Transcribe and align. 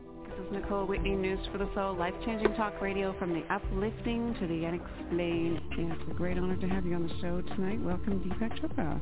This 0.00 0.46
is 0.46 0.52
Nicole 0.52 0.86
Whitney, 0.86 1.14
News 1.14 1.38
for 1.52 1.58
the 1.58 1.68
Soul, 1.74 1.94
life-changing 1.96 2.54
talk 2.54 2.80
radio 2.80 3.14
from 3.18 3.34
the 3.34 3.42
uplifting 3.52 4.34
to 4.40 4.46
the 4.46 4.66
unexplained. 4.66 5.60
it's 5.72 6.10
a 6.10 6.14
great 6.14 6.38
honor 6.38 6.56
to 6.56 6.68
have 6.68 6.86
you 6.86 6.94
on 6.94 7.06
the 7.06 7.14
show 7.20 7.42
tonight. 7.54 7.80
Welcome, 7.80 8.20
Deepak 8.20 8.60
Chopra. 8.60 9.00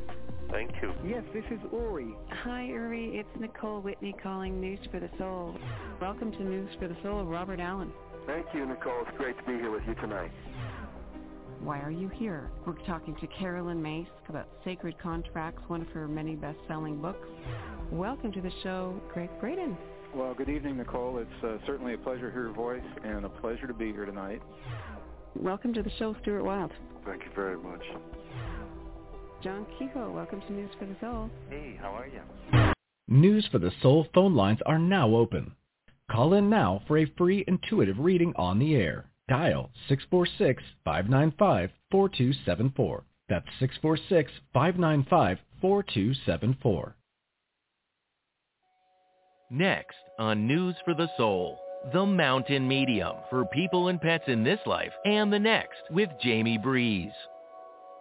Thank 0.51 0.73
you. 0.83 0.93
Yes, 1.07 1.23
this 1.33 1.45
is 1.51 1.61
Uri. 1.73 2.17
Hi, 2.43 2.65
Uri. 2.65 3.19
It's 3.19 3.29
Nicole 3.39 3.81
Whitney 3.81 4.15
calling 4.23 4.61
News 4.61 4.81
for 4.91 4.99
the 4.99 5.11
Soul. 5.19 5.57
Welcome 6.01 6.33
to 6.33 6.43
News 6.43 6.71
for 6.79 6.89
the 6.89 6.97
Soul, 7.03 7.25
Robert 7.25 7.61
Allen. 7.61 7.93
Thank 8.27 8.47
you, 8.55 8.67
Nicole. 8.67 9.03
It's 9.07 9.17
great 9.17 9.37
to 9.39 9.45
be 9.45 9.53
here 9.53 9.71
with 9.71 9.83
you 9.87 9.95
tonight. 9.97 10.33
Why 11.61 11.81
are 11.81 11.91
you 11.91 12.09
here? 12.09 12.51
We're 12.65 12.75
talking 12.87 13.17
to 13.17 13.27
Caroline 13.27 13.83
Myss 13.83 14.09
about 14.29 14.49
Sacred 14.65 14.99
Contracts, 14.99 15.63
one 15.67 15.83
of 15.83 15.89
her 15.89 16.09
many 16.09 16.35
best-selling 16.35 17.01
books. 17.01 17.29
Welcome 17.91 18.33
to 18.33 18.41
the 18.41 18.53
show, 18.63 19.01
Gregg 19.13 19.31
Braden. 19.41 19.77
Well, 20.15 20.33
good 20.35 20.49
evening, 20.49 20.79
Nicole. 20.79 21.19
It's 21.19 21.45
uh, 21.45 21.59
certainly 21.67 21.93
a 21.95 21.99
pleasure 21.99 22.29
to 22.29 22.33
hear 22.33 22.45
your 22.45 22.55
voice 22.55 22.81
and 23.05 23.27
a 23.27 23.29
pleasure 23.29 23.67
to 23.67 23.75
be 23.75 23.93
here 23.93 24.07
tonight. 24.07 24.41
Welcome 25.37 25.75
to 25.75 25.83
the 25.83 25.91
show, 25.99 26.17
Stuart 26.23 26.45
Wilde. 26.45 26.73
Thank 27.05 27.25
you 27.25 27.31
very 27.35 27.59
much. 27.59 27.83
John 29.43 29.67
Kehoe, 29.79 30.11
welcome 30.11 30.41
to 30.41 30.51
News 30.53 30.71
for 30.79 30.87
the 30.87 30.97
Soul. 31.01 31.29
Hey, 31.51 31.79
how 31.81 31.91
are 31.91 32.07
you? 32.07 32.23
News 33.07 33.47
for 33.53 33.59
the 33.59 33.71
Soul 33.83 34.07
phone 34.15 34.35
lines 34.35 34.61
are 34.65 34.79
now 34.79 35.15
open. 35.15 35.53
Call 36.11 36.33
in 36.33 36.49
now 36.49 36.81
for 36.89 36.97
a 36.99 37.13
free 37.19 37.45
intuitive 37.47 37.99
reading 37.99 38.33
on 38.37 38.59
the 38.59 38.77
air. 38.77 39.11
Dial 39.29 39.71
646-595-4274. 40.87 43.03
That's 43.29 43.47
646-595-4274. 44.57 46.95
Next 49.51 49.97
on 50.19 50.47
News 50.47 50.77
for 50.85 50.93
the 50.93 51.09
Soul, 51.17 51.59
The 51.95 52.05
Mountain 52.05 52.69
Medium 52.69 53.17
for 53.31 53.47
people 53.47 53.89
and 53.89 53.99
pets 53.99 54.25
in 54.27 54.45
this 54.45 54.61
life 54.67 54.93
and 55.07 55.33
the 55.33 55.39
next 55.39 55.81
with 55.91 56.11
Jaime 56.23 56.59
Breeze. 56.59 57.15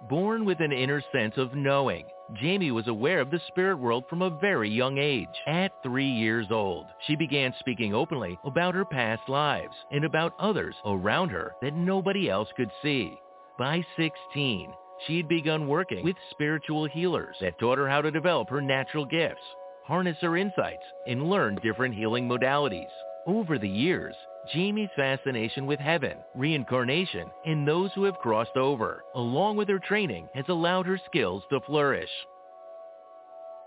Born 0.09 0.43
with 0.43 0.59
an 0.59 0.73
inner 0.73 1.01
sense 1.13 1.35
of 1.37 1.55
knowing, 1.55 2.05
Jaime 2.37 2.71
was 2.71 2.89
aware 2.89 3.21
of 3.21 3.31
the 3.31 3.39
spirit 3.47 3.77
world 3.77 4.03
from 4.09 4.23
a 4.23 4.37
very 4.41 4.69
young 4.69 4.97
age. 4.97 5.29
At 5.47 5.71
three 5.83 6.09
years 6.09 6.47
old, 6.51 6.87
she 7.05 7.15
began 7.15 7.53
speaking 7.61 7.95
openly 7.95 8.37
about 8.43 8.75
her 8.75 8.83
past 8.83 9.29
lives 9.29 9.75
and 9.89 10.03
about 10.03 10.33
others 10.39 10.75
around 10.85 11.29
her 11.29 11.53
that 11.61 11.73
nobody 11.73 12.29
else 12.29 12.49
could 12.57 12.71
see. 12.83 13.17
By 13.57 13.85
16, 13.95 14.73
she 15.05 15.15
had 15.15 15.29
begun 15.29 15.69
working 15.69 16.03
with 16.03 16.17
spiritual 16.29 16.89
healers 16.89 17.37
that 17.39 17.57
taught 17.57 17.77
her 17.77 17.87
how 17.87 18.01
to 18.01 18.11
develop 18.11 18.49
her 18.49 18.61
natural 18.61 19.05
gifts 19.05 19.39
harness 19.87 20.17
her 20.21 20.35
insights, 20.35 20.83
and 21.07 21.29
learn 21.29 21.57
different 21.63 21.95
healing 21.95 22.27
modalities. 22.27 22.89
Over 23.25 23.57
the 23.57 23.69
years, 23.69 24.15
Jaime's 24.53 24.89
fascination 24.95 25.65
with 25.65 25.79
heaven, 25.79 26.17
reincarnation, 26.35 27.29
and 27.45 27.67
those 27.67 27.89
who 27.95 28.03
have 28.03 28.17
crossed 28.19 28.57
over, 28.57 29.03
along 29.15 29.57
with 29.57 29.69
her 29.69 29.79
training, 29.79 30.27
has 30.33 30.45
allowed 30.49 30.85
her 30.85 30.99
skills 31.05 31.43
to 31.49 31.61
flourish. 31.61 32.09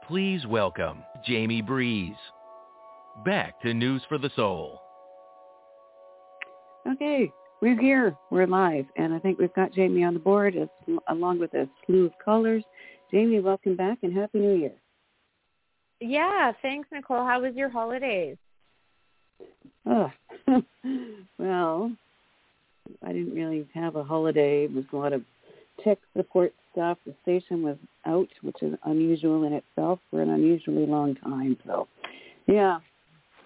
Please 0.07 0.47
welcome 0.47 1.03
Jaime 1.27 1.63
Breeze. 1.63 2.13
Back 3.25 3.61
to 3.63 3.73
News 3.73 4.03
for 4.09 4.19
the 4.19 4.31
Soul. 4.37 4.81
Okay, 6.91 7.31
we're 7.63 7.81
here. 7.81 8.15
We're 8.31 8.47
live. 8.47 8.87
And 8.97 9.15
I 9.15 9.19
think 9.19 9.39
we've 9.39 9.55
got 9.55 9.75
Jaime 9.75 10.05
on 10.05 10.15
the 10.15 10.21
board 10.21 10.57
as, 10.57 10.69
along 11.09 11.39
with 11.39 11.55
a 11.55 11.69
slew 11.87 12.07
of 12.07 12.13
callers. 12.23 12.65
Jaime, 13.13 13.41
welcome 13.41 13.77
back 13.77 13.99
and 14.03 14.17
Happy 14.17 14.39
New 14.39 14.55
Year. 14.55 14.73
Yeah, 16.01 16.53
thanks, 16.63 16.89
Nicole. 16.93 17.25
How 17.27 17.43
was 17.43 17.55
your 17.55 17.69
holidays? 17.69 18.37
Oh, 19.87 20.11
well, 21.39 21.93
I 23.05 23.13
didn't 23.13 23.35
really 23.35 23.67
have 23.75 23.97
a 23.97 24.05
holiday. 24.05 24.65
It 24.65 24.73
was 24.73 24.85
a 24.93 24.97
lot 24.97 25.13
of 25.13 25.23
tech 25.85 25.99
support 26.17 26.55
stuff. 26.73 26.99
The 27.07 27.15
station 27.23 27.63
was 27.63 27.77
out, 28.07 28.29
which 28.43 28.63
is 28.63 28.75
unusual 28.85 29.45
in 29.45 29.53
itself 29.53 30.01
for 30.11 30.23
an 30.23 30.31
unusually 30.31 30.87
long 30.87 31.17
time. 31.17 31.57
So, 31.67 31.87
yeah, 32.47 32.79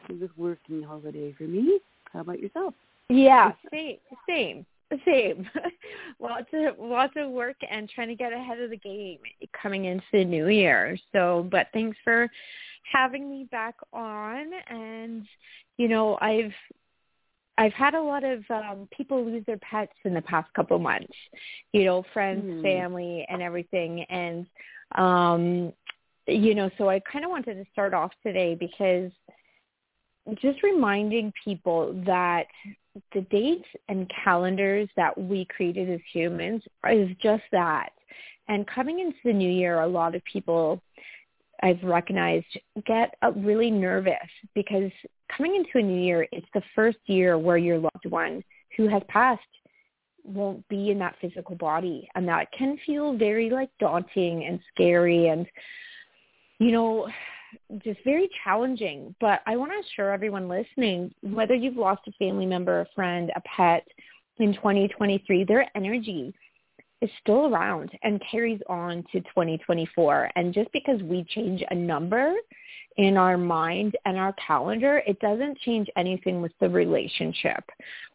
it 0.08 0.20
was 0.20 0.30
a 0.30 0.40
working 0.40 0.82
holiday 0.82 1.32
for 1.36 1.44
me. 1.44 1.80
How 2.12 2.20
about 2.20 2.40
yourself? 2.40 2.74
Yeah, 3.08 3.52
same, 3.70 3.96
same 4.28 4.66
same. 5.04 5.48
lots 6.20 6.48
of 6.52 6.78
lots 6.78 7.14
of 7.16 7.30
work 7.30 7.56
and 7.68 7.88
trying 7.88 8.08
to 8.08 8.14
get 8.14 8.32
ahead 8.32 8.60
of 8.60 8.70
the 8.70 8.76
game 8.76 9.18
coming 9.60 9.86
into 9.86 10.04
the 10.12 10.24
new 10.24 10.48
year. 10.48 10.98
So, 11.12 11.48
but 11.50 11.68
thanks 11.72 11.96
for 12.04 12.28
having 12.90 13.30
me 13.30 13.48
back 13.50 13.76
on. 13.92 14.50
And 14.68 15.26
you 15.76 15.88
know, 15.88 16.18
I've 16.20 16.52
I've 17.56 17.72
had 17.72 17.94
a 17.94 18.02
lot 18.02 18.24
of 18.24 18.42
um, 18.50 18.88
people 18.96 19.24
lose 19.24 19.44
their 19.46 19.58
pets 19.58 19.92
in 20.04 20.14
the 20.14 20.22
past 20.22 20.52
couple 20.54 20.78
months. 20.78 21.14
You 21.72 21.84
know, 21.84 22.04
friends, 22.12 22.44
mm. 22.44 22.62
family, 22.62 23.26
and 23.28 23.42
everything. 23.42 24.04
And 24.04 24.46
um, 24.96 25.72
you 26.26 26.54
know, 26.54 26.70
so 26.78 26.88
I 26.88 27.00
kind 27.00 27.24
of 27.24 27.30
wanted 27.30 27.54
to 27.54 27.64
start 27.72 27.94
off 27.94 28.12
today 28.22 28.54
because 28.54 29.10
just 30.40 30.62
reminding 30.62 31.32
people 31.44 31.92
that 32.06 32.46
the 33.12 33.22
dates 33.22 33.68
and 33.88 34.10
calendars 34.24 34.88
that 34.96 35.16
we 35.16 35.44
created 35.46 35.90
as 35.90 36.00
humans 36.12 36.62
is 36.90 37.10
just 37.22 37.42
that. 37.52 37.90
And 38.48 38.66
coming 38.66 39.00
into 39.00 39.16
the 39.24 39.32
new 39.32 39.50
year, 39.50 39.80
a 39.80 39.86
lot 39.86 40.14
of 40.14 40.22
people 40.24 40.80
I've 41.62 41.82
recognized 41.82 42.46
get 42.86 43.14
uh, 43.22 43.32
really 43.36 43.70
nervous 43.70 44.14
because 44.54 44.90
coming 45.34 45.56
into 45.56 45.78
a 45.78 45.82
new 45.82 46.00
year, 46.00 46.26
it's 46.32 46.46
the 46.54 46.62
first 46.74 46.98
year 47.06 47.38
where 47.38 47.56
your 47.56 47.78
loved 47.78 48.06
one 48.08 48.42
who 48.76 48.88
has 48.88 49.02
passed 49.08 49.40
won't 50.24 50.66
be 50.68 50.90
in 50.90 50.98
that 50.98 51.16
physical 51.20 51.54
body. 51.56 52.08
And 52.14 52.26
that 52.28 52.50
can 52.52 52.78
feel 52.84 53.16
very 53.16 53.50
like 53.50 53.70
daunting 53.78 54.44
and 54.44 54.60
scary 54.72 55.28
and, 55.28 55.46
you 56.58 56.72
know, 56.72 57.08
just 57.78 58.00
very 58.04 58.28
challenging. 58.42 59.14
But 59.20 59.40
I 59.46 59.56
want 59.56 59.72
to 59.72 59.78
assure 59.78 60.12
everyone 60.12 60.48
listening, 60.48 61.14
whether 61.22 61.54
you've 61.54 61.76
lost 61.76 62.02
a 62.06 62.12
family 62.12 62.46
member, 62.46 62.80
a 62.80 62.86
friend, 62.94 63.30
a 63.36 63.40
pet 63.40 63.86
in 64.38 64.54
2023, 64.54 65.44
their 65.44 65.70
energy 65.76 66.34
is 67.00 67.10
still 67.20 67.46
around 67.46 67.90
and 68.02 68.22
carries 68.30 68.60
on 68.68 69.04
to 69.12 69.20
2024. 69.20 70.30
And 70.36 70.54
just 70.54 70.72
because 70.72 71.02
we 71.02 71.24
change 71.24 71.62
a 71.70 71.74
number 71.74 72.34
in 72.96 73.16
our 73.16 73.36
mind 73.36 73.96
and 74.06 74.16
our 74.16 74.34
calendar, 74.34 75.02
it 75.06 75.18
doesn't 75.20 75.58
change 75.60 75.88
anything 75.96 76.40
with 76.40 76.52
the 76.60 76.68
relationship 76.68 77.64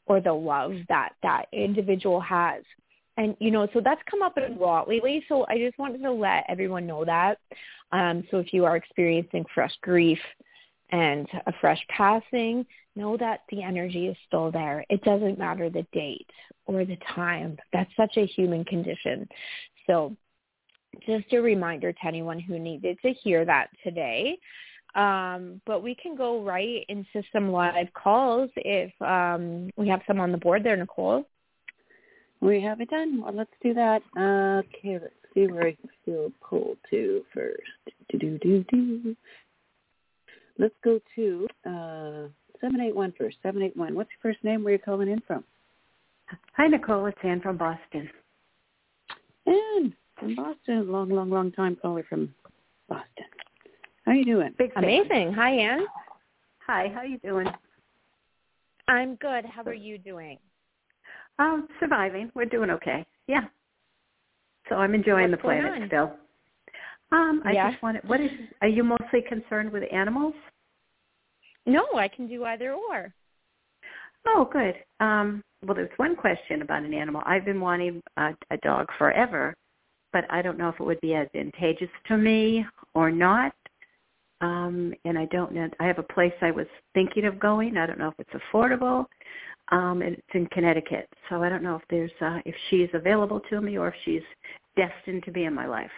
or 0.06 0.22
the 0.22 0.34
love 0.34 0.74
that 0.88 1.14
that 1.22 1.46
individual 1.54 2.20
has. 2.20 2.64
And, 3.20 3.36
you 3.40 3.52
know, 3.52 3.68
so 3.74 3.82
that's 3.84 4.02
come 4.10 4.22
up 4.22 4.38
a 4.38 4.50
lot 4.58 4.88
lately. 4.88 5.26
So 5.28 5.46
I 5.50 5.58
just 5.58 5.78
wanted 5.78 6.02
to 6.04 6.12
let 6.12 6.46
everyone 6.48 6.88
know 6.88 7.04
that. 7.04 7.38
Um, 7.92 8.24
so 8.32 8.38
if 8.38 8.54
you 8.54 8.64
are 8.64 8.78
experiencing 8.78 9.44
fresh 9.54 9.74
grief 9.82 10.20
and 10.92 11.28
a 11.46 11.52
fresh 11.60 11.86
passing, 11.90 12.66
know 12.96 13.18
that 13.18 13.42
the 13.50 13.62
energy 13.62 14.08
is 14.08 14.16
still 14.26 14.52
there. 14.52 14.86
It 14.90 15.04
doesn't 15.04 15.38
matter 15.38 15.70
the 15.70 15.86
date 15.92 16.30
or 16.66 16.86
the 16.86 16.98
time. 17.14 17.58
That's 17.74 17.92
such 17.98 18.16
a 18.16 18.26
human 18.26 18.64
condition. 18.64 19.28
So 19.86 20.16
just 21.06 21.34
a 21.34 21.42
reminder 21.42 21.92
to 21.92 22.08
anyone 22.08 22.40
who 22.40 22.58
needed 22.58 23.00
to 23.02 23.12
hear 23.12 23.44
that 23.44 23.68
today. 23.84 24.40
Um, 24.96 25.62
but 25.66 25.84
we 25.84 25.94
can 25.94 26.16
go 26.16 26.42
right 26.42 26.86
into 26.88 27.22
some 27.34 27.52
live 27.52 27.94
calls 27.94 28.50
if 28.56 28.94
um, 29.02 29.72
we 29.76 29.90
have 29.90 30.02
some 30.08 30.22
on 30.22 30.32
the 30.32 30.38
board 30.38 30.64
there, 30.64 30.78
Nicole. 30.78 31.26
We 32.42 32.62
have 32.62 32.80
it 32.80 32.90
done. 32.90 33.22
Well, 33.22 33.34
let's 33.34 33.52
do 33.62 33.74
that. 33.74 34.02
Okay, 34.18 35.00
let's 35.02 35.14
see 35.34 35.48
where 35.48 35.68
I 35.68 35.78
feel 36.06 36.32
pulled 36.42 36.78
to 36.90 37.24
first. 37.34 37.62
Do 38.10 38.18
do 38.18 38.38
do 38.38 38.66
do. 38.72 39.16
Let's 40.58 40.76
go 40.84 41.00
to 41.16 41.48
uh, 41.66 42.28
781 42.62 43.14
first. 43.18 43.38
781. 43.44 43.96
What's 43.96 44.10
your 44.10 44.34
first 44.34 44.44
name? 44.44 44.64
Where 44.64 44.74
are 44.74 44.78
you 44.78 44.84
calling 44.84 45.10
in 45.10 45.22
from? 45.28 45.44
Hi, 46.56 46.68
Nicole. 46.68 47.06
It's 47.08 47.18
Anne 47.24 47.42
from 47.42 47.58
Boston. 47.58 48.10
Anne 49.46 49.96
from 50.18 50.36
Boston. 50.36 50.92
Long, 50.92 51.10
long, 51.10 51.30
long 51.30 51.52
time 51.52 51.78
caller 51.82 52.06
from 52.08 52.34
Boston. 52.88 53.26
How 54.06 54.12
are 54.12 54.16
you 54.16 54.26
doing? 54.26 54.54
Big 54.58 54.72
Amazing. 54.76 55.34
Hi, 55.34 55.52
Anne. 55.52 55.86
Hi. 56.68 56.90
How 56.94 57.00
are 57.00 57.06
you 57.06 57.20
doing? 57.20 57.48
I'm 58.88 59.16
good. 59.16 59.46
How 59.46 59.64
are 59.64 59.74
you 59.74 59.98
doing? 59.98 60.38
Um, 61.40 61.68
surviving. 61.80 62.32
We're 62.36 62.46
doing 62.46 62.70
okay. 62.70 63.06
Yeah. 63.28 63.46
So 64.68 64.76
I'm 64.76 64.94
enjoying 64.94 65.32
What's 65.32 65.42
the 65.42 65.48
planet 65.48 65.88
still. 65.88 66.14
Um, 67.12 67.42
I 67.46 67.54
yeah. 67.54 67.72
just 67.72 67.82
wanted. 67.82 68.08
What 68.08 68.22
is? 68.22 68.30
Are 68.62 68.68
you 68.68 68.84
mostly 68.84 69.22
concerned 69.28 69.72
with 69.72 69.84
animals? 69.92 70.36
No, 71.66 71.86
I 71.96 72.08
can 72.08 72.28
do 72.28 72.44
either 72.46 72.74
or. 72.74 73.14
Oh, 74.28 74.48
good. 74.52 74.76
Um, 75.00 75.42
well, 75.66 75.76
there's 75.76 75.90
one 75.98 76.16
question 76.16 76.62
about 76.62 76.84
an 76.84 76.94
animal. 76.94 77.22
I've 77.26 77.46
been 77.46 77.62
wanting 77.62 78.02
a, 78.18 78.32
a 78.52 78.58
dog 78.58 78.88
forever, 78.98 79.56
but 80.14 80.26
I 80.30 80.42
don't 80.42 80.58
know 80.58 80.70
if 80.70 80.76
it 80.80 80.84
would 80.84 81.02
be 81.02 81.16
advantageous 81.16 81.90
to 82.08 82.18
me 82.18 82.66
or 82.94 83.12
not. 83.12 83.54
Um, 84.42 84.94
and 85.06 85.18
I 85.18 85.26
don't 85.26 85.52
know. 85.52 85.70
I 85.80 85.86
have 85.86 86.00
a 86.00 86.04
place 86.04 86.34
I 86.42 86.52
was 86.52 86.68
thinking 86.94 87.26
of 87.26 87.40
going. 87.40 87.78
I 87.78 87.86
don't 87.86 88.00
know 88.00 88.08
if 88.08 88.20
it's 88.20 88.44
affordable. 88.44 89.06
Um, 89.72 90.02
and 90.02 90.16
it's 90.16 90.28
in 90.34 90.48
Connecticut, 90.48 91.08
so 91.30 91.44
I 91.44 91.50
don't 91.50 91.62
know 91.62 91.76
if 91.76 91.84
there's 91.92 92.12
uh, 92.22 92.40
if 92.44 92.56
she's 92.70 92.90
available 92.94 93.40
to 93.52 93.62
me 93.62 93.78
or 93.78 93.90
if 93.90 93.94
she's 94.04 94.24
destined 94.76 95.24
to 95.26 95.32
be 95.32 95.44
in 95.44 95.54
my 95.54 95.68
life. 95.68 95.92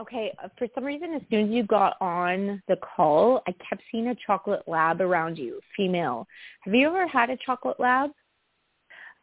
Okay, 0.00 0.32
uh, 0.42 0.48
for 0.58 0.66
some 0.74 0.84
reason, 0.84 1.12
as 1.14 1.22
soon 1.30 1.46
as 1.46 1.50
you 1.50 1.64
got 1.64 1.96
on 2.00 2.62
the 2.66 2.76
call, 2.76 3.42
I 3.46 3.54
kept 3.68 3.82
seeing 3.92 4.08
a 4.08 4.16
chocolate 4.26 4.62
lab 4.66 5.00
around 5.00 5.38
you, 5.38 5.60
female. 5.76 6.26
Have 6.62 6.74
you 6.74 6.88
ever 6.88 7.06
had 7.06 7.30
a 7.30 7.36
chocolate 7.44 7.78
lab? 7.78 8.10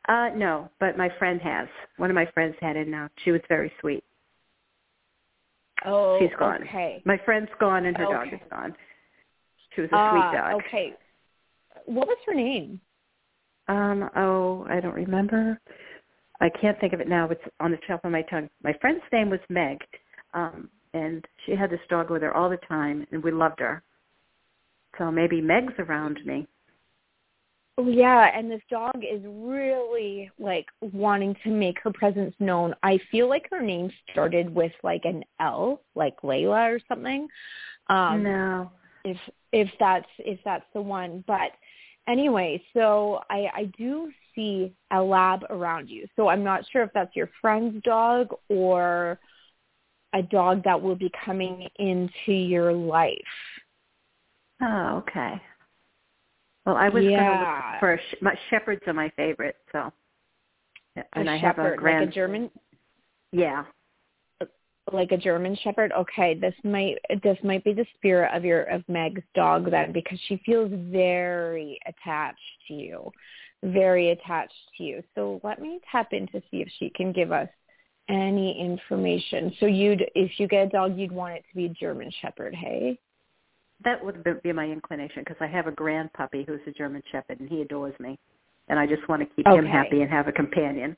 Uh, 0.08 0.30
no, 0.36 0.70
but 0.80 0.98
my 0.98 1.10
friend 1.20 1.42
has. 1.42 1.68
One 1.98 2.10
of 2.10 2.16
my 2.16 2.26
friends 2.34 2.56
had 2.62 2.76
it 2.76 2.88
now. 2.88 3.10
She 3.24 3.32
was 3.32 3.42
very 3.50 3.72
sweet. 3.82 4.04
Oh, 5.86 6.20
She's 6.20 6.30
gone. 6.38 6.64
Okay. 6.64 7.02
My 7.06 7.18
friend's 7.26 7.50
gone 7.60 7.86
and 7.86 7.98
her 7.98 8.06
Okay. 8.06 8.14
dog 8.14 8.34
is 8.34 8.48
gone. 8.50 8.76
She 9.76 9.82
was 9.82 9.90
a 9.92 9.96
Ah, 9.96 10.10
sweet 10.10 10.38
dog. 10.38 10.54
Okay. 10.66 10.94
What 11.86 12.08
was 12.08 12.18
her 12.26 12.34
name? 12.34 12.80
Um, 13.68 14.10
oh, 14.16 14.66
I 14.70 14.80
don't 14.80 14.94
remember. 14.94 15.60
I 16.42 16.50
can't 16.50 16.80
think 16.80 16.94
of 16.94 17.00
it 17.00 17.08
now. 17.08 17.30
It's 17.30 17.42
on 17.60 17.72
the 17.72 17.78
tip 17.88 18.04
of 18.04 18.12
my 18.12 18.24
tongue. 18.24 18.50
My 18.64 18.74
friend's 18.82 19.04
name 19.14 19.30
was 19.30 19.40
Meg, 19.50 19.78
um, 20.34 20.70
and 20.94 21.26
she 21.46 21.56
had 21.56 21.70
this 21.70 21.80
dog 21.90 22.10
with 22.10 22.22
her 22.24 22.36
all 22.36 22.50
the 22.50 22.58
time, 22.68 23.06
and 23.12 23.24
we 23.24 23.32
loved 23.32 23.60
her. 23.60 23.84
So 24.98 25.12
maybe 25.12 25.40
Meg's 25.40 25.74
around 25.80 26.20
me. 26.26 26.48
Oh, 27.78 27.88
yeah, 27.88 28.38
and 28.38 28.52
this 28.52 28.62
dog 28.70 29.02
is 29.10 29.22
really 29.26 30.30
like 30.38 30.66
wanting 30.82 31.36
to 31.44 31.50
make 31.50 31.80
her 31.84 31.92
presence 31.92 32.36
known. 32.40 32.76
I 32.84 33.00
feel 33.10 33.30
like 33.30 33.48
her 33.50 33.62
name 33.62 33.92
started 34.12 34.54
with 34.54 34.74
like 34.84 35.06
an 35.06 35.24
L, 35.40 35.82
like 35.96 36.20
Layla 36.22 36.76
or 36.76 36.80
something. 36.88 37.28
Um 37.88 38.24
no. 38.24 38.72
if 39.06 39.18
if 39.52 39.70
that's 39.80 40.08
if 40.20 40.40
that's 40.44 40.66
the 40.74 40.82
one. 40.82 41.24
But 41.28 41.52
anyway, 42.08 42.62
so 42.74 43.22
I 43.30 43.48
I 43.56 43.66
do 43.78 44.12
see 44.36 44.74
a 44.92 45.02
lab 45.02 45.46
around 45.50 45.90
you. 45.90 46.08
So 46.16 46.28
I'm 46.28 46.44
not 46.44 46.66
sure 46.72 46.84
if 46.84 46.92
that's 46.94 47.16
your 47.16 47.30
friend's 47.42 47.82
dog 47.84 48.30
or 48.50 49.20
a 50.14 50.22
dog 50.22 50.64
that 50.66 50.82
will 50.82 50.96
be 50.96 51.12
coming 51.26 51.68
into 51.80 52.34
your 52.34 52.74
life. 52.74 53.18
Oh, 54.62 55.04
okay. 55.08 55.42
Well, 56.66 56.76
I 56.76 56.90
was 56.90 57.04
going 57.04 57.18
to 57.18 57.72
look 57.72 57.80
for 57.80 57.94
a 57.94 57.98
sh- 57.98 58.22
my 58.22 58.36
shepherds 58.50 58.82
are 58.86 58.94
my 58.94 59.10
favorite, 59.16 59.56
so. 59.72 59.92
And 61.14 61.28
a 61.28 61.32
I 61.32 61.40
shepherd, 61.40 61.64
have 61.64 61.74
a 61.74 61.78
grand. 61.78 62.00
like 62.02 62.10
a 62.10 62.14
German 62.14 62.52
Yeah. 63.32 63.64
Uh, 64.42 64.46
like 64.92 65.12
a 65.12 65.18
German 65.18 65.56
Shepherd. 65.64 65.92
Okay, 65.94 66.36
this 66.36 66.54
might 66.64 66.98
this 67.24 67.38
might 67.44 67.64
be 67.64 67.74
the 67.74 67.86
spirit 67.96 68.36
of 68.36 68.44
your 68.44 68.64
of 68.64 68.88
Meg's 68.88 69.24
dog 69.34 69.72
then, 69.72 69.92
because 69.92 70.20
she 70.28 70.42
feels 70.46 70.72
very 70.74 71.80
attached 71.88 72.40
to 72.68 72.74
you, 72.74 73.12
very 73.64 74.10
attached 74.12 74.54
to 74.78 74.84
you. 74.84 75.04
So 75.16 75.40
let 75.44 75.62
me 75.62 75.80
tap 75.92 76.14
in 76.14 76.28
to 76.28 76.42
see 76.52 76.62
if 76.62 76.68
she 76.78 76.90
can 76.90 77.12
give 77.12 77.32
us 77.32 77.50
any 78.10 78.60
information. 78.60 79.54
So 79.60 79.66
you'd 79.66 80.04
if 80.14 80.40
you 80.40 80.48
get 80.48 80.68
a 80.68 80.70
dog, 80.70 80.98
you'd 80.98 81.12
want 81.12 81.36
it 81.36 81.46
to 81.50 81.56
be 81.56 81.66
a 81.66 81.70
German 81.70 82.12
Shepherd, 82.22 82.54
hey? 82.54 83.00
That 83.84 84.04
would 84.04 84.24
be- 84.44 84.52
my 84.54 84.66
inclination 84.66 85.24
because 85.24 85.38
I 85.40 85.48
have 85.48 85.68
a 85.68 85.72
grand 85.72 86.12
puppy 86.14 86.44
who's 86.44 86.60
a 86.68 86.72
German 86.72 87.02
Shepherd 87.12 87.40
and 87.40 87.50
he 87.50 87.62
adores 87.62 87.98
me, 88.00 88.18
and 88.68 88.78
I 88.80 88.86
just 88.86 89.08
want 89.08 89.22
to 89.22 89.36
keep 89.36 89.48
him 89.48 89.66
happy 89.66 90.02
and 90.02 90.10
have 90.10 90.28
a 90.28 90.32
companion. 90.32 90.96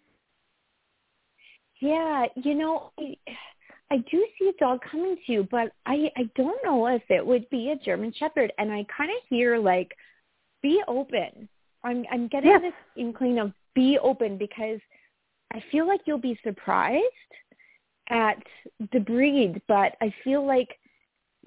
Yeah, 1.80 2.26
you 2.36 2.56
know, 2.56 2.92
I, 3.00 3.16
I 3.92 3.98
do 3.98 4.26
see 4.40 4.50
a 4.50 4.54
dog 4.54 4.82
coming 4.90 5.18
to 5.26 5.32
you, 5.32 5.48
but 5.52 5.72
I 5.86 6.12
I 6.18 6.24
don't 6.36 6.64
know 6.64 6.88
if 6.88 7.04
it 7.10 7.26
would 7.26 7.50
be 7.50 7.72
a 7.72 7.76
German 7.76 8.14
Shepherd, 8.14 8.52
and 8.58 8.72
I 8.72 8.86
kind 8.96 9.12
of 9.12 9.18
hear 9.30 9.58
like, 9.58 9.96
be 10.62 10.82
open. 10.88 11.48
I'm 11.84 12.06
I'm 12.12 12.28
getting 12.28 12.50
Yes. 12.52 12.62
this 12.62 12.74
inkling 12.96 13.40
of 13.40 13.54
be 13.76 13.98
open 14.00 14.38
because 14.38 14.80
I 15.54 15.62
feel 15.72 15.88
like 15.88 16.02
you'll 16.06 16.18
be 16.18 16.40
surprised 16.44 17.04
at 18.10 18.38
the 18.92 19.00
breed, 19.00 19.62
but 19.68 19.96
I 20.02 20.14
feel 20.24 20.46
like 20.46 20.70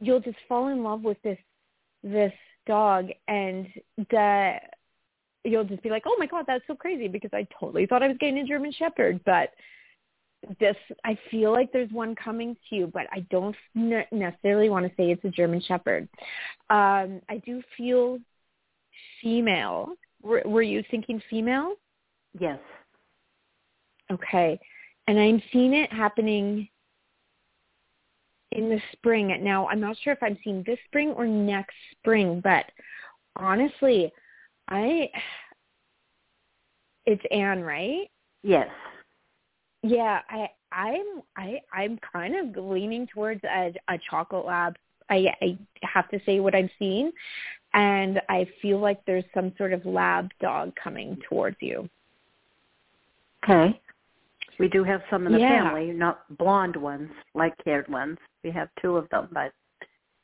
you'll 0.00 0.20
just 0.20 0.38
fall 0.48 0.69
in 0.69 0.82
love 0.82 1.02
with 1.02 1.20
this 1.22 1.38
this 2.02 2.32
dog, 2.66 3.08
and 3.28 3.66
the 4.10 4.58
you'll 5.44 5.64
just 5.64 5.82
be 5.82 5.90
like, 5.90 6.04
oh 6.06 6.16
my 6.19 6.26
god, 6.26 6.44
that's 6.46 6.64
so 6.66 6.75
crazy 6.75 7.08
because 7.08 7.31
I 7.32 7.46
totally 7.58 7.87
thought 7.87 8.02
I 8.02 8.08
was 8.08 8.16
getting 8.19 8.38
a 8.38 8.44
German 8.44 8.72
Shepherd, 8.72 9.20
but 9.25 9.50
this 10.60 10.76
I 11.04 11.19
feel 11.31 11.52
like 11.52 11.72
there's 11.72 11.90
one 11.90 12.14
coming 12.14 12.56
to 12.69 12.76
you, 12.76 12.90
but 12.93 13.06
I 13.12 13.20
don't 13.31 13.56
ne- 13.75 14.06
necessarily 14.12 14.69
want 14.69 14.87
to 14.87 14.93
say 14.96 15.10
it's 15.10 15.25
a 15.25 15.31
German 15.31 15.60
Shepherd. 15.60 16.08
Um, 16.70 17.20
I 17.28 17.40
do 17.44 17.62
feel 17.76 18.19
female. 19.22 19.90
Were, 20.22 20.42
were 20.44 20.62
you 20.62 20.82
thinking 20.90 21.22
female? 21.31 21.75
Yes. 22.38 22.58
Okay, 24.10 24.58
and 25.08 25.19
I'm 25.19 25.42
seeing 25.52 25.75
it 25.75 25.92
happening 25.92 26.69
in 28.56 28.69
the 28.69 28.81
spring. 28.93 29.37
Now 29.43 29.69
I'm 29.69 29.81
not 29.81 29.97
sure 30.03 30.12
if 30.12 30.23
I'm 30.23 30.38
seeing 30.43 30.64
this 30.67 30.79
spring 30.87 31.11
or 31.11 31.26
next 31.26 31.75
spring, 31.93 32.41
but 32.43 32.64
honestly, 33.37 34.12
I 34.69 35.08
it's 37.05 37.23
Anne, 37.31 37.62
right? 37.62 38.11
Yes. 38.43 38.69
Yeah, 39.82 40.20
I 40.29 40.49
I'm 40.73 41.23
I 41.37 41.61
I'm 41.73 41.99
kind 42.12 42.35
of 42.35 42.64
leaning 42.64 43.06
towards 43.06 43.43
a, 43.44 43.73
a 43.88 43.99
chocolate 44.11 44.47
lab. 44.47 44.76
I 45.11 45.26
I 45.41 45.59
have 45.82 46.09
to 46.11 46.20
say 46.26 46.41
what 46.41 46.55
I'm 46.55 46.70
seeing, 46.79 47.12
and 47.75 48.20
I 48.29 48.49
feel 48.61 48.81
like 48.81 49.05
there's 49.05 49.25
some 49.35 49.52
sort 49.56 49.73
of 49.73 49.85
lab 49.87 50.31
dog 50.41 50.73
coming 50.82 51.19
towards 51.29 51.56
you. 51.61 51.88
Okay. 53.45 53.80
We 54.58 54.68
do 54.68 54.84
have 54.84 55.02
some 55.10 55.26
in 55.26 55.32
the 55.32 55.38
Yeah. 55.38 55.70
family, 55.70 55.92
not 55.92 56.25
blonde 56.38 56.76
ones, 56.76 57.10
light-haired 57.34 57.88
ones. 57.88 58.18
We 58.42 58.50
have 58.52 58.68
two 58.80 58.96
of 58.96 59.08
them, 59.10 59.28
but 59.32 59.52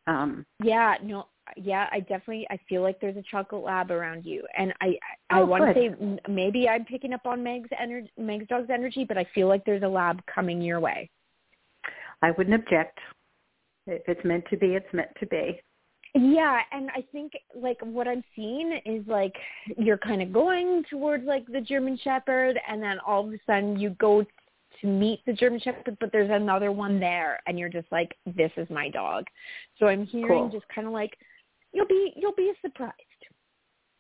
um 0.07 0.47
Yeah, 0.63 0.97
no, 1.03 1.29
yeah, 1.57 1.89
I 1.93 2.01
definitely 2.01 2.47
I 2.51 2.57
feel 2.69 2.83
like 2.83 2.99
there's 3.01 3.17
a 3.17 3.23
chocolate 3.23 3.63
lab 3.63 3.91
around 3.91 4.25
you, 4.25 4.47
and 4.57 4.73
I 4.81 4.99
I 5.31 5.41
Oh, 5.41 5.47
want 5.47 5.65
to 5.67 5.75
say 5.75 5.87
m- 5.89 6.19
maybe 6.29 6.69
I'm 6.69 6.85
picking 6.85 7.13
up 7.13 7.27
on 7.27 7.43
Meg's 7.43 7.71
energy, 7.79 8.11
Meg's 8.17 8.47
dog's 8.49 8.71
energy, 8.71 9.05
but 9.05 9.19
I 9.19 9.25
feel 9.35 9.49
like 9.49 9.65
there's 9.65 9.83
a 9.83 9.89
lab 9.89 10.25
coming 10.27 10.61
your 10.63 10.81
way. 10.81 11.11
I 12.23 12.31
wouldn't 12.33 12.55
object. 12.55 12.99
If 13.87 14.03
it's 14.09 14.25
meant 14.25 14.45
to 14.51 14.57
be, 14.57 14.75
it's 14.75 14.93
meant 14.93 15.11
to 15.19 15.27
be. 15.27 15.61
Yeah, 16.15 16.61
and 16.73 16.91
I 16.91 17.03
think 17.11 17.33
like 17.55 17.79
what 17.81 18.07
I'm 18.07 18.23
seeing 18.37 18.79
is 18.85 19.07
like 19.07 19.35
you're 19.79 19.97
kind 19.99 20.21
of 20.21 20.31
going 20.33 20.85
towards 20.91 21.25
like 21.25 21.47
the 21.47 21.61
German 21.61 21.99
Shepherd, 22.03 22.59
and 22.69 22.83
then 22.83 22.99
all 23.07 23.27
of 23.27 23.33
a 23.33 23.39
sudden 23.47 23.79
you 23.79 23.91
go 23.99 24.23
to 24.81 24.87
meet 24.87 25.21
the 25.27 25.33
German 25.33 25.59
Shepherd, 25.61 25.97
but 26.01 26.13
there's 26.13 26.31
another 26.31 26.71
one 26.71 27.01
there, 27.01 27.41
and 27.47 27.59
you're 27.59 27.71
just 27.71 27.91
like, 27.91 28.15
this 28.37 28.51
is 28.57 28.69
my 28.69 28.91
dog. 28.91 29.25
So 29.79 29.87
I'm 29.87 30.05
hearing 30.05 30.29
Cool. 30.29 30.49
just 30.51 30.69
kind 30.75 30.87
of 30.87 30.93
like 30.93 31.17
you'll 31.73 31.87
be 31.87 32.13
you'll 32.15 32.35
be 32.37 32.53
surprised. 32.61 32.95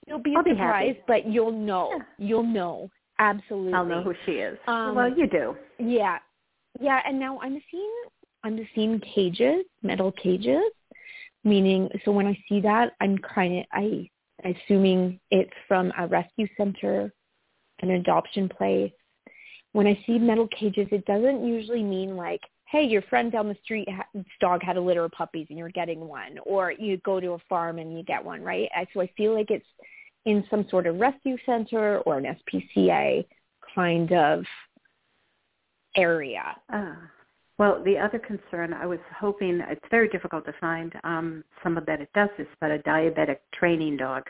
You'll 0.06 0.18
be 0.18 0.34
I'll 0.36 0.44
surprised, 0.44 0.96
happy. 0.98 1.04
but 1.06 1.26
you'll 1.26 1.52
know. 1.52 1.92
Yeah. 1.96 2.26
You'll 2.26 2.42
know 2.42 2.90
absolutely. 3.20 3.72
I'll 3.72 3.86
know 3.86 4.02
who 4.02 4.14
she 4.26 4.32
is. 4.32 4.58
Um, 4.66 4.96
well, 4.96 5.08
you 5.16 5.26
do. 5.26 5.56
Yeah, 5.78 6.18
yeah, 6.78 7.00
and 7.06 7.18
now 7.18 7.38
I'm 7.40 7.58
seeing 7.70 7.92
I'm 8.44 8.68
seeing 8.74 9.00
cages, 9.14 9.64
metal 9.82 10.12
cages, 10.12 10.62
meaning 11.44 11.88
so 12.04 12.12
when 12.12 12.26
I 12.26 12.38
see 12.48 12.60
that, 12.60 12.92
I'm 13.00 13.18
kind 13.18 13.58
of 13.58 13.64
I 13.72 14.08
assuming 14.44 15.20
it's 15.30 15.52
from 15.68 15.92
a 15.98 16.06
rescue 16.06 16.46
center, 16.56 17.12
an 17.80 17.90
adoption 17.90 18.48
place. 18.48 18.92
When 19.72 19.86
I 19.86 19.98
see 20.06 20.18
metal 20.18 20.48
cages, 20.48 20.88
it 20.90 21.04
doesn't 21.06 21.46
usually 21.46 21.82
mean 21.82 22.16
like, 22.16 22.40
hey, 22.66 22.84
your 22.84 23.02
friend 23.02 23.30
down 23.30 23.48
the 23.48 23.56
street 23.62 23.88
dog 24.40 24.62
had 24.62 24.76
a 24.76 24.80
litter 24.80 25.04
of 25.04 25.12
puppies 25.12 25.46
and 25.50 25.58
you're 25.58 25.70
getting 25.70 26.00
one, 26.00 26.38
or 26.44 26.72
you 26.72 26.96
go 26.98 27.20
to 27.20 27.32
a 27.32 27.38
farm 27.48 27.78
and 27.78 27.96
you 27.96 28.02
get 28.02 28.24
one, 28.24 28.42
right? 28.42 28.68
So 28.92 29.00
I 29.00 29.10
feel 29.16 29.34
like 29.34 29.50
it's 29.50 29.66
in 30.24 30.44
some 30.50 30.66
sort 30.68 30.86
of 30.86 30.98
rescue 30.98 31.36
center 31.44 31.98
or 32.00 32.18
an 32.18 32.36
SPCA 32.52 33.24
kind 33.74 34.12
of 34.12 34.44
area. 35.96 36.56
Ah. 36.70 36.96
Well, 37.62 37.80
the 37.84 37.96
other 37.96 38.18
concern, 38.18 38.72
I 38.74 38.86
was 38.86 38.98
hoping, 39.16 39.60
it's 39.70 39.86
very 39.88 40.08
difficult 40.08 40.44
to 40.46 40.52
find 40.60 40.92
um, 41.04 41.44
someone 41.62 41.84
that 41.86 42.00
it 42.00 42.08
does 42.12 42.28
this, 42.36 42.48
but 42.60 42.72
a 42.72 42.78
diabetic 42.80 43.36
training 43.54 43.98
dog. 43.98 44.24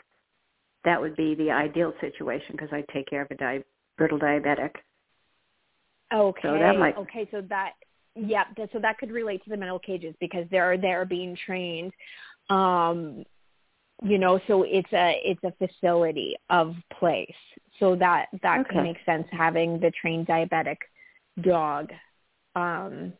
That 0.85 1.01
would 1.01 1.15
be 1.15 1.33
the 1.33 1.49
ideal 1.49 1.93
situation 1.99 2.49
because 2.51 2.69
I 2.71 2.83
take 2.93 3.07
care 3.07 3.23
of 3.23 3.31
a 3.31 3.35
di- 3.35 3.63
brittle 3.97 4.19
diabetic. 4.19 4.75
Okay. 6.13 6.41
So 6.43 6.59
that 6.59 6.77
might- 6.77 6.95
Okay, 6.95 7.27
so 7.31 7.41
that 7.49 7.73
yeah, 8.13 8.43
that, 8.55 8.69
so 8.71 8.77
that 8.77 8.99
could 8.99 9.09
relate 9.09 9.43
to 9.45 9.49
the 9.49 9.57
metal 9.57 9.79
cages 9.79 10.13
because 10.19 10.47
they're 10.51 10.77
they're 10.77 11.03
being 11.03 11.35
trained. 11.35 11.91
Um, 12.51 13.25
you 14.03 14.19
know, 14.19 14.39
so 14.45 14.61
it's 14.61 14.93
a 14.93 15.19
it's 15.25 15.43
a 15.43 15.53
facility 15.53 16.35
of 16.51 16.75
place. 16.99 17.33
So 17.79 17.95
that 17.95 18.27
that 18.43 18.59
Okay. 18.59 18.75
could 18.75 18.83
make 18.83 18.97
sense 19.07 19.27
having 19.31 19.79
the 19.79 19.89
trained 19.99 20.27
diabetic 20.27 20.77
dog 21.41 21.91
um 22.55 23.11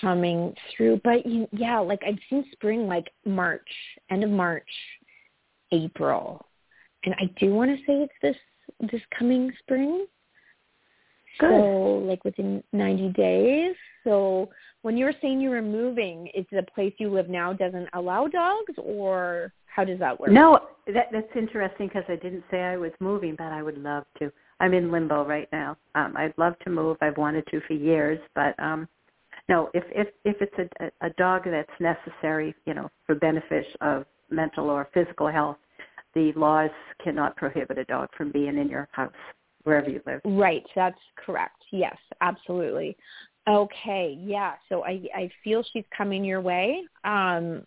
coming 0.00 0.54
through. 0.76 1.00
But 1.04 1.26
you- 1.26 1.48
yeah, 1.52 1.78
like 1.78 2.02
I've 2.06 2.18
seen 2.28 2.44
spring 2.52 2.86
like 2.86 3.10
March, 3.24 3.68
end 4.10 4.24
of 4.24 4.30
March, 4.30 4.70
April. 5.72 6.46
And 7.04 7.14
I 7.14 7.26
do 7.38 7.54
want 7.54 7.70
to 7.70 7.84
say 7.84 8.02
it's 8.02 8.12
this 8.22 8.36
this 8.90 9.02
coming 9.18 9.52
spring. 9.60 10.06
Good. 11.38 11.50
So 11.50 12.02
like 12.06 12.24
within 12.24 12.62
90 12.72 13.10
days. 13.10 13.76
So 14.04 14.50
when 14.82 14.96
you 14.96 15.04
were 15.04 15.14
saying 15.20 15.40
you 15.40 15.50
were 15.50 15.62
moving, 15.62 16.28
is 16.28 16.46
the 16.52 16.62
place 16.74 16.94
you 16.98 17.10
live 17.10 17.28
now 17.28 17.52
doesn't 17.52 17.88
allow 17.92 18.26
dogs 18.26 18.74
or 18.78 19.52
how 19.66 19.84
does 19.84 19.98
that 19.98 20.18
work? 20.18 20.30
No, 20.30 20.60
that 20.94 21.08
that's 21.12 21.36
interesting 21.36 21.88
because 21.88 22.04
I 22.08 22.16
didn't 22.16 22.44
say 22.50 22.62
I 22.62 22.76
was 22.76 22.92
moving, 23.00 23.34
but 23.36 23.52
I 23.52 23.62
would 23.62 23.78
love 23.78 24.04
to. 24.18 24.32
I'm 24.58 24.72
in 24.72 24.90
limbo 24.90 25.24
right 25.26 25.48
now. 25.52 25.76
Um, 25.94 26.14
I'd 26.16 26.32
love 26.38 26.58
to 26.60 26.70
move. 26.70 26.96
I've 27.02 27.18
wanted 27.18 27.46
to 27.48 27.60
for 27.66 27.74
years, 27.74 28.18
but 28.34 28.58
um, 28.58 28.88
no. 29.48 29.70
If 29.74 29.84
if 29.90 30.08
if 30.24 30.36
it's 30.40 30.70
a 30.80 31.06
a 31.06 31.10
dog 31.10 31.42
that's 31.44 31.68
necessary, 31.80 32.54
you 32.66 32.74
know, 32.74 32.90
for 33.06 33.14
benefit 33.14 33.66
of 33.80 34.04
mental 34.30 34.70
or 34.70 34.88
physical 34.92 35.28
health, 35.28 35.56
the 36.14 36.32
laws 36.34 36.70
cannot 37.02 37.36
prohibit 37.36 37.78
a 37.78 37.84
dog 37.84 38.08
from 38.16 38.32
being 38.32 38.58
in 38.58 38.68
your 38.68 38.88
house 38.92 39.12
wherever 39.64 39.90
you 39.90 40.00
live. 40.06 40.20
Right, 40.24 40.64
that's 40.74 40.98
correct. 41.24 41.62
Yes, 41.72 41.96
absolutely. 42.20 42.96
Okay, 43.48 44.18
yeah. 44.20 44.54
So 44.68 44.84
I 44.84 45.02
I 45.14 45.30
feel 45.44 45.64
she's 45.72 45.84
coming 45.96 46.24
your 46.24 46.40
way. 46.40 46.84
Um 47.04 47.64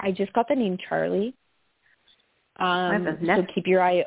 I 0.00 0.12
just 0.12 0.32
got 0.32 0.46
the 0.48 0.54
name 0.54 0.78
Charlie. 0.88 1.34
Um 2.60 2.92
have 2.92 3.06
a 3.06 3.36
so 3.36 3.46
keep 3.54 3.66
your 3.66 3.82
eye 3.82 4.04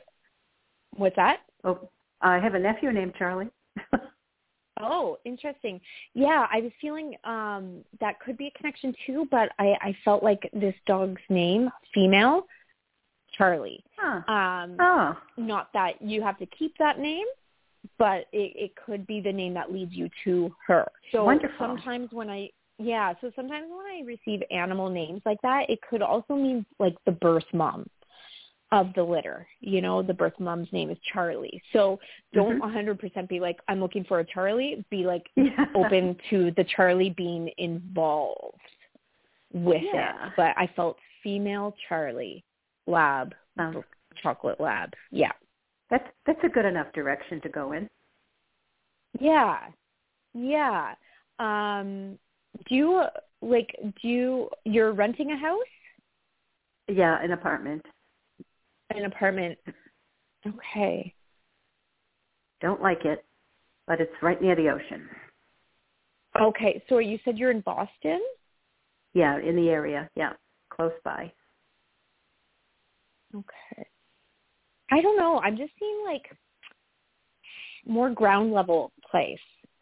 What's 0.98 1.16
that? 1.16 1.40
Oh, 1.64 1.90
I 2.22 2.40
have 2.40 2.54
a 2.54 2.60
nephew 2.60 2.92
named 2.92 3.14
Charlie. 3.18 3.50
Oh, 4.84 5.18
interesting. 5.26 5.80
Yeah, 6.14 6.48
I 6.52 6.62
was 6.62 6.72
feeling 6.80 7.16
um 7.24 7.84
that 8.00 8.20
could 8.20 8.38
be 8.38 8.48
a 8.48 8.58
connection 8.58 8.94
too, 9.06 9.28
but 9.32 9.50
I 9.60 9.76
I 9.82 9.96
felt 10.04 10.24
like 10.24 10.50
this 10.54 10.76
dog's 10.86 11.22
name, 11.30 11.70
female, 11.94 12.46
Charlie. 13.38 13.84
huh. 13.98 14.32
Um 14.32 14.78
Oh, 14.80 15.18
not 15.38 15.72
that 15.74 16.02
you 16.02 16.22
have 16.22 16.38
to 16.40 16.46
keep 16.48 16.78
that 16.78 17.00
name, 17.00 17.26
but 17.98 18.26
it, 18.32 18.54
it 18.56 18.72
could 18.86 19.08
be 19.08 19.22
the 19.22 19.32
name 19.32 19.54
that 19.54 19.72
leads 19.72 19.94
you 19.94 20.10
to 20.24 20.54
her. 20.68 20.88
So 21.12 21.26
Wonderful. 21.26 21.68
sometimes 21.68 22.10
when 22.12 22.30
I 22.30 22.50
yeah, 22.78 23.14
so 23.22 23.32
sometimes 23.36 23.68
when 23.70 23.86
I 23.86 24.02
receive 24.06 24.42
animal 24.50 24.90
names 24.90 25.22
like 25.26 25.42
that, 25.44 25.70
it 25.70 25.80
could 25.88 26.02
also 26.02 26.34
mean 26.36 26.66
like 26.80 26.96
the 27.06 27.12
birth 27.12 27.46
mom 27.54 27.88
of 28.72 28.94
the 28.96 29.04
litter. 29.04 29.46
You 29.60 29.82
know, 29.82 30.02
the 30.02 30.14
birth 30.14 30.40
mom's 30.40 30.72
name 30.72 30.90
is 30.90 30.98
Charlie. 31.12 31.62
So 31.74 32.00
don't 32.34 32.60
Mhm. 32.60 32.64
100% 32.64 33.28
be 33.28 33.40
like 33.40 33.60
I'm 33.68 33.80
looking 33.82 34.04
for 34.06 34.20
a 34.20 34.26
Charlie, 34.26 34.86
be 34.90 35.06
like 35.06 35.30
yeah. 35.36 35.66
open 35.76 36.16
to 36.30 36.52
the 36.52 36.64
Charlie 36.64 37.10
being 37.12 37.52
involved 37.58 38.60
with 39.54 39.82
Yeah. 39.84 40.28
it. 40.28 40.34
But 40.38 40.58
I 40.58 40.68
felt 40.76 40.98
female 41.22 41.76
Charlie 41.90 42.44
lab, 42.88 43.36
Sounds- 43.58 43.84
chocolate 44.16 44.60
lab. 44.60 44.94
Yeah. 45.12 45.32
That's 45.90 46.08
that's 46.26 46.44
a 46.44 46.50
good 46.50 46.66
enough 46.66 46.92
direction 46.94 47.42
to 47.42 47.50
go 47.50 47.74
in. 47.74 47.90
Yeah. 49.20 49.68
Yeah. 50.34 50.96
Um 51.40 52.18
do 52.68 52.76
you 52.76 53.04
like 53.42 53.76
do 54.02 54.08
you 54.08 54.50
you're 54.64 54.94
renting 54.94 55.32
a 55.32 55.38
house? 55.38 55.60
Yeah, 56.88 57.22
an 57.22 57.32
apartment. 57.32 57.86
An 58.96 59.06
apartment. 59.06 59.58
Okay. 60.46 61.14
Don't 62.62 62.82
like 62.82 63.06
it, 63.06 63.26
but 63.88 64.02
it's 64.02 64.12
right 64.22 64.42
near 64.42 64.56
the 64.56 64.70
ocean. 64.70 65.08
Okay. 66.40 66.84
So 66.90 67.00
you 67.00 67.20
said 67.24 67.38
you're 67.38 67.52
in 67.52 67.62
Boston? 67.62 68.22
Yeah, 69.14 69.40
in 69.40 69.56
the 69.56 69.70
area. 69.70 70.10
Yeah, 70.16 70.34
close 70.70 70.94
by. 71.04 71.32
Okay. 73.36 73.88
I 74.92 75.02
don't 75.02 75.18
know. 75.18 75.40
I'm 75.40 75.58
just 75.58 75.72
seeing 75.80 76.04
like 76.06 76.24
more 77.86 78.10
ground 78.10 78.52
level 78.52 78.92
place 79.10 79.40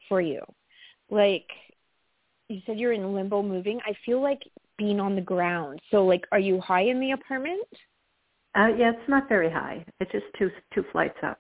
for 0.08 0.22
you. 0.22 0.42
Like 1.10 1.46
you 2.48 2.62
said 2.66 2.80
you're 2.80 2.94
in 2.94 3.14
limbo 3.14 3.42
moving. 3.42 3.80
I 3.86 3.94
feel 4.06 4.22
like 4.22 4.42
being 4.78 5.00
on 5.00 5.16
the 5.16 5.22
ground. 5.22 5.80
So 5.92 6.06
like 6.06 6.26
are 6.32 6.40
you 6.40 6.60
high 6.62 6.84
in 6.84 7.00
the 7.00 7.12
apartment? 7.12 7.68
Uh, 8.56 8.68
yeah, 8.78 8.92
it's 8.92 9.10
not 9.10 9.30
very 9.30 9.50
high. 9.50 9.86
It's 10.00 10.12
just 10.12 10.26
two 10.38 10.50
two 10.74 10.84
flights 10.92 11.18
up, 11.24 11.40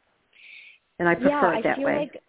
and 0.99 1.09
I 1.09 1.15
prefer 1.15 1.29
yeah, 1.29 1.57
it 1.57 1.63
that 1.63 1.73
I 1.73 1.75
feel 1.75 1.85
way. 1.85 1.97
like 1.97 2.21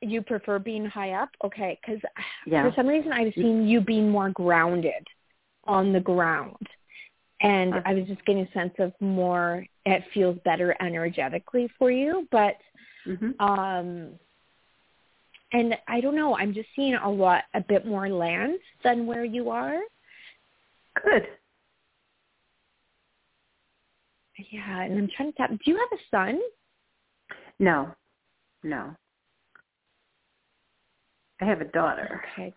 you 0.00 0.22
prefer 0.22 0.58
being 0.58 0.84
high 0.84 1.12
up. 1.12 1.30
Okay, 1.44 1.78
cuz 1.84 2.00
yeah. 2.46 2.68
for 2.68 2.74
some 2.74 2.86
reason 2.86 3.12
I've 3.12 3.34
seen 3.34 3.66
you 3.66 3.80
being 3.80 4.08
more 4.10 4.30
grounded 4.30 5.06
on 5.64 5.92
the 5.92 6.00
ground. 6.00 6.66
And 7.40 7.74
Uh. 7.74 7.82
I 7.84 7.94
was 7.94 8.06
just 8.06 8.24
getting 8.24 8.46
a 8.46 8.52
sense 8.52 8.74
of 8.78 8.92
more 9.00 9.66
it 9.84 10.04
feels 10.14 10.38
better 10.44 10.76
energetically 10.80 11.68
for 11.78 11.90
you, 11.90 12.28
but 12.30 12.56
hmm 13.04 13.32
um 13.40 14.18
and 15.54 15.76
I 15.86 16.00
don't 16.00 16.16
know, 16.16 16.36
I'm 16.36 16.54
just 16.54 16.68
seeing 16.74 16.94
a 16.94 17.10
lot 17.10 17.44
a 17.54 17.60
bit 17.60 17.86
more 17.86 18.08
land 18.08 18.58
than 18.82 19.06
where 19.06 19.24
you 19.24 19.50
are. 19.50 19.78
Good. 21.02 21.28
Yeah, 24.50 24.82
and 24.82 24.98
I'm 24.98 25.08
trying 25.16 25.32
to 25.32 25.38
tap 25.38 25.50
do 25.50 25.58
you 25.66 25.76
have 25.76 25.98
a 25.98 26.02
son? 26.10 26.40
No, 27.58 27.94
no. 28.62 28.94
I 31.40 31.44
have 31.44 31.60
a 31.60 31.66
daughter. 31.66 32.22
Okay. 32.32 32.54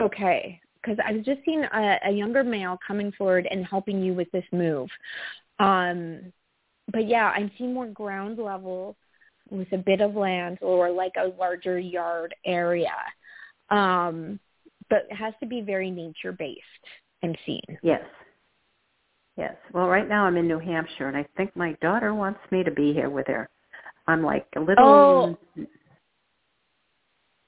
Okay. 0.00 0.60
Because 0.80 0.98
I 1.06 1.12
was 1.12 1.24
just 1.24 1.40
seeing 1.44 1.62
a, 1.62 1.98
a 2.06 2.10
younger 2.10 2.42
male 2.42 2.78
coming 2.86 3.12
forward 3.12 3.46
and 3.50 3.66
helping 3.66 4.02
you 4.02 4.14
with 4.14 4.30
this 4.32 4.44
move. 4.52 4.88
Um, 5.58 6.32
but 6.90 7.06
yeah, 7.06 7.32
I'm 7.36 7.50
seeing 7.58 7.74
more 7.74 7.86
ground 7.86 8.38
level 8.38 8.96
with 9.50 9.70
a 9.72 9.78
bit 9.78 10.00
of 10.00 10.14
land 10.14 10.58
or 10.62 10.90
like 10.90 11.12
a 11.18 11.28
larger 11.38 11.78
yard 11.78 12.34
area. 12.46 12.94
Um, 13.68 14.40
but 14.88 15.06
it 15.10 15.14
has 15.14 15.34
to 15.40 15.46
be 15.46 15.60
very 15.60 15.90
nature 15.90 16.32
based, 16.32 16.60
I'm 17.22 17.34
seeing. 17.44 17.78
Yes. 17.82 18.02
Yes. 19.40 19.56
Well, 19.72 19.88
right 19.88 20.06
now 20.06 20.24
I'm 20.26 20.36
in 20.36 20.46
New 20.46 20.58
Hampshire, 20.58 21.08
and 21.08 21.16
I 21.16 21.24
think 21.34 21.56
my 21.56 21.72
daughter 21.80 22.12
wants 22.12 22.40
me 22.50 22.62
to 22.62 22.70
be 22.70 22.92
here 22.92 23.08
with 23.08 23.26
her. 23.28 23.48
I'm 24.06 24.22
like 24.22 24.46
a 24.54 24.60
little. 24.60 24.84
Oh. 25.56 25.64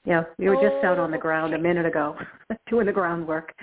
Yeah, 0.03 0.23
we 0.39 0.49
were 0.49 0.55
just 0.55 0.83
out 0.83 0.97
on 0.97 1.11
the 1.11 1.17
Oh, 1.17 1.21
ground 1.21 1.53
a 1.53 1.59
minute 1.59 1.85
ago, 1.85 2.17
doing 2.69 2.87
the 2.87 2.91
groundwork. 2.91 3.53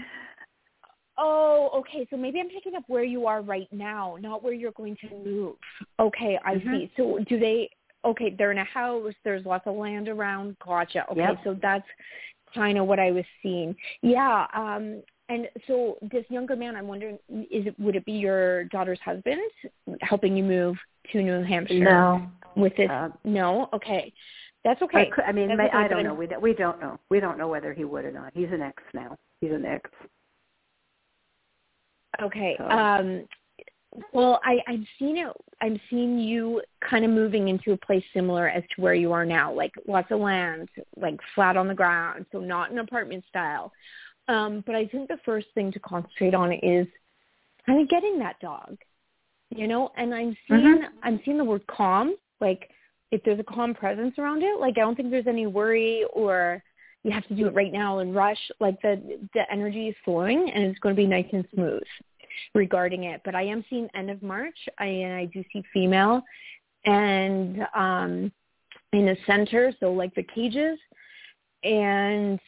Oh, 1.19 1.71
okay. 1.75 2.07
So 2.09 2.17
maybe 2.17 2.39
I'm 2.39 2.49
picking 2.49 2.77
up 2.77 2.85
where 2.87 3.03
you 3.03 3.27
are 3.27 3.43
right 3.43 3.67
now, 3.73 4.17
not 4.21 4.45
where 4.45 4.53
you're 4.53 4.71
going 4.73 4.97
to 5.01 5.11
move. 5.25 5.57
Okay, 5.99 6.39
I 6.45 6.55
Mhm. 6.55 6.71
see. 6.71 6.93
So 6.97 7.19
do 7.29 7.37
they? 7.37 7.69
Okay, 8.05 8.31
they're 8.31 8.53
in 8.53 8.59
a 8.59 8.65
house. 8.65 9.13
There's 9.25 9.45
lots 9.45 9.67
of 9.67 9.75
land 9.75 10.09
around. 10.09 10.57
Gotcha. 10.61 11.05
Okay, 11.11 11.21
Yep. 11.21 11.39
so 11.43 11.55
that's 11.55 11.87
kind 12.55 12.79
of 12.79 12.87
what 12.87 13.01
I 13.01 13.11
was 13.11 13.25
seeing. 13.43 13.75
Yeah. 14.03 14.47
Um. 14.55 15.03
And 15.31 15.49
so 15.69 15.97
this 16.03 16.25
younger 16.29 16.57
man, 16.57 16.75
I'm 16.75 16.89
wondering, 16.89 17.15
is 17.31 17.65
it 17.67 17.79
would 17.79 17.95
it 17.95 18.05
be 18.05 18.13
your 18.13 18.65
daughter's 18.65 18.99
husband 19.05 19.41
helping 20.01 20.37
you 20.37 20.43
move 20.43 20.77
to 21.13 21.23
New 21.23 21.43
Hampshire 21.45 21.85
No. 21.85 22.27
with 22.57 22.77
this? 22.77 22.91
Uh, 22.91 23.11
no. 23.25 23.69
Okay, 23.73 24.13
that's 24.65 24.83
I, 24.83 24.85
okay. 24.87 25.11
could, 25.15 25.25
I 25.25 25.33
mean, 25.33 25.49
That's 25.57 25.69
okay, 25.69 25.79
I 25.79 25.87
don't 25.89 25.99
I'm- 25.99 26.07
know. 26.07 26.15
We 26.15 26.27
don't, 26.27 26.43
we 26.43 26.53
don't 26.53 26.81
know. 26.81 26.99
We 27.11 27.21
don't 27.21 27.39
know 27.39 27.47
whether 27.49 27.73
he 27.73 27.85
would 27.85 28.05
or 28.05 28.11
not. 28.11 28.33
He's 28.35 28.51
an 28.51 28.61
ex 28.61 28.83
now. 28.93 29.17
He's 29.41 29.53
an 29.53 29.65
ex. 29.65 29.89
Okay. 32.21 32.57
So- 32.59 32.65
Um 32.69 33.25
well, 34.13 34.41
I 34.45 34.59
I'm 34.69 34.87
seeing 34.99 35.17
it 35.19 35.29
I'm 35.61 35.81
seeing 35.91 36.19
you 36.19 36.63
kind 36.89 37.05
of 37.05 37.11
moving 37.11 37.49
into 37.49 37.73
a 37.73 37.77
place 37.77 38.05
similar 38.15 38.49
as 38.49 38.63
to 38.75 38.81
where 38.83 38.95
you 38.95 39.13
are 39.13 39.25
now, 39.27 39.53
like 39.53 39.73
lots 39.87 40.11
of 40.11 40.21
land, 40.21 40.69
like 40.97 41.19
flat 41.35 41.57
on 41.57 41.67
the 41.69 41.75
ground, 41.75 42.25
so 42.33 42.39
not 42.41 42.71
an 42.71 42.79
apartment 42.79 43.25
style. 43.29 43.73
Um 44.31 44.63
but 44.67 44.75
I 44.75 44.87
think 44.87 45.09
the 45.09 45.19
first 45.25 45.49
thing 45.55 45.73
to 45.73 45.81
concentrate 45.81 46.35
on 46.35 46.53
is 46.53 46.87
kind 47.67 47.81
of 47.83 47.89
getting 47.89 48.19
that 48.21 48.39
dog. 48.41 48.77
You 49.51 49.67
know, 49.67 49.91
and 49.97 50.15
I'm 50.15 50.37
seeing 50.47 50.61
Mhm. 50.61 50.89
I'm 51.03 51.21
seeing 51.25 51.39
the 51.39 51.45
word 51.45 51.67
calm, 51.67 52.15
like 52.41 52.71
if 53.11 53.23
there's 53.25 53.41
a 53.41 53.45
calm 53.45 53.75
presence 53.75 54.19
around 54.19 54.43
it, 54.43 54.61
like 54.61 54.79
I 54.79 54.83
don't 54.83 54.95
think 54.95 55.11
there's 55.11 55.27
any 55.27 55.47
worry 55.47 56.05
or 56.13 56.63
you 57.03 57.11
have 57.11 57.27
to 57.29 57.35
do 57.35 57.47
it 57.49 57.55
right 57.55 57.73
now 57.73 57.99
and 57.99 58.15
rush. 58.15 58.43
Like 58.61 58.81
the 58.83 58.95
the 59.35 59.51
energy 59.51 59.89
is 59.89 59.97
flowing 60.05 60.51
and 60.51 60.65
it's 60.65 60.79
going 60.81 60.95
to 60.95 61.03
be 61.03 61.09
nice 61.09 61.27
and 61.33 61.47
smooth 61.55 61.83
regarding 62.55 63.05
it. 63.05 63.21
But 63.25 63.35
I 63.35 63.43
am 63.43 63.65
seeing 63.69 63.89
end 63.95 64.11
of 64.11 64.23
March. 64.23 64.59
I 64.79 64.87
and 64.87 65.15
I 65.15 65.25
do 65.27 65.43
see 65.53 65.63
female 65.73 66.23
and 66.85 67.67
um 67.75 68.33
in 68.93 69.07
the 69.07 69.17
center, 69.27 69.73
so 69.81 69.93
like 69.93 70.15
the 70.15 70.23
cages. 70.23 70.79
And 71.65 72.41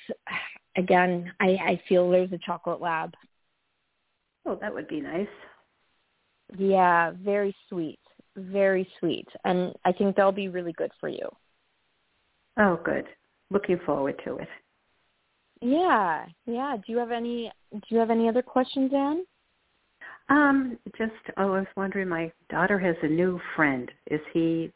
again, 0.76 1.32
I, 1.40 1.46
I 1.46 1.82
feel 1.88 2.10
there's 2.10 2.32
a 2.32 2.38
chocolate 2.38 2.80
lab. 2.80 3.12
Oh, 4.46 4.56
that 4.60 4.72
would 4.72 4.88
be 4.88 5.00
nice. 5.00 5.26
Yeah, 6.56 7.12
very 7.22 7.54
sweet. 7.68 8.00
Very 8.36 8.88
sweet. 8.98 9.28
And 9.44 9.74
I 9.84 9.92
think 9.92 10.16
they'll 10.16 10.32
be 10.32 10.48
really 10.48 10.72
good 10.72 10.90
for 11.00 11.08
you. 11.08 11.28
Oh, 12.58 12.78
good. 12.84 13.06
Looking 13.50 13.78
forward 13.84 14.20
to 14.24 14.36
it. 14.36 14.48
Yeah, 15.60 16.26
yeah. 16.46 16.76
Do 16.76 16.92
you 16.92 16.98
have 16.98 17.12
any 17.12 17.50
do 17.72 17.80
you 17.88 17.98
have 17.98 18.10
any 18.10 18.28
other 18.28 18.42
questions, 18.42 18.90
Anne? 18.92 19.24
Um, 20.28 20.78
just 20.98 21.12
oh, 21.36 21.52
I 21.52 21.58
was 21.58 21.66
wondering. 21.76 22.08
My 22.08 22.32
daughter 22.50 22.78
has 22.78 22.96
a 23.02 23.06
new 23.06 23.40
friend. 23.54 23.90
Is 24.10 24.20
he? 24.32 24.72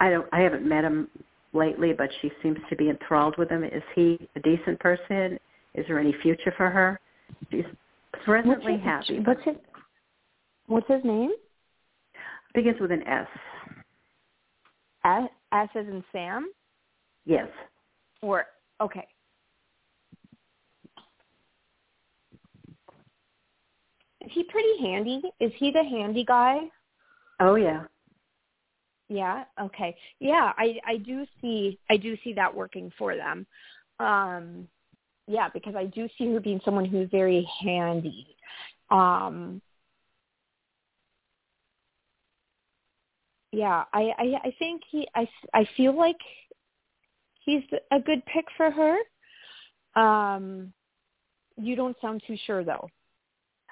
I 0.00 0.10
don't. 0.10 0.26
I 0.32 0.40
haven't 0.40 0.68
met 0.68 0.84
him 0.84 1.08
lately, 1.52 1.92
but 1.92 2.08
she 2.20 2.30
seems 2.42 2.58
to 2.68 2.76
be 2.76 2.88
enthralled 2.90 3.36
with 3.36 3.50
him. 3.50 3.64
Is 3.64 3.82
he 3.94 4.28
a 4.36 4.40
decent 4.40 4.78
person? 4.80 5.38
Is 5.74 5.84
there 5.86 5.98
any 5.98 6.14
future 6.22 6.52
for 6.56 6.70
her? 6.70 7.00
She's 7.50 7.64
presently 8.24 8.72
what's 8.72 9.06
his, 9.06 9.14
happy. 9.14 9.20
What's 9.24 9.44
his 9.44 9.56
What's 10.66 10.88
his 10.88 11.04
name? 11.04 11.30
Begins 12.54 12.80
with 12.80 12.92
an 12.92 13.02
S. 13.06 13.26
S, 15.04 15.28
S 15.52 15.68
as 15.74 15.86
in 15.86 16.04
Sam, 16.12 16.50
Yes. 17.24 17.48
or 18.22 18.46
okay. 18.80 19.06
Is 24.20 24.30
he 24.32 24.44
pretty 24.44 24.78
handy? 24.80 25.22
Is 25.40 25.50
he 25.56 25.70
the 25.70 25.82
handy 25.82 26.24
guy? 26.24 26.60
Oh 27.40 27.54
yeah. 27.54 27.84
Yeah. 29.10 29.42
Okay. 29.60 29.94
Yeah, 30.20 30.52
I 30.56 30.78
I 30.86 30.96
do 30.96 31.26
see 31.42 31.78
I 31.90 31.96
do 31.96 32.16
see 32.22 32.32
that 32.34 32.54
working 32.54 32.92
for 32.96 33.16
them. 33.16 33.44
Um 33.98 34.68
yeah, 35.26 35.48
because 35.52 35.74
I 35.76 35.86
do 35.86 36.08
see 36.16 36.32
her 36.32 36.40
being 36.40 36.60
someone 36.64 36.84
who's 36.84 37.10
very 37.10 37.46
handy. 37.62 38.36
Um 38.90 39.60
Yeah, 43.52 43.82
I 43.92 44.12
I 44.16 44.34
I 44.44 44.54
think 44.60 44.82
he 44.88 45.08
I 45.16 45.28
I 45.52 45.68
feel 45.76 45.94
like 45.96 46.16
he's 47.44 47.64
a 47.90 47.98
good 47.98 48.24
pick 48.26 48.44
for 48.56 48.70
her. 48.70 48.96
Um 50.00 50.72
you 51.56 51.74
don't 51.74 51.96
sound 52.00 52.22
too 52.28 52.36
sure 52.46 52.62
though. 52.62 52.88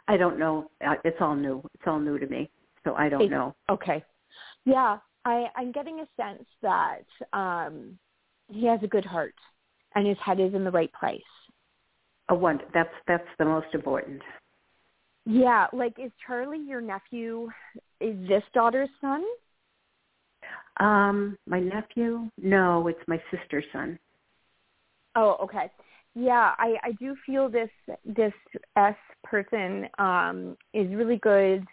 I 0.09 0.17
don't 0.17 0.39
know. 0.39 0.71
Uh, 0.85 0.97
It's 1.05 1.19
all 1.21 1.37
new. 1.37 1.63
It's 1.75 1.85
all 1.87 2.01
new 2.01 2.19
to 2.19 2.27
me, 2.27 2.51
so 2.83 2.95
I 2.97 3.09
don't 3.09 3.31
know. 3.31 3.55
Okay. 3.71 4.03
Yeah, 4.65 4.99
I, 5.25 5.47
I'm 5.57 5.73
getting 5.73 6.01
a 6.01 6.09
sense 6.17 6.47
that 6.63 7.05
um, 7.33 7.99
he 8.49 8.67
has 8.67 8.81
a 8.83 8.87
good 8.87 9.05
heart 9.05 9.35
and 9.95 10.07
his 10.07 10.17
head 10.25 10.41
is 10.41 10.55
in 10.55 10.65
the 10.65 10.71
right 10.71 10.91
place. 10.99 11.21
A 12.31 12.35
one. 12.35 12.61
That's 12.75 12.93
that's 13.07 13.27
the 13.39 13.45
most 13.45 13.69
important. 13.73 14.21
Yeah, 15.25 15.67
like 15.73 15.95
is 15.99 16.13
Charlie 16.27 16.63
your 16.67 16.81
nephew? 16.81 17.49
Is 18.01 18.17
this 18.29 18.43
daughter's 18.55 18.91
son? 19.01 19.25
Um, 20.79 21.37
my 21.47 21.59
nephew? 21.59 22.31
No, 22.41 22.87
it's 22.89 23.01
my 23.07 23.21
sister's 23.31 23.65
son. 23.73 23.99
Oh, 25.17 25.37
okay. 25.43 25.71
Yeah, 26.15 26.55
I, 26.59 26.75
I 26.83 26.93
do 26.99 27.17
feel 27.27 27.49
this 27.49 27.71
this 28.05 28.33
S 28.77 28.95
person 29.25 29.89
um, 29.99 30.57
is 30.73 30.89
really 30.95 31.19
good, 31.19 31.65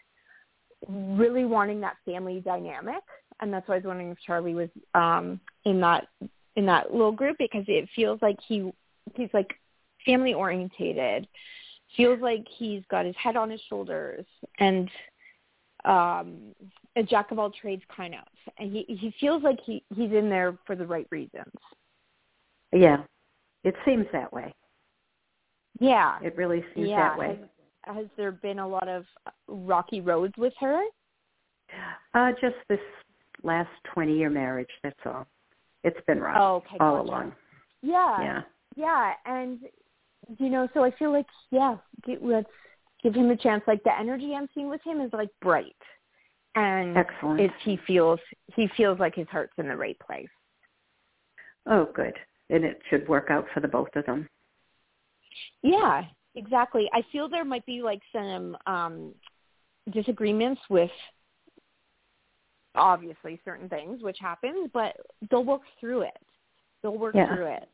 really 0.88 1.46
wanting 1.46 1.82
that 1.82 1.96
family 2.06 2.42
dynamic, 2.44 3.04
and 3.42 3.54
that's 3.54 3.68
why 3.68 3.76
I 3.76 3.78
was 3.78 3.86
wondering 3.86 4.12
if 4.12 4.18
Charlie 4.26 4.56
was 4.56 4.70
um, 4.94 5.40
in 5.66 5.80
that 5.82 6.08
in 6.56 6.66
that 6.66 6.92
little 6.92 7.12
group 7.12 7.38
because 7.38 7.66
it 7.68 7.90
feels 7.96 8.20
like 8.22 8.38
he 8.48 8.72
he's 9.16 9.30
like 9.34 9.54
family 10.06 10.34
orientated, 10.34 11.28
feels 11.98 12.20
like 12.22 12.46
he's 12.58 12.84
got 12.90 13.06
his 13.06 13.16
head 13.22 13.36
on 13.36 13.50
his 13.50 13.62
shoulders, 13.70 14.26
and 14.60 14.90
um, 15.84 16.54
a 16.96 17.04
jack 17.04 17.32
of 17.32 17.40
all 17.40 17.52
trades 17.52 17.84
kind 17.96 18.14
of, 18.16 18.54
and 18.58 18.72
he 18.72 18.86
he 18.88 19.14
feels 19.20 19.44
like 19.44 19.60
he 19.66 19.84
he's 19.96 20.12
in 20.12 20.30
there 20.30 20.58
for 20.66 20.76
the 20.76 20.86
right 20.86 21.08
reasons. 21.12 21.54
Yeah, 22.72 23.04
it 23.64 23.76
seems 23.86 24.06
that 24.12 24.32
way. 24.32 24.54
Yeah, 25.80 26.20
It 26.22 26.38
really 26.38 26.64
seems 26.74 26.90
yeah. 26.90 27.10
that 27.10 27.18
way. 27.18 27.40
Has, 27.84 27.96
has 27.96 28.06
there 28.16 28.32
been 28.32 28.60
a 28.60 28.68
lot 28.68 28.88
of 28.88 29.06
rocky 29.48 30.00
roads 30.00 30.34
with 30.38 30.54
her? 30.60 30.82
Uh, 32.14 32.32
just 32.42 32.56
this 32.70 32.80
last 33.44 33.70
twenty-year 33.94 34.30
marriage. 34.30 34.70
That's 34.84 35.00
all. 35.06 35.28
It's 35.84 36.00
been 36.08 36.20
rough 36.20 36.38
Oh, 36.40 36.56
okay, 36.58 36.78
all 36.80 36.98
gotcha. 36.98 37.10
along. 37.10 37.34
Yeah, 37.82 38.22
Yeah. 38.22 38.42
yeah, 38.76 39.14
and 39.26 39.60
you 40.40 40.50
know, 40.50 40.68
so 40.74 40.84
I 40.84 40.92
feel 40.92 41.12
like 41.12 41.28
yeah, 41.52 41.78
get, 42.06 42.24
let's 42.24 42.50
give 43.04 43.14
him 43.14 43.30
a 43.30 43.38
chance. 43.38 43.64
Like 43.68 43.84
the 43.84 43.98
energy 43.98 44.34
I'm 44.36 44.50
seeing 44.54 44.70
with 44.70 44.82
him 44.84 45.02
is 45.02 45.12
like 45.14 45.30
bright, 45.42 45.76
and 46.56 46.98
Excellent. 46.98 47.40
it's 47.40 47.54
he 47.64 47.78
feels 47.86 48.20
he 48.56 48.68
feels 48.76 49.00
like 49.00 49.16
his 49.16 49.28
heart's 49.30 49.54
in 49.58 49.68
the 49.68 49.76
right 49.78 49.98
place. 50.00 50.28
Oh, 51.68 51.90
good. 51.94 52.14
And 52.50 52.64
it 52.64 52.80
should 52.90 53.08
work 53.08 53.28
out 53.30 53.46
for 53.54 53.60
the 53.60 53.68
both 53.68 53.90
of 53.96 54.06
them. 54.06 54.28
Yeah, 55.64 56.04
exactly. 56.36 56.90
I 56.94 57.02
feel 57.12 57.28
there 57.28 57.46
might 57.46 57.66
be 57.66 57.82
like 57.82 58.02
some 58.12 58.58
um 58.66 59.14
disagreements 59.92 60.62
with 60.70 60.92
obviously 62.76 63.40
certain 63.46 63.70
things 63.70 64.02
which 64.02 64.18
happens, 64.20 64.70
but 64.74 64.96
they'll 65.30 65.44
work 65.44 65.62
through 65.80 66.02
it. 66.02 66.18
They'll 66.82 66.98
work 66.98 67.16
Yeah. 67.16 67.28
through 67.28 67.48
it. 67.48 67.70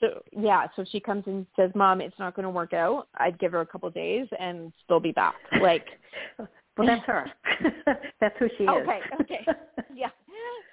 So 0.00 0.22
yeah, 0.32 0.66
so 0.74 0.84
she 0.84 0.98
comes 0.98 1.26
and 1.26 1.46
says, 1.54 1.70
"Mom, 1.74 2.00
it's 2.00 2.18
not 2.18 2.34
going 2.34 2.44
to 2.44 2.50
work 2.50 2.72
out," 2.72 3.08
I'd 3.14 3.38
give 3.38 3.52
her 3.52 3.60
a 3.60 3.66
couple 3.66 3.88
of 3.88 3.94
days 3.94 4.26
and 4.38 4.72
they'll 4.88 4.98
be 4.98 5.12
back. 5.12 5.36
Like, 5.60 5.86
well, 6.76 6.86
that's 6.86 7.06
her. 7.06 7.30
that's 8.20 8.36
who 8.38 8.48
she 8.58 8.64
is. 8.64 8.70
okay, 8.70 9.00
okay, 9.20 9.46
yeah, 9.94 10.10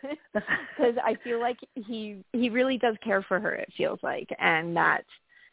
because 0.01 0.95
I 1.03 1.15
feel 1.23 1.39
like 1.39 1.59
he 1.75 2.23
he 2.33 2.49
really 2.49 2.77
does 2.79 2.95
care 3.03 3.21
for 3.21 3.39
her. 3.39 3.53
It 3.53 3.71
feels 3.77 3.99
like, 4.01 4.29
and 4.39 4.75
that 4.75 5.05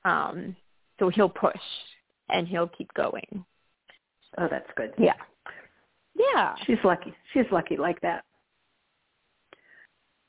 um 0.04 0.56
so 0.98 1.10
he'll 1.10 1.28
push 1.28 1.60
and 2.30 2.48
he'll 2.48 2.68
keep 2.68 2.92
going. 2.94 3.44
oh, 4.38 4.48
that's 4.50 4.70
good. 4.76 4.94
Yeah. 4.98 5.14
Yeah. 6.18 6.54
She's 6.66 6.78
lucky. 6.84 7.14
She's 7.32 7.44
lucky 7.50 7.76
like 7.76 8.00
that. 8.00 8.24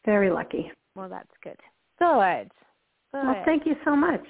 Very 0.05 0.29
lucky. 0.29 0.71
Well, 0.95 1.09
that's 1.09 1.27
good. 1.43 1.57
Good. 1.99 2.49
Good. 3.13 3.23
Well, 3.25 3.41
thank 3.45 3.65
you 3.65 3.75
so 3.85 3.95
much. 3.95 4.23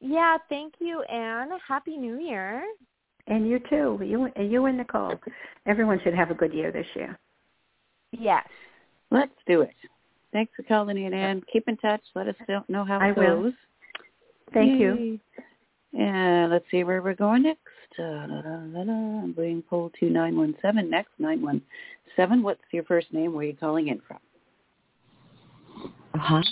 Yeah, 0.00 0.36
thank 0.48 0.74
you, 0.78 1.02
Anne. 1.02 1.48
Happy 1.66 1.96
New 1.96 2.18
Year. 2.18 2.62
And 3.28 3.48
you 3.48 3.58
too. 3.70 3.98
You 4.04 4.30
you 4.40 4.66
and 4.66 4.78
Nicole. 4.78 5.14
Everyone 5.66 6.00
should 6.04 6.14
have 6.14 6.30
a 6.30 6.34
good 6.34 6.52
year 6.54 6.70
this 6.70 6.86
year. 6.94 7.18
Yes. 8.12 8.46
Let's 9.10 9.32
do 9.46 9.62
it. 9.62 9.74
Thanks 10.32 10.52
for 10.56 10.62
calling 10.64 11.02
in, 11.02 11.12
Anne. 11.12 11.42
Keep 11.52 11.68
in 11.68 11.76
touch. 11.78 12.02
Let 12.14 12.28
us 12.28 12.34
know- 12.48 12.64
know 12.68 12.84
how 12.84 12.98
it 12.98 13.02
I 13.02 13.12
will. 13.12 13.42
goes. 13.44 13.52
Thank 14.52 14.80
you. 14.80 15.18
And 15.98 16.52
let's 16.52 16.64
see 16.70 16.84
where 16.84 17.02
we're 17.02 17.14
going 17.14 17.42
next. 17.42 17.60
Da, 17.96 18.26
da, 18.26 18.42
da, 18.42 18.84
da. 18.84 18.92
I'm 18.92 19.32
going 19.34 19.62
poll 19.62 19.90
two 19.98 20.10
nine 20.10 20.36
one 20.36 20.54
seven 20.62 20.90
next 20.90 21.10
nine 21.18 21.42
one 21.42 21.62
seven. 22.14 22.42
What's 22.42 22.60
your 22.72 22.84
first 22.84 23.12
name? 23.12 23.32
Where 23.32 23.40
are 23.42 23.48
you 23.48 23.56
calling 23.56 23.88
in 23.88 24.00
from? 24.06 24.18
Hi. 26.14 26.42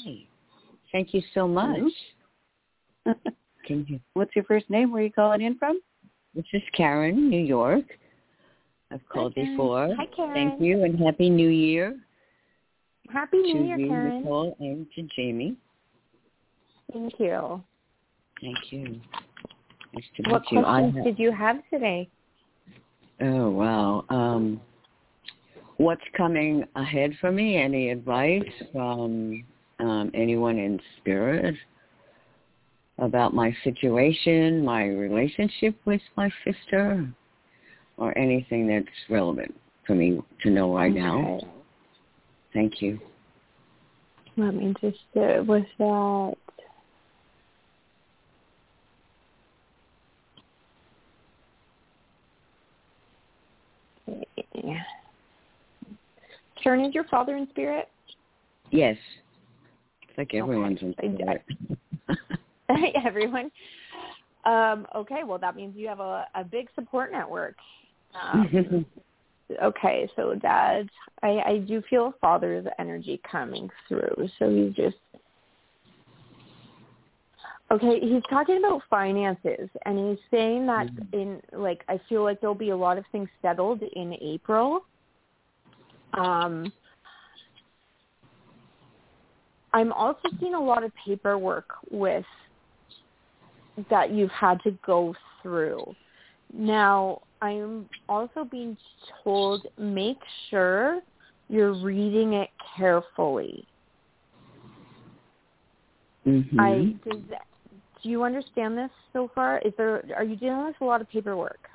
Thank 0.92 1.12
you 1.12 1.22
so 1.34 1.48
much. 1.48 1.80
Can 3.66 3.84
you? 3.88 4.00
What's 4.14 4.34
your 4.36 4.44
first 4.44 4.68
name? 4.70 4.92
Where 4.92 5.02
are 5.02 5.06
you 5.06 5.12
calling 5.12 5.42
in 5.42 5.58
from? 5.58 5.80
This 6.34 6.44
is 6.52 6.62
Karen, 6.76 7.28
New 7.28 7.42
York. 7.42 7.84
I've 8.90 9.06
called 9.08 9.34
Karen. 9.34 9.50
before. 9.56 9.94
Hi, 9.96 10.06
Karen. 10.14 10.34
Thank 10.34 10.60
you 10.60 10.84
and 10.84 10.98
happy 10.98 11.30
New 11.30 11.48
Year 11.48 11.96
Happy 13.12 13.38
New 13.38 13.52
to 13.52 13.64
Year, 13.64 13.78
you, 13.78 13.88
Karen. 13.88 14.18
Nicole, 14.22 14.56
and 14.60 14.86
to 14.94 15.08
Jaime. 15.16 15.56
Thank 16.92 17.14
you. 17.18 17.62
Thank 18.40 18.72
you. 18.72 19.00
Nice 19.94 20.04
to 20.16 20.30
What 20.30 20.42
meet 20.42 20.52
you. 20.52 20.64
I 20.64 20.80
questions 20.80 21.04
did 21.04 21.18
you 21.18 21.32
have 21.32 21.56
today? 21.70 22.08
oh 23.20 23.50
wow. 23.50 24.04
Um, 24.08 24.60
what's 25.76 26.02
coming 26.16 26.64
ahead 26.76 27.12
for 27.20 27.30
me? 27.30 27.56
Any 27.56 27.90
advice 27.90 28.42
from 28.72 29.44
um, 29.80 30.10
anyone 30.14 30.58
in 30.58 30.80
spirit 30.98 31.54
about 32.98 33.34
my 33.34 33.54
situation, 33.64 34.64
my 34.64 34.84
relationship 34.84 35.76
with 35.84 36.00
my 36.16 36.30
sister, 36.44 37.08
or 37.96 38.16
anything 38.16 38.66
that's 38.68 38.86
relevant 39.10 39.54
for 39.86 39.94
me 39.94 40.20
to 40.42 40.50
know 40.50 40.74
right 40.74 40.94
now? 40.94 41.40
Thank 42.52 42.80
you. 42.80 43.00
Let 44.36 44.54
me 44.54 44.74
just 44.80 44.98
uh, 45.16 45.42
was 45.44 45.64
that 45.78 46.34
Karen, 56.64 56.82
is 56.86 56.94
your 56.94 57.04
father 57.04 57.36
in 57.36 57.46
spirit? 57.50 57.90
Yes. 58.70 58.96
It's 60.08 60.16
like 60.16 60.32
everyone's 60.32 60.80
in 60.80 60.94
spirit. 60.94 61.44
Everyone. 63.04 63.50
Um, 64.46 64.86
okay, 64.96 65.20
well 65.26 65.38
that 65.38 65.56
means 65.56 65.74
you 65.76 65.86
have 65.88 66.00
a, 66.00 66.26
a 66.34 66.42
big 66.42 66.68
support 66.74 67.12
network. 67.12 67.54
Um, 68.20 68.86
okay, 69.62 70.08
so 70.16 70.34
dad, 70.34 70.88
I, 71.22 71.28
I 71.46 71.58
do 71.58 71.82
feel 71.90 72.06
a 72.06 72.12
father's 72.20 72.66
energy 72.78 73.20
coming 73.30 73.68
through. 73.86 74.28
So 74.38 74.50
he's 74.50 74.74
just 74.74 74.96
okay. 77.70 78.00
He's 78.00 78.22
talking 78.30 78.58
about 78.58 78.82
finances, 78.88 79.68
and 79.84 79.98
he's 79.98 80.18
saying 80.30 80.66
that 80.66 80.88
in 81.12 81.40
like 81.52 81.84
I 81.88 82.00
feel 82.08 82.22
like 82.22 82.40
there'll 82.40 82.54
be 82.54 82.70
a 82.70 82.76
lot 82.76 82.96
of 82.96 83.04
things 83.12 83.28
settled 83.42 83.82
in 83.94 84.14
April. 84.22 84.84
Um, 86.16 86.72
I'm 89.72 89.92
also 89.92 90.28
seeing 90.38 90.54
a 90.54 90.60
lot 90.60 90.84
of 90.84 90.92
paperwork 91.04 91.66
with 91.90 92.24
that 93.90 94.12
you've 94.12 94.30
had 94.30 94.62
to 94.62 94.70
go 94.86 95.14
through. 95.42 95.94
Now, 96.52 97.22
I'm 97.42 97.88
also 98.08 98.44
being 98.44 98.76
told 99.22 99.66
make 99.78 100.18
sure 100.48 101.00
you're 101.48 101.74
reading 101.74 102.34
it 102.34 102.50
carefully. 102.76 103.66
Mhm. 106.24 106.58
I 106.58 107.10
does 107.10 107.22
do 108.02 108.10
you 108.10 108.22
understand 108.22 108.76
this 108.76 108.90
so 109.12 109.28
far? 109.34 109.58
Is 109.58 109.72
there 109.76 110.04
are 110.16 110.24
you 110.24 110.36
dealing 110.36 110.66
with 110.66 110.76
a 110.80 110.84
lot 110.84 111.00
of 111.00 111.08
paperwork? 111.08 111.68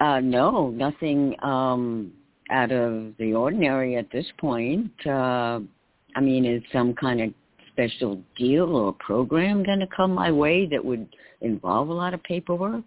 Uh, 0.00 0.20
no, 0.20 0.70
nothing 0.70 1.36
um, 1.44 2.12
out 2.52 2.70
of 2.70 3.12
the 3.18 3.34
ordinary 3.34 3.96
at 3.96 4.10
this 4.12 4.26
point. 4.38 4.92
Uh, 5.06 5.60
I 6.14 6.20
mean, 6.20 6.44
is 6.44 6.62
some 6.72 6.94
kind 6.94 7.20
of 7.20 7.34
special 7.72 8.22
deal 8.36 8.76
or 8.76 8.92
program 8.94 9.62
going 9.64 9.80
to 9.80 9.86
come 9.86 10.12
my 10.12 10.30
way 10.30 10.66
that 10.66 10.84
would 10.84 11.08
involve 11.40 11.88
a 11.88 11.92
lot 11.92 12.14
of 12.14 12.22
paperwork? 12.22 12.84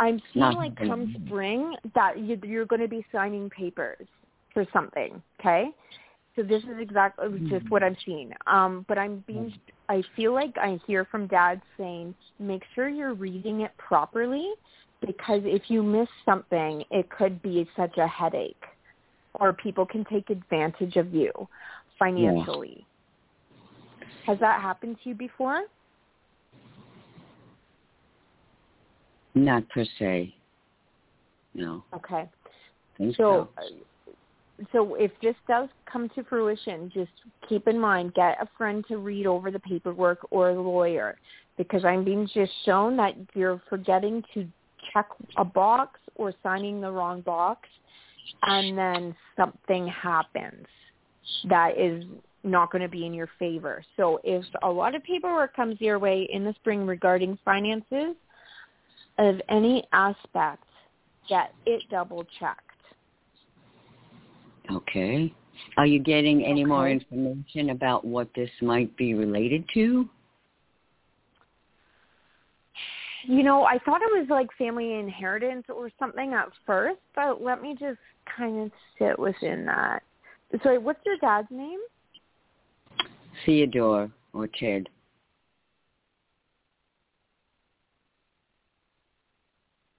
I'm 0.00 0.20
seeing 0.32 0.40
Not 0.40 0.54
like 0.54 0.76
come 0.76 1.14
spring 1.26 1.74
that 1.94 2.18
you, 2.18 2.38
you're 2.44 2.66
going 2.66 2.80
to 2.80 2.88
be 2.88 3.04
signing 3.12 3.50
papers 3.50 4.06
for 4.54 4.64
something. 4.72 5.20
Okay, 5.40 5.70
so 6.36 6.42
this 6.42 6.62
is 6.62 6.78
exactly 6.80 7.28
just 7.48 7.68
what 7.68 7.82
I'm 7.82 7.96
seeing. 8.06 8.32
Um, 8.46 8.84
but 8.88 8.96
I'm 8.96 9.24
being, 9.26 9.52
I 9.88 10.02
feel 10.14 10.32
like 10.32 10.56
I 10.56 10.78
hear 10.86 11.04
from 11.04 11.26
Dad 11.26 11.60
saying, 11.76 12.14
make 12.38 12.62
sure 12.74 12.88
you're 12.88 13.14
reading 13.14 13.62
it 13.62 13.72
properly, 13.76 14.52
because 15.00 15.42
if 15.44 15.62
you 15.68 15.82
miss 15.82 16.08
something, 16.24 16.84
it 16.90 17.08
could 17.10 17.40
be 17.42 17.68
such 17.76 17.96
a 17.98 18.06
headache, 18.06 18.64
or 19.34 19.52
people 19.52 19.86
can 19.86 20.04
take 20.04 20.30
advantage 20.30 20.96
of 20.96 21.14
you 21.14 21.30
financially. 21.98 22.86
Has 24.26 24.38
that 24.40 24.60
happened 24.60 24.96
to 25.02 25.10
you 25.10 25.14
before? 25.14 25.62
Not 29.34 29.68
per 29.68 29.84
se. 29.98 30.34
No. 31.54 31.84
Okay. 31.94 32.28
So. 33.16 33.48
uh, 33.56 33.62
so 34.72 34.96
if 34.96 35.12
this 35.22 35.36
does 35.46 35.68
come 35.90 36.08
to 36.16 36.24
fruition, 36.24 36.90
just 36.92 37.12
keep 37.48 37.68
in 37.68 37.78
mind, 37.78 38.14
get 38.14 38.42
a 38.42 38.48
friend 38.58 38.84
to 38.88 38.98
read 38.98 39.24
over 39.24 39.52
the 39.52 39.60
paperwork 39.60 40.18
or 40.32 40.50
a 40.50 40.60
lawyer, 40.60 41.16
because 41.56 41.84
I'm 41.84 42.02
being 42.04 42.28
just 42.34 42.50
shown 42.64 42.96
that 42.96 43.14
you're 43.34 43.62
forgetting 43.68 44.24
to 44.34 44.48
check 44.92 45.06
a 45.36 45.44
box 45.44 46.00
or 46.14 46.32
signing 46.42 46.80
the 46.80 46.90
wrong 46.90 47.20
box, 47.20 47.68
and 48.42 48.76
then 48.76 49.14
something 49.36 49.86
happens 49.88 50.66
that 51.48 51.78
is 51.78 52.04
not 52.44 52.70
going 52.70 52.82
to 52.82 52.88
be 52.88 53.04
in 53.04 53.14
your 53.14 53.28
favor. 53.38 53.84
So 53.96 54.20
if 54.24 54.44
a 54.62 54.68
lot 54.68 54.94
of 54.94 55.02
paperwork 55.02 55.54
comes 55.54 55.80
your 55.80 55.98
way 55.98 56.28
in 56.32 56.44
the 56.44 56.54
spring 56.54 56.86
regarding 56.86 57.38
finances 57.44 58.14
of 59.18 59.40
any 59.48 59.84
aspect, 59.92 60.64
get 61.28 61.52
it 61.66 61.82
double 61.90 62.24
checked. 62.38 62.62
Okay. 64.70 65.32
Are 65.76 65.86
you 65.86 65.98
getting 65.98 66.44
any 66.44 66.64
more 66.64 66.88
information 66.88 67.70
about 67.70 68.04
what 68.04 68.28
this 68.34 68.50
might 68.62 68.96
be 68.96 69.14
related 69.14 69.64
to? 69.74 70.08
You 73.28 73.42
know, 73.42 73.64
I 73.64 73.78
thought 73.84 74.00
it 74.00 74.18
was 74.18 74.26
like 74.30 74.48
family 74.56 74.94
inheritance 74.94 75.66
or 75.68 75.90
something 75.98 76.32
at 76.32 76.48
first, 76.64 76.98
but 77.14 77.42
let 77.42 77.60
me 77.60 77.76
just 77.78 77.98
kind 78.34 78.58
of 78.62 78.70
sit 78.98 79.18
within 79.18 79.66
that. 79.66 80.02
Sorry, 80.62 80.78
what's 80.78 81.04
your 81.04 81.18
dad's 81.18 81.46
name? 81.50 81.78
Theodore 83.44 84.10
or 84.32 84.48
Ted? 84.58 84.88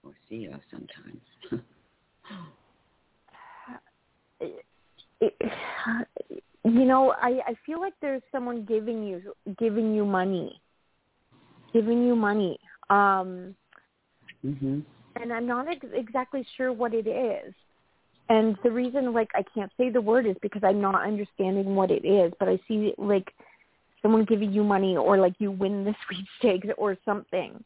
Or 0.04 0.14
Theo 0.28 0.60
sometimes. 0.72 1.22
It, 5.22 5.36
you 6.64 6.86
know, 6.86 7.14
I 7.22 7.42
I 7.46 7.54
feel 7.64 7.80
like 7.80 7.94
there's 8.02 8.24
someone 8.32 8.66
giving 8.66 9.04
you 9.04 9.22
giving 9.60 9.94
you 9.94 10.04
money, 10.04 10.60
giving 11.72 12.04
you 12.04 12.16
money. 12.16 12.58
Um, 12.90 13.56
mhm. 14.46 14.84
and 15.16 15.34
I'm 15.34 15.46
not 15.46 15.68
ex- 15.68 15.86
exactly 15.94 16.46
sure 16.56 16.72
what 16.72 16.94
it 16.94 17.08
is. 17.08 17.54
And 18.30 18.58
the 18.64 18.72
reason, 18.72 19.12
like, 19.14 19.30
I 19.34 19.44
can't 19.54 19.72
say 19.78 19.90
the 19.90 20.02
word 20.02 20.28
is 20.28 20.36
because 20.42 20.64
I'm 20.64 20.80
not 20.80 21.04
understanding 21.04 21.76
what 21.76 21.90
it 21.90 22.06
is. 22.06 22.32
But 22.40 22.48
I 22.48 22.60
see, 22.68 22.94
like, 22.98 23.34
someone 24.02 24.26
giving 24.26 24.52
you 24.52 24.64
money, 24.64 24.96
or 24.96 25.18
like 25.18 25.34
you 25.40 25.52
win 25.52 25.84
the 25.84 25.96
sweepstakes, 26.08 26.68
or 26.78 26.98
something. 27.06 27.64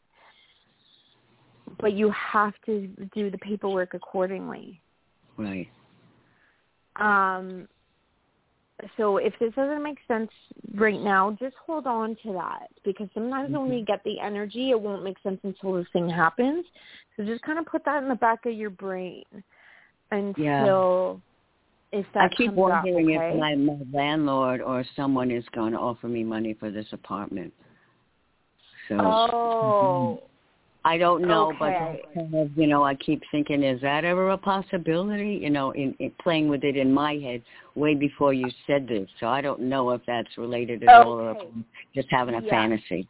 But 1.80 1.92
you 1.92 2.10
have 2.10 2.54
to 2.66 2.88
do 3.14 3.30
the 3.30 3.38
paperwork 3.38 3.94
accordingly. 3.94 4.80
Right. 5.36 5.68
Um, 6.96 7.68
so 8.96 9.18
if 9.18 9.32
this 9.38 9.54
doesn't 9.54 9.82
make 9.82 9.98
sense 10.08 10.30
right 10.74 11.00
now, 11.00 11.36
just 11.38 11.54
hold 11.64 11.86
on 11.86 12.16
to 12.24 12.32
that 12.32 12.68
because 12.84 13.08
sometimes 13.14 13.52
when 13.52 13.68
we 13.68 13.76
mm-hmm. 13.76 13.84
get 13.84 14.02
the 14.04 14.18
energy, 14.20 14.70
it 14.70 14.80
won't 14.80 15.04
make 15.04 15.16
sense 15.22 15.38
until 15.44 15.74
this 15.74 15.86
thing 15.92 16.08
happens. 16.08 16.64
So 17.16 17.24
just 17.24 17.42
kind 17.42 17.58
of 17.58 17.66
put 17.66 17.84
that 17.84 18.02
in 18.02 18.08
the 18.08 18.16
back 18.16 18.46
of 18.46 18.52
your 18.52 18.70
brain 18.70 19.24
until 20.10 21.20
if 21.92 22.04
that 22.14 22.30
I 22.32 22.34
keep 22.34 22.52
wondering 22.52 23.16
up, 23.16 23.22
okay? 23.22 23.34
if 23.34 23.40
my, 23.40 23.54
my 23.54 23.78
landlord 23.92 24.60
or 24.60 24.84
someone 24.96 25.30
is 25.30 25.44
going 25.54 25.72
to 25.72 25.78
offer 25.78 26.08
me 26.08 26.24
money 26.24 26.56
for 26.58 26.70
this 26.70 26.86
apartment. 26.92 27.52
So 28.88 28.96
Oh, 29.00 30.22
I 30.86 30.98
don't 30.98 31.22
know, 31.22 31.54
okay. 31.62 32.02
but 32.14 32.50
you 32.56 32.66
know, 32.66 32.84
I 32.84 32.94
keep 32.94 33.22
thinking, 33.30 33.62
is 33.62 33.80
that 33.80 34.04
ever 34.04 34.30
a 34.30 34.38
possibility? 34.38 35.38
You 35.42 35.48
know, 35.48 35.70
in, 35.70 35.94
in 35.98 36.12
playing 36.20 36.48
with 36.48 36.62
it 36.62 36.76
in 36.76 36.92
my 36.92 37.14
head 37.14 37.42
way 37.74 37.94
before 37.94 38.34
you 38.34 38.50
said 38.66 38.86
this. 38.86 39.08
So 39.18 39.28
I 39.28 39.40
don't 39.40 39.60
know 39.60 39.90
if 39.90 40.02
that's 40.06 40.28
related 40.36 40.84
at 40.84 40.90
all 40.90 41.12
or 41.12 41.36
just 41.94 42.08
having 42.10 42.34
a 42.34 42.42
Yeah. 42.42 42.50
fantasy. 42.50 43.08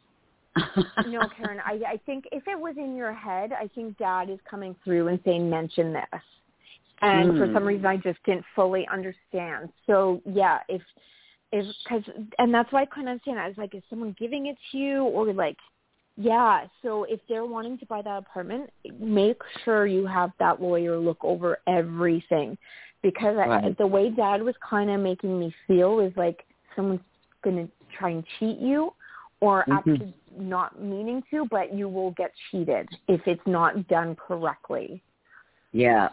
no, 1.04 1.28
Karen. 1.36 1.60
I 1.66 1.80
I 1.86 1.96
think 2.06 2.26
if 2.30 2.46
it 2.46 2.58
was 2.58 2.76
in 2.76 2.94
your 2.94 3.12
head, 3.12 3.52
I 3.52 3.66
think 3.74 3.98
Dad 3.98 4.30
is 4.30 4.38
coming 4.48 4.76
through 4.84 5.08
and 5.08 5.18
saying 5.24 5.50
mention 5.50 5.92
this, 5.92 6.22
and 7.02 7.36
for 7.36 7.46
some 7.52 7.64
Hmm. 7.64 7.68
reason 7.68 7.86
I 7.86 7.96
just 7.96 8.22
didn't 8.22 8.44
fully 8.54 8.86
understand. 8.86 9.72
So 9.86 10.22
yeah, 10.24 10.60
if 10.68 10.82
if 11.50 11.66
because 11.82 12.04
and 12.38 12.54
that's 12.54 12.70
why 12.72 12.82
I 12.82 12.86
couldn't 12.86 13.08
understand. 13.08 13.40
I 13.40 13.48
was 13.48 13.58
like, 13.58 13.74
is 13.74 13.82
someone 13.90 14.14
giving 14.16 14.46
it 14.46 14.56
to 14.70 14.78
you 14.78 15.02
or 15.04 15.32
like, 15.32 15.58
yeah. 16.16 16.66
So 16.82 17.04
if 17.04 17.20
they're 17.28 17.46
wanting 17.46 17.78
to 17.78 17.86
buy 17.86 18.02
that 18.02 18.18
apartment, 18.18 18.70
make 18.98 19.40
sure 19.64 19.86
you 19.86 20.06
have 20.06 20.30
that 20.38 20.60
lawyer 20.60 20.98
look 20.98 21.18
over 21.22 21.58
everything, 21.66 22.56
because 23.02 23.36
I, 23.36 23.74
the 23.78 23.86
way 23.86 24.10
Dad 24.10 24.42
was 24.42 24.54
kind 24.68 24.90
of 24.90 25.00
making 25.00 25.38
me 25.38 25.54
feel 25.66 26.00
is 26.00 26.12
like 26.16 26.44
someone's 26.76 27.00
going 27.42 27.66
to 27.66 27.72
try 27.96 28.10
and 28.10 28.24
cheat 28.38 28.58
you 28.58 28.92
or 29.40 29.64
Mhm. 29.68 29.72
actually 29.72 30.14
not 30.36 30.80
meaning 30.80 31.22
to, 31.30 31.46
but 31.50 31.74
you 31.74 31.88
will 31.88 32.12
get 32.12 32.32
cheated 32.50 32.88
if 33.08 33.26
it's 33.26 33.46
not 33.46 33.86
done 33.88 34.16
correctly. 34.16 35.02
yeah. 35.72 36.08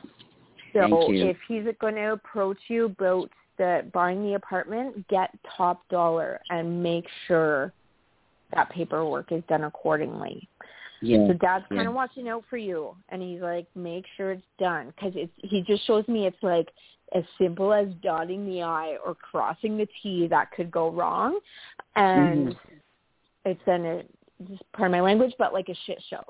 So 0.74 1.12
if 1.12 1.38
he's 1.48 1.66
going 1.80 1.96
to 1.96 2.14
approach 2.14 2.58
you 2.70 2.86
about 2.86 3.30
the 3.58 3.86
buying 3.94 4.24
the 4.24 4.34
apartment, 4.36 5.08
get 5.08 5.30
top 5.58 5.88
dollar 5.90 6.40
and 6.50 6.82
make 6.82 7.08
sure 7.28 7.74
that 8.54 8.70
paperwork 8.70 9.32
is 9.32 9.44
done 9.48 9.64
accordingly. 9.64 10.48
Yeah. 11.02 11.26
So 11.28 11.34
dad's 11.34 11.66
kind 11.70 11.82
Yeah. 11.82 11.88
of 11.90 11.94
watching 11.96 12.30
out 12.30 12.46
for 12.50 12.58
you, 12.58 12.96
and 13.10 13.22
he's 13.22 13.42
like, 13.42 13.68
make 13.76 14.06
sure 14.16 14.32
it's 14.32 14.46
done 14.60 14.88
because 14.96 15.14
it's. 15.16 15.34
He 15.38 15.62
just 15.62 15.86
shows 15.86 16.08
me 16.08 16.28
it's 16.28 16.44
like 16.44 16.72
as 17.14 17.24
simple 17.38 17.74
as 17.74 17.88
dotting 18.02 18.46
the 18.46 18.62
i 18.62 18.98
or 19.04 19.16
crossing 19.16 19.78
the 19.78 19.88
t 20.02 20.28
that 20.28 20.52
could 20.52 20.70
go 20.72 20.90
wrong, 20.92 21.40
and 21.96 22.50
Mhm. 22.50 22.58
it's 23.46 23.64
then 23.66 23.86
a 23.86 24.04
just 24.48 24.64
pardon 24.74 24.92
my 24.92 25.02
language, 25.02 25.34
but 25.38 25.54
like 25.54 25.70
a 25.70 25.76
shit 25.86 26.02
show. 26.04 26.24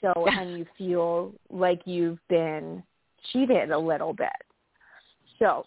So 0.00 0.26
and 0.26 0.58
you 0.58 0.66
feel 0.76 1.32
like 1.50 1.86
you've 1.86 2.20
been 2.28 2.82
cheated 3.30 3.70
a 3.70 3.78
little 3.78 4.12
bit. 4.12 4.28
So, 5.38 5.66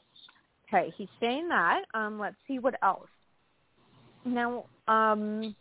okay, 0.67 0.91
he's 0.97 1.09
saying 1.19 1.47
that. 1.49 1.83
Um, 1.93 2.19
let's 2.19 2.35
see 2.47 2.59
what 2.59 2.75
else. 2.83 3.09
Now, 4.23 4.65
um. 4.87 5.55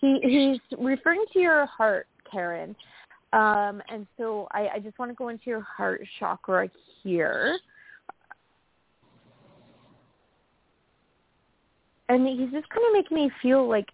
He 0.00 0.20
he's 0.22 0.78
referring 0.78 1.24
to 1.32 1.38
your 1.38 1.66
heart, 1.66 2.06
Karen. 2.30 2.74
Um, 3.32 3.82
and 3.88 4.06
so 4.16 4.46
I, 4.52 4.68
I 4.74 4.78
just 4.78 4.98
want 4.98 5.10
to 5.10 5.14
go 5.14 5.28
into 5.28 5.44
your 5.46 5.62
heart 5.62 6.06
chakra 6.20 6.68
here. 7.02 7.58
And 12.08 12.26
he's 12.28 12.50
just 12.52 12.68
kind 12.68 12.86
of 12.86 12.92
making 12.92 13.16
me 13.16 13.30
feel 13.42 13.68
like 13.68 13.88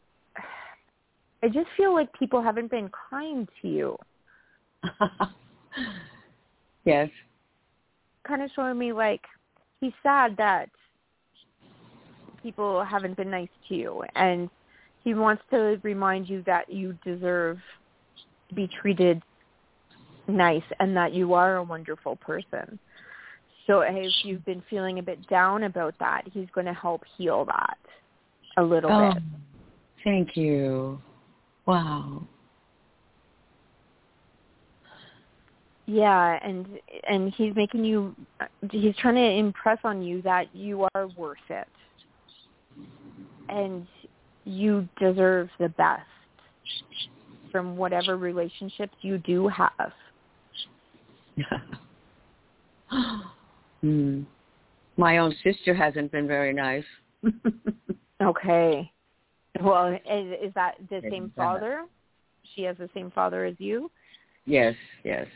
I 1.43 1.49
just 1.49 1.69
feel 1.77 1.95
like 1.95 2.13
people 2.19 2.43
haven't 2.43 2.71
been 2.71 2.91
kind 3.09 3.49
to 3.63 3.69
you. 3.69 3.97
yes. 6.85 7.09
Kind 8.27 8.43
of 8.43 8.51
showing 8.55 8.79
me 8.79 8.93
like 8.93 9.23
he's 9.81 9.93
sad 10.03 10.37
that 10.37 10.69
people 12.43 12.85
haven't 12.85 13.17
been 13.17 13.31
nice 13.31 13.49
to 13.69 13.75
you 13.75 14.03
and 14.15 14.49
he 15.05 15.15
wants 15.15 15.43
to 15.51 15.81
remind 15.83 16.29
you 16.29 16.43
that 16.47 16.71
you 16.71 16.97
deserve 17.05 17.59
to 18.49 18.55
be 18.55 18.69
treated 18.81 19.23
nice 20.29 20.63
and 20.79 20.97
that 20.97 21.13
you 21.13 21.33
are 21.35 21.57
a 21.57 21.63
wonderful 21.63 22.17
person. 22.17 22.79
So 23.67 23.81
if 23.81 24.13
you've 24.25 24.45
been 24.45 24.63
feeling 24.69 24.99
a 24.99 25.03
bit 25.03 25.27
down 25.29 25.65
about 25.65 25.95
that, 26.01 26.23
he's 26.33 26.49
going 26.55 26.67
to 26.67 26.75
help 26.75 27.03
heal 27.17 27.45
that 27.47 27.79
a 28.57 28.63
little 28.63 28.91
oh, 28.91 29.15
bit. 29.15 29.23
Thank 30.05 30.37
you. 30.37 31.01
Wow. 31.67 32.27
Yeah, 35.87 36.39
and 36.45 36.67
and 37.09 37.33
he's 37.35 37.55
making 37.57 37.85
you 37.85 38.15
he's 38.71 38.95
trying 38.97 39.17
to 39.17 39.21
impress 39.21 39.79
on 39.83 40.03
you 40.03 40.23
that 40.23 40.55
you 40.55 40.87
are 40.95 41.09
worth 41.17 41.39
it. 41.49 41.67
And 43.51 43.87
you 44.45 44.89
deserve 44.99 45.49
the 45.59 45.69
best 45.71 46.03
from 47.51 47.77
whatever 47.77 48.17
relationships 48.17 48.95
you 49.03 49.19
do 49.19 49.49
have. 49.49 49.93
mm. 53.85 54.25
My 54.97 55.19
own 55.19 55.35
sister 55.43 55.75
hasn't 55.75 56.13
been 56.13 56.27
very 56.27 56.53
nice. 56.53 56.85
okay. 58.23 58.91
Well, 59.63 59.89
is, 59.89 60.35
is 60.43 60.55
that 60.55 60.77
the 60.89 61.03
same 61.11 61.33
father? 61.37 61.85
She 62.55 62.63
has 62.63 62.77
the 62.79 62.89
same 62.95 63.11
father 63.11 63.45
as 63.45 63.55
you? 63.59 63.91
Yes, 64.47 64.75
yes. 65.05 65.27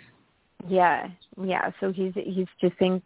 Yeah, 0.68 1.08
yeah. 1.42 1.70
So 1.80 1.92
he's 1.92 2.12
he's 2.14 2.46
just 2.60 2.74
saying 2.78 3.02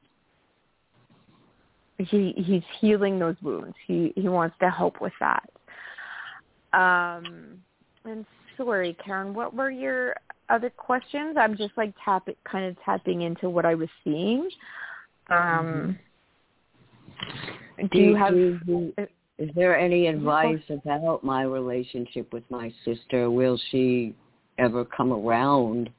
he 1.98 2.32
he's 2.36 2.62
healing 2.80 3.18
those 3.18 3.36
wounds. 3.42 3.74
He 3.86 4.12
he 4.16 4.28
wants 4.28 4.56
to 4.60 4.70
help 4.70 5.00
with 5.00 5.12
that. 5.20 5.50
Um, 6.72 7.58
and 8.04 8.24
sorry, 8.56 8.96
Karen, 9.04 9.34
what 9.34 9.54
were 9.54 9.70
your 9.70 10.14
other 10.48 10.70
questions? 10.70 11.36
I'm 11.38 11.56
just 11.56 11.72
like 11.76 11.92
tapping, 12.04 12.36
kind 12.50 12.66
of 12.66 12.76
tapping 12.84 13.22
into 13.22 13.50
what 13.50 13.64
I 13.64 13.74
was 13.74 13.88
seeing. 14.04 14.48
Um, 15.30 15.98
do, 17.78 17.88
do 17.88 17.98
you 17.98 18.16
have? 18.16 18.34
Do, 18.34 18.92
is 19.38 19.50
there 19.54 19.78
any 19.78 20.06
advice 20.08 20.62
about 20.70 21.22
my 21.22 21.42
relationship 21.42 22.32
with 22.32 22.42
my 22.50 22.72
sister? 22.84 23.30
Will 23.30 23.60
she 23.70 24.14
ever 24.58 24.84
come 24.84 25.12
around? 25.12 25.90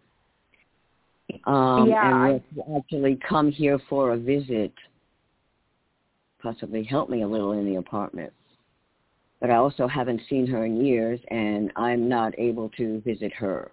Um, 1.45 1.89
yeah, 1.89 2.25
and 2.25 2.41
will 2.55 2.77
actually 2.77 3.17
come 3.27 3.51
here 3.51 3.79
for 3.87 4.13
a 4.13 4.17
visit? 4.17 4.73
Possibly 6.41 6.83
help 6.83 7.09
me 7.09 7.23
a 7.23 7.27
little 7.27 7.51
in 7.53 7.65
the 7.65 7.75
apartment. 7.75 8.31
But 9.41 9.49
I 9.49 9.55
also 9.55 9.87
haven't 9.87 10.21
seen 10.29 10.45
her 10.47 10.65
in 10.65 10.85
years, 10.85 11.19
and 11.29 11.71
I'm 11.75 12.09
not 12.09 12.37
able 12.37 12.69
to 12.77 13.01
visit 13.01 13.33
her. 13.33 13.71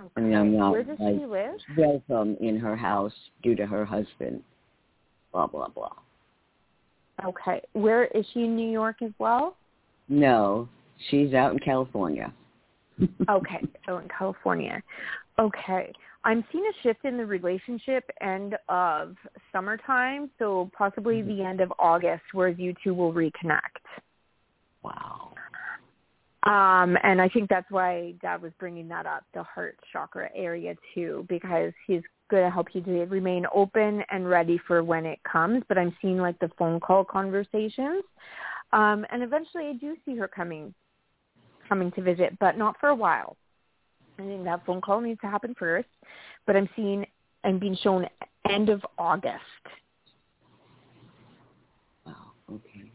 Okay. 0.00 0.10
I 0.16 0.20
mean, 0.20 0.34
I'm 0.34 0.56
not 0.56 0.72
Where 0.72 0.84
does 0.84 0.98
like, 1.00 1.16
she 1.18 1.26
live? 1.26 1.54
welcome 1.76 2.36
in 2.40 2.58
her 2.58 2.76
house 2.76 3.12
due 3.42 3.56
to 3.56 3.66
her 3.66 3.84
husband. 3.84 4.42
Blah 5.32 5.48
blah 5.48 5.68
blah. 5.68 5.92
Okay. 7.24 7.60
Where 7.72 8.06
is 8.06 8.24
she 8.32 8.44
in 8.44 8.56
New 8.56 8.70
York 8.70 9.02
as 9.02 9.10
well? 9.18 9.56
No, 10.08 10.68
she's 11.10 11.34
out 11.34 11.52
in 11.52 11.58
California. 11.58 12.32
okay, 13.30 13.60
so 13.86 13.98
in 13.98 14.08
California. 14.08 14.82
Okay. 15.38 15.92
I'm 16.24 16.44
seeing 16.50 16.64
a 16.64 16.82
shift 16.82 17.04
in 17.04 17.16
the 17.16 17.24
relationship 17.24 18.10
end 18.20 18.56
of 18.68 19.16
summertime, 19.52 20.30
so 20.38 20.70
possibly 20.76 21.16
Mm-hmm. 21.16 21.38
the 21.38 21.44
end 21.44 21.60
of 21.60 21.72
August 21.78 22.24
where 22.32 22.48
you 22.48 22.74
two 22.82 22.92
will 22.92 23.12
reconnect. 23.12 23.60
Wow. 24.82 25.32
Um, 26.44 26.96
and 27.02 27.20
I 27.20 27.28
think 27.28 27.48
that's 27.48 27.70
why 27.70 28.14
Dad 28.22 28.42
was 28.42 28.52
bringing 28.58 28.88
that 28.88 29.06
up, 29.06 29.24
the 29.34 29.42
heart 29.42 29.78
chakra 29.92 30.30
area 30.34 30.74
too, 30.94 31.26
because 31.28 31.72
he's 31.86 32.02
going 32.30 32.44
to 32.44 32.50
help 32.50 32.68
you 32.74 32.80
to 32.82 33.04
remain 33.06 33.44
open 33.54 34.02
and 34.10 34.28
ready 34.28 34.58
for 34.66 34.84
when 34.84 35.04
it 35.04 35.18
comes. 35.30 35.62
But 35.68 35.78
I'm 35.78 35.96
seeing 36.00 36.18
like 36.18 36.38
the 36.38 36.50
phone 36.58 36.78
call 36.80 37.04
conversations, 37.04 38.04
um, 38.72 39.04
and 39.10 39.22
eventually 39.22 39.66
I 39.66 39.72
do 39.74 39.96
see 40.04 40.16
her 40.16 40.28
coming, 40.28 40.74
coming 41.68 41.90
to 41.92 42.02
visit, 42.02 42.38
but 42.38 42.56
not 42.56 42.76
for 42.78 42.90
a 42.90 42.94
while. 42.94 43.36
Think 44.18 44.44
that 44.44 44.66
phone 44.66 44.80
call 44.80 45.00
needs 45.00 45.20
to 45.20 45.28
happen 45.28 45.54
first. 45.56 45.88
But 46.46 46.56
I'm 46.56 46.68
seeing 46.74 47.06
I'm 47.44 47.58
being 47.58 47.76
shown 47.82 48.04
end 48.50 48.68
of 48.68 48.84
August. 48.98 49.38
Wow. 52.04 52.14
Okay. 52.52 52.90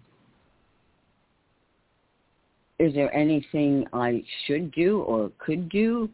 Is 2.79 2.93
there 2.93 3.13
anything 3.15 3.85
I 3.93 4.23
should 4.45 4.71
do 4.73 5.01
or 5.01 5.31
could 5.37 5.69
do? 5.69 6.09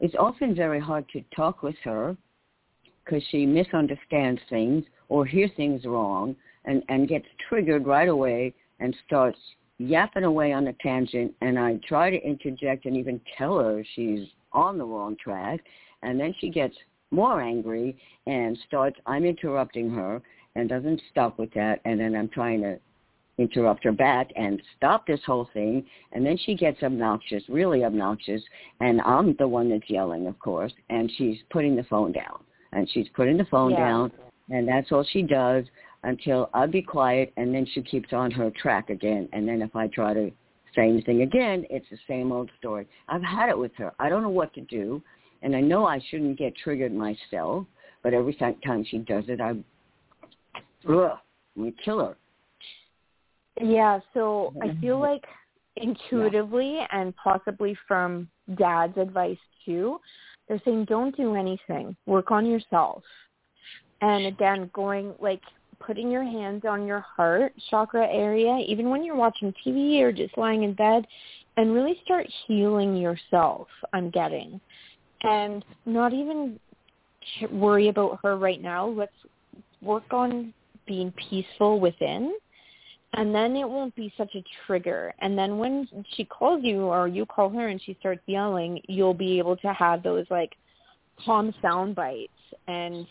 It's 0.00 0.14
often 0.18 0.54
very 0.54 0.80
hard 0.80 1.08
to 1.10 1.22
talk 1.34 1.62
with 1.62 1.76
her 1.84 2.16
because 3.04 3.22
she 3.30 3.46
misunderstands 3.46 4.40
things 4.50 4.84
or 5.08 5.24
hears 5.24 5.50
things 5.56 5.84
wrong 5.84 6.34
and, 6.64 6.82
and 6.88 7.08
gets 7.08 7.26
triggered 7.48 7.86
right 7.86 8.08
away 8.08 8.52
and 8.80 8.94
starts 9.06 9.38
yapping 9.78 10.24
away 10.24 10.52
on 10.52 10.66
a 10.66 10.72
tangent 10.74 11.32
and 11.40 11.58
I 11.58 11.78
try 11.86 12.10
to 12.10 12.16
interject 12.16 12.84
and 12.84 12.96
even 12.96 13.20
tell 13.36 13.58
her 13.58 13.84
she's 13.94 14.28
on 14.52 14.78
the 14.78 14.84
wrong 14.84 15.16
track 15.22 15.60
and 16.02 16.18
then 16.18 16.34
she 16.40 16.50
gets 16.50 16.74
more 17.10 17.40
angry 17.40 17.96
and 18.26 18.58
starts 18.66 18.98
I'm 19.06 19.24
interrupting 19.24 19.90
her 19.90 20.20
and 20.56 20.68
doesn't 20.68 21.00
stop 21.10 21.38
with 21.38 21.52
that 21.54 21.80
and 21.84 22.00
then 22.00 22.14
I'm 22.16 22.28
trying 22.28 22.60
to 22.62 22.78
interrupt 23.38 23.84
her 23.84 23.92
back 23.92 24.30
and 24.36 24.60
stop 24.76 25.06
this 25.06 25.20
whole 25.24 25.48
thing 25.52 25.86
and 26.12 26.26
then 26.26 26.36
she 26.44 26.54
gets 26.54 26.82
obnoxious 26.82 27.42
really 27.48 27.84
obnoxious 27.84 28.42
and 28.80 29.00
i'm 29.02 29.34
the 29.38 29.46
one 29.46 29.70
that's 29.70 29.88
yelling 29.88 30.26
of 30.26 30.36
course 30.40 30.72
and 30.90 31.10
she's 31.16 31.38
putting 31.50 31.76
the 31.76 31.84
phone 31.84 32.10
down 32.10 32.42
and 32.72 32.90
she's 32.90 33.06
putting 33.14 33.36
the 33.36 33.44
phone 33.44 33.70
Yeah. 33.70 33.78
down 33.78 34.12
and 34.50 34.66
that's 34.66 34.90
all 34.90 35.04
she 35.12 35.22
does 35.22 35.64
until 36.04 36.50
i'll 36.54 36.68
be 36.68 36.82
quiet 36.82 37.32
and 37.36 37.54
then 37.54 37.66
she 37.74 37.82
keeps 37.82 38.12
on 38.12 38.30
her 38.30 38.50
track 38.50 38.90
again. 38.90 39.28
And 39.32 39.48
then 39.48 39.62
if 39.62 39.74
i 39.74 39.86
try 39.88 40.14
to 40.14 40.30
say 40.74 40.82
anything 40.82 41.22
again 41.22 41.64
it's 41.70 41.86
the 41.90 41.98
same 42.06 42.32
old 42.32 42.50
story. 42.58 42.86
I've 43.08 43.22
had 43.22 43.48
it 43.48 43.58
with 43.58 43.72
her. 43.76 43.92
I 43.98 44.08
don't 44.08 44.22
know 44.22 44.28
what 44.28 44.54
to 44.54 44.60
do 44.62 45.02
and 45.42 45.54
i 45.54 45.60
know 45.60 45.86
i 45.86 46.00
shouldn't 46.10 46.38
get 46.38 46.56
triggered 46.56 46.92
myself 46.92 47.64
but 48.02 48.12
every 48.12 48.34
time 48.34 48.84
she 48.84 48.98
does 48.98 49.24
it 49.28 49.40
i 49.40 49.50
ugh, 50.88 51.18
i 51.60 51.72
kill 51.84 52.00
her. 52.00 52.16
Yeah, 53.60 54.00
so 54.14 54.52
I 54.62 54.68
mm-hmm. 54.68 54.80
feel 54.80 55.00
like 55.00 55.24
intuitively 55.76 56.78
and 56.92 57.14
possibly 57.16 57.76
from 57.86 58.28
dad's 58.56 58.96
advice 58.96 59.38
too, 59.64 59.98
they're 60.46 60.60
saying 60.64 60.86
don't 60.86 61.16
do 61.16 61.34
anything. 61.34 61.96
Work 62.06 62.30
on 62.30 62.46
yourself. 62.46 63.02
And 64.00 64.26
again, 64.26 64.70
going 64.72 65.12
like 65.20 65.42
putting 65.80 66.10
your 66.10 66.24
hands 66.24 66.64
on 66.68 66.86
your 66.86 67.00
heart 67.00 67.52
chakra 67.70 68.06
area, 68.06 68.58
even 68.66 68.90
when 68.90 69.04
you're 69.04 69.16
watching 69.16 69.52
TV 69.64 70.00
or 70.00 70.12
just 70.12 70.36
lying 70.36 70.62
in 70.62 70.74
bed, 70.74 71.06
and 71.56 71.74
really 71.74 72.00
start 72.04 72.26
healing 72.46 72.96
yourself, 72.96 73.66
I'm 73.92 74.10
getting. 74.10 74.60
And 75.22 75.64
not 75.86 76.12
even 76.12 76.60
worry 77.50 77.88
about 77.88 78.20
her 78.22 78.36
right 78.36 78.62
now. 78.62 78.86
Let's 78.86 79.12
work 79.82 80.12
on 80.12 80.54
being 80.86 81.12
peaceful 81.28 81.80
within 81.80 82.32
and 83.14 83.34
then 83.34 83.56
it 83.56 83.68
won't 83.68 83.94
be 83.96 84.12
such 84.16 84.34
a 84.34 84.44
trigger. 84.66 85.14
And 85.20 85.36
then 85.36 85.58
when 85.58 85.88
she 86.14 86.24
calls 86.24 86.62
you 86.62 86.82
or 86.82 87.08
you 87.08 87.24
call 87.24 87.48
her 87.50 87.68
and 87.68 87.80
she 87.80 87.96
starts 88.00 88.20
yelling, 88.26 88.80
you'll 88.86 89.14
be 89.14 89.38
able 89.38 89.56
to 89.58 89.72
have 89.72 90.02
those 90.02 90.26
like 90.30 90.52
calm 91.24 91.54
sound 91.62 91.94
bites 91.94 92.32
and 92.66 93.06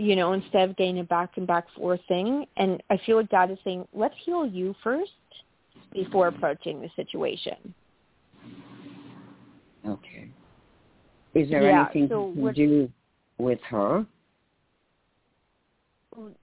you 0.00 0.16
know, 0.16 0.32
instead 0.32 0.70
of 0.70 0.76
getting 0.78 1.00
a 1.00 1.04
back 1.04 1.32
and 1.36 1.46
back 1.46 1.66
forth 1.76 2.00
thing. 2.08 2.46
And 2.56 2.82
I 2.88 2.98
feel 3.04 3.18
like 3.18 3.28
dad 3.28 3.50
is 3.50 3.58
saying, 3.62 3.86
let's 3.92 4.14
heal 4.24 4.46
you 4.46 4.74
first 4.82 5.10
before 5.92 6.28
approaching 6.28 6.80
the 6.80 6.88
situation. 6.96 7.74
Okay. 9.86 10.30
Is 11.34 11.50
there 11.50 11.64
Yeah, 11.64 11.84
anything 11.84 12.08
so 12.08 12.28
you 12.34 12.42
can 12.42 12.54
do 12.54 12.92
with 13.36 13.60
her? 13.68 14.06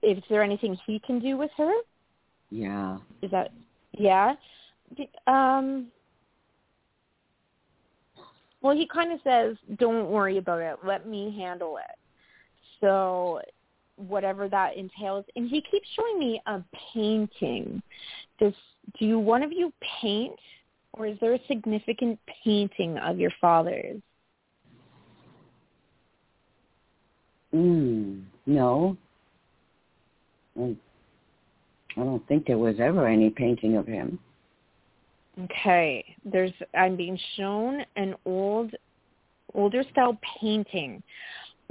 Is 0.02 0.22
there 0.30 0.44
anything 0.44 0.78
he 0.86 1.00
can 1.00 1.18
do 1.18 1.36
with 1.36 1.50
her? 1.56 1.72
Yeah. 2.50 2.98
Is 3.22 3.30
that 3.32 3.52
yeah? 3.92 4.34
Um 5.26 5.88
well, 8.60 8.74
he 8.74 8.88
kind 8.88 9.12
of 9.12 9.20
says, 9.22 9.56
"Don't 9.78 10.10
worry 10.10 10.38
about 10.38 10.60
it. 10.60 10.78
Let 10.84 11.06
me 11.06 11.36
handle 11.36 11.76
it." 11.76 11.98
So 12.80 13.40
whatever 13.96 14.48
that 14.48 14.76
entails, 14.76 15.24
and 15.36 15.48
he 15.48 15.60
keeps 15.60 15.88
showing 15.96 16.18
me 16.18 16.40
a 16.46 16.62
painting. 16.94 17.82
Does 18.38 18.54
do 18.98 19.04
you 19.04 19.18
one 19.18 19.42
of 19.42 19.52
you 19.52 19.72
paint, 20.00 20.38
or 20.92 21.06
is 21.06 21.18
there 21.20 21.34
a 21.34 21.40
significant 21.46 22.18
painting 22.44 22.96
of 22.98 23.18
your 23.18 23.32
father's? 23.40 24.00
Mm, 27.54 28.22
no. 28.46 28.96
I 30.58 30.76
I 31.96 32.04
don't 32.04 32.26
think 32.28 32.46
there 32.46 32.58
was 32.58 32.76
ever 32.78 33.06
any 33.08 33.30
painting 33.30 33.76
of 33.76 33.86
him. 33.86 34.18
Okay, 35.44 36.04
there's 36.24 36.52
I'm 36.74 36.96
being 36.96 37.18
shown 37.36 37.84
an 37.96 38.14
old 38.24 38.72
older 39.54 39.82
style 39.90 40.18
painting. 40.40 41.02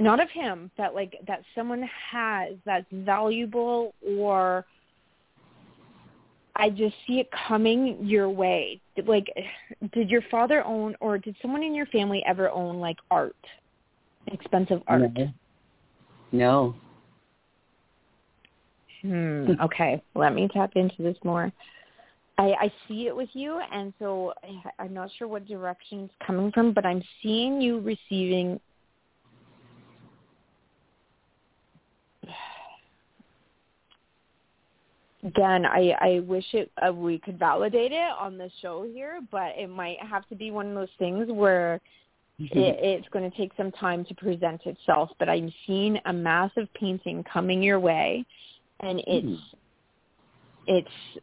Not 0.00 0.20
of 0.20 0.30
him, 0.30 0.70
but 0.76 0.94
like 0.94 1.16
that 1.26 1.42
someone 1.54 1.88
has 2.12 2.54
that's 2.64 2.86
valuable 2.92 3.94
or 4.06 4.64
I 6.54 6.70
just 6.70 6.94
see 7.06 7.20
it 7.20 7.28
coming 7.48 7.98
your 8.02 8.30
way. 8.30 8.80
Like 9.06 9.26
did 9.92 10.08
your 10.08 10.22
father 10.30 10.64
own 10.64 10.94
or 11.00 11.18
did 11.18 11.36
someone 11.42 11.62
in 11.62 11.74
your 11.74 11.86
family 11.86 12.22
ever 12.26 12.50
own 12.50 12.78
like 12.78 12.98
art? 13.10 13.36
Expensive 14.28 14.82
art? 14.86 15.12
No. 15.16 15.32
No. 16.30 16.74
Hmm. 19.02 19.52
Okay. 19.62 20.02
Let 20.14 20.34
me 20.34 20.48
tap 20.52 20.72
into 20.74 21.02
this 21.02 21.16
more. 21.24 21.52
I, 22.38 22.54
I 22.60 22.72
see 22.86 23.08
it 23.08 23.16
with 23.16 23.30
you, 23.32 23.60
and 23.72 23.92
so 23.98 24.32
I, 24.44 24.82
I'm 24.84 24.94
not 24.94 25.10
sure 25.18 25.26
what 25.26 25.46
direction 25.46 26.04
it's 26.04 26.14
coming 26.24 26.52
from, 26.52 26.72
but 26.72 26.86
I'm 26.86 27.02
seeing 27.22 27.60
you 27.60 27.80
receiving. 27.80 28.60
Again, 35.24 35.66
I, 35.66 35.94
I 36.00 36.20
wish 36.20 36.44
it 36.52 36.70
uh, 36.86 36.92
we 36.92 37.18
could 37.18 37.38
validate 37.38 37.92
it 37.92 38.10
on 38.18 38.38
the 38.38 38.50
show 38.62 38.84
here, 38.84 39.20
but 39.32 39.52
it 39.56 39.68
might 39.68 39.96
have 40.00 40.28
to 40.28 40.36
be 40.36 40.50
one 40.50 40.68
of 40.68 40.74
those 40.74 40.88
things 40.98 41.26
where 41.30 41.80
it, 42.38 42.78
it's 42.80 43.08
going 43.08 43.28
to 43.28 43.36
take 43.36 43.50
some 43.56 43.72
time 43.72 44.04
to 44.04 44.14
present 44.14 44.60
itself. 44.64 45.10
But 45.18 45.28
I'm 45.28 45.52
seeing 45.66 45.98
a 46.06 46.12
massive 46.12 46.72
painting 46.74 47.24
coming 47.24 47.62
your 47.62 47.80
way, 47.80 48.24
and 48.80 49.02
it's 49.06 49.26
Hmm. 49.26 49.58
it's 50.68 51.18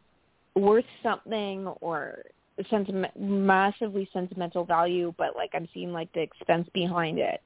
worth 0.56 0.84
something 1.02 1.66
or 1.80 2.22
sentiment 2.70 3.12
massively 3.18 4.08
sentimental 4.12 4.64
value 4.64 5.12
but 5.18 5.36
like 5.36 5.50
i'm 5.54 5.68
seeing 5.74 5.92
like 5.92 6.10
the 6.14 6.20
expense 6.20 6.66
behind 6.72 7.18
it 7.18 7.42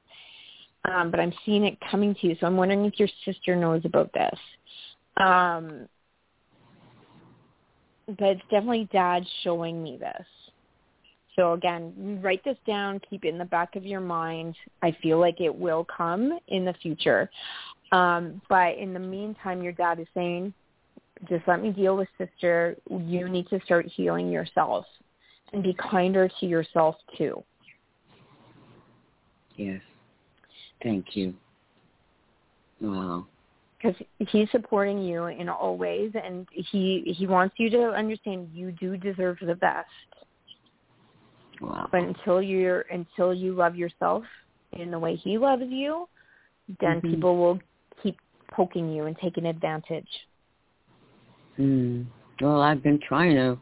um 0.89 1.11
but 1.11 1.19
i'm 1.19 1.33
seeing 1.45 1.65
it 1.65 1.77
coming 1.89 2.15
to 2.15 2.27
you 2.27 2.35
so 2.39 2.47
i'm 2.47 2.55
wondering 2.55 2.85
if 2.85 2.97
your 2.97 3.09
sister 3.25 3.55
knows 3.55 3.81
about 3.83 4.09
this 4.13 4.39
um 5.17 5.87
but 8.17 8.29
it's 8.29 8.41
definitely 8.49 8.87
dad 8.91 9.23
showing 9.43 9.81
me 9.83 9.97
this 9.97 10.25
so 11.35 11.53
again 11.53 12.19
write 12.21 12.43
this 12.43 12.57
down 12.65 12.99
keep 13.09 13.25
it 13.25 13.29
in 13.29 13.37
the 13.37 13.45
back 13.45 13.75
of 13.75 13.85
your 13.85 14.01
mind 14.01 14.55
i 14.81 14.95
feel 15.01 15.19
like 15.19 15.39
it 15.39 15.53
will 15.53 15.85
come 15.85 16.37
in 16.49 16.65
the 16.65 16.73
future 16.81 17.29
um 17.91 18.41
but 18.49 18.77
in 18.77 18.93
the 18.93 18.99
meantime 18.99 19.61
your 19.61 19.73
dad 19.73 19.99
is 19.99 20.07
saying 20.13 20.53
just 21.29 21.47
let 21.47 21.61
me 21.61 21.71
deal 21.71 21.95
with 21.95 22.07
sister. 22.17 22.75
You 22.89 23.29
need 23.29 23.47
to 23.49 23.59
start 23.65 23.85
healing 23.85 24.29
yourself 24.29 24.85
and 25.53 25.61
be 25.61 25.73
kinder 25.73 26.29
to 26.39 26.45
yourself 26.45 26.95
too. 27.17 27.43
Yes. 29.55 29.81
Thank 30.81 31.15
you. 31.15 31.33
Wow. 32.79 33.27
Because 33.81 33.95
he's 34.19 34.49
supporting 34.51 34.99
you 34.99 35.25
in 35.25 35.49
all 35.49 35.75
ways, 35.77 36.11
and 36.21 36.47
he 36.51 37.13
he 37.17 37.25
wants 37.25 37.55
you 37.57 37.69
to 37.71 37.89
understand 37.89 38.49
you 38.53 38.71
do 38.73 38.95
deserve 38.95 39.37
the 39.41 39.55
best. 39.55 39.87
Wow. 41.59 41.89
But 41.91 42.01
until 42.01 42.41
you're 42.41 42.81
until 42.91 43.33
you 43.33 43.53
love 43.53 43.75
yourself 43.75 44.23
in 44.73 44.91
the 44.91 44.99
way 44.99 45.15
he 45.15 45.37
loves 45.37 45.63
you, 45.67 46.07
then 46.79 47.01
Mhm. 47.01 47.11
people 47.11 47.37
will 47.37 47.59
keep 48.03 48.17
poking 48.51 48.91
you 48.91 49.05
and 49.05 49.17
taking 49.17 49.45
advantage. 49.45 50.27
Mm. 51.57 52.05
Well, 52.39 52.61
I've 52.61 52.83
been 52.83 52.99
trying 52.99 53.35
to 53.35 53.59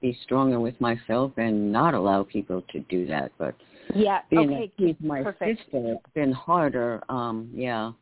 be 0.00 0.12
stronger 0.24 0.58
with 0.60 0.80
myself 0.80 1.32
and 1.38 1.72
not 1.72 1.94
allow 1.94 2.24
people 2.24 2.62
to 2.62 2.80
do 2.80 3.06
that, 3.06 3.32
but 3.38 3.54
Yeah. 3.94 4.22
being 4.30 4.52
okay. 4.52 4.72
she's 4.78 5.00
my 5.00 5.22
perfect. 5.22 5.60
sister, 5.60 5.92
it's 5.92 6.12
been 6.14 6.32
harder. 6.32 7.02
Um, 7.08 7.50
yeah. 7.54 7.92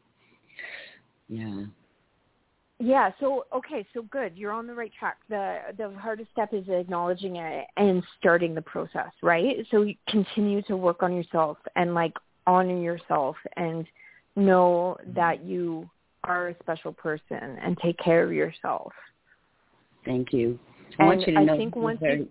Yeah. 1.30 1.64
Yeah, 2.82 3.10
so 3.20 3.44
okay, 3.54 3.86
so 3.92 4.02
good. 4.02 4.36
You're 4.36 4.52
on 4.52 4.66
the 4.66 4.74
right 4.74 4.90
track. 4.98 5.18
The 5.28 5.58
the 5.76 5.90
hardest 5.98 6.30
step 6.32 6.54
is 6.54 6.64
acknowledging 6.68 7.36
it 7.36 7.66
and 7.76 8.02
starting 8.18 8.54
the 8.54 8.62
process, 8.62 9.12
right? 9.22 9.56
So 9.70 9.82
you 9.82 9.94
continue 10.08 10.62
to 10.62 10.76
work 10.76 11.02
on 11.02 11.14
yourself 11.14 11.58
and 11.76 11.94
like 11.94 12.14
honor 12.46 12.80
yourself 12.80 13.36
and 13.56 13.86
know 14.34 14.96
mm-hmm. 15.00 15.12
that 15.12 15.44
you 15.44 15.88
are 16.24 16.48
a 16.48 16.54
special 16.62 16.92
person 16.92 17.58
and 17.62 17.76
take 17.78 17.98
care 17.98 18.24
of 18.24 18.32
yourself. 18.32 18.92
Thank 20.06 20.32
you. 20.32 20.58
I 20.98 21.04
want 21.04 21.20
you 21.26 21.34
to 21.34 21.40
I 21.40 21.44
know 21.44 21.56
think 21.58 21.76
once 21.76 22.00
very, 22.00 22.28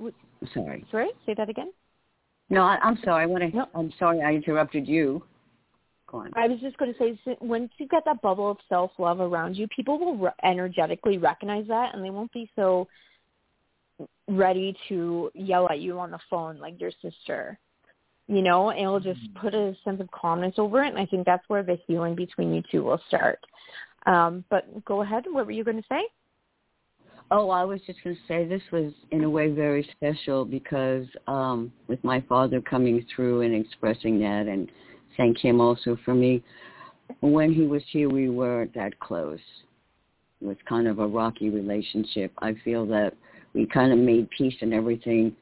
you- 0.00 0.12
oh, 0.42 0.48
sorry. 0.54 0.86
Sorry, 0.90 1.10
say 1.26 1.34
that 1.34 1.50
again. 1.50 1.70
No, 2.48 2.62
I, 2.62 2.78
I'm 2.82 2.98
sorry. 3.04 3.24
I 3.24 3.26
want 3.26 3.50
to. 3.50 3.56
No. 3.56 3.66
I'm 3.74 3.92
sorry. 3.98 4.22
I 4.22 4.32
interrupted 4.32 4.88
you. 4.88 5.22
Go. 6.12 6.26
I 6.34 6.46
was 6.46 6.60
just 6.60 6.76
going 6.76 6.92
to 6.92 6.98
say, 6.98 7.36
once 7.40 7.70
you 7.78 7.88
get 7.88 8.04
that 8.04 8.22
bubble 8.22 8.50
of 8.50 8.58
self 8.68 8.92
love 8.98 9.20
around 9.20 9.56
you, 9.56 9.66
people 9.68 9.98
will 9.98 10.16
re- 10.16 10.30
energetically 10.44 11.18
recognize 11.18 11.66
that, 11.68 11.94
and 11.94 12.04
they 12.04 12.10
won't 12.10 12.32
be 12.32 12.50
so 12.54 12.86
ready 14.28 14.76
to 14.88 15.30
yell 15.34 15.68
at 15.70 15.80
you 15.80 15.98
on 15.98 16.10
the 16.10 16.18
phone 16.30 16.58
like 16.58 16.80
your 16.80 16.92
sister. 17.02 17.58
You 18.28 18.42
know, 18.42 18.70
and 18.70 18.80
it'll 18.80 19.00
just 19.00 19.20
put 19.34 19.52
a 19.54 19.74
sense 19.84 20.00
of 20.00 20.10
calmness 20.10 20.54
over 20.58 20.84
it, 20.84 20.88
and 20.88 20.98
I 20.98 21.06
think 21.06 21.26
that's 21.26 21.48
where 21.48 21.62
the 21.62 21.78
healing 21.86 22.14
between 22.14 22.54
you 22.54 22.62
two 22.70 22.84
will 22.84 23.00
start. 23.08 23.40
Um, 24.06 24.44
but 24.48 24.84
go 24.84 25.02
ahead. 25.02 25.24
What 25.26 25.46
were 25.46 25.52
you 25.52 25.64
going 25.64 25.76
to 25.76 25.88
say? 25.88 26.02
Oh, 27.30 27.48
I 27.48 27.64
was 27.64 27.80
just 27.86 28.02
going 28.04 28.14
to 28.14 28.22
say 28.28 28.46
this 28.46 28.62
was 28.70 28.92
in 29.10 29.24
a 29.24 29.30
way 29.30 29.50
very 29.50 29.88
special 29.92 30.44
because 30.44 31.06
um, 31.26 31.72
with 31.88 32.02
my 32.04 32.20
father 32.28 32.60
coming 32.60 33.06
through 33.14 33.40
and 33.40 33.54
expressing 33.54 34.20
that 34.20 34.48
and 34.48 34.70
thank 35.16 35.38
him 35.38 35.60
also 35.60 35.96
for 36.04 36.14
me. 36.14 36.42
When 37.20 37.52
he 37.52 37.62
was 37.62 37.82
here, 37.90 38.08
we 38.08 38.30
weren't 38.30 38.74
that 38.74 38.98
close. 39.00 39.40
It 40.40 40.46
was 40.46 40.56
kind 40.68 40.88
of 40.88 40.98
a 40.98 41.06
rocky 41.06 41.50
relationship. 41.50 42.32
I 42.38 42.54
feel 42.64 42.86
that 42.86 43.14
we 43.54 43.66
kind 43.66 43.92
of 43.92 43.98
made 43.98 44.28
peace 44.36 44.54
and 44.60 44.72
everything 44.72 45.36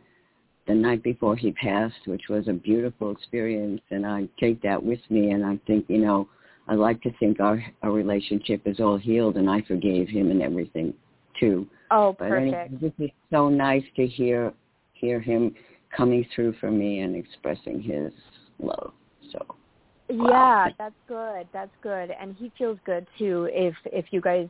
the 0.67 0.75
night 0.75 1.03
before 1.03 1.37
he 1.37 1.53
passed, 1.53 2.07
which 2.07 2.29
was 2.29 2.49
a 2.49 2.53
beautiful 2.53 3.11
experience. 3.13 3.81
And 3.91 4.07
I 4.07 4.29
take 4.39 4.61
that 4.63 4.83
with 4.83 5.01
me. 5.09 5.31
And 5.31 5.45
I 5.45 5.59
think, 5.67 5.87
you 5.89 5.99
know, 5.99 6.29
I 6.71 6.75
like 6.75 7.03
to 7.03 7.11
think 7.19 7.41
our 7.41 7.63
our 7.83 7.91
relationship 7.91 8.63
is 8.65 8.79
all 8.79 8.97
healed, 8.97 9.37
and 9.37 9.51
I 9.51 9.63
forgave 9.63 10.09
him 10.09 10.31
and 10.31 10.41
everything 10.41 10.95
too. 11.39 11.67
Oh, 11.91 12.15
But 12.17 12.29
perfect. 12.29 12.55
anyway, 12.55 12.69
this 12.81 12.93
is 13.07 13.11
so 13.31 13.49
nice 13.49 13.83
to 13.97 14.07
hear 14.07 14.53
hear 14.93 15.19
him 15.19 15.55
coming 15.97 16.25
through 16.33 16.55
for 16.61 16.71
me 16.71 17.01
and 17.01 17.17
expressing 17.17 17.83
his 17.83 18.13
love. 18.61 18.93
So 20.11 20.29
Yeah, 20.29 20.69
that's 20.79 20.95
good. 21.07 21.47
That's 21.53 21.71
good, 21.83 22.11
and 22.11 22.35
he 22.39 22.51
feels 22.59 22.79
good 22.85 23.07
too. 23.19 23.49
If 23.53 23.75
if 23.87 24.07
you 24.11 24.21
guys 24.21 24.49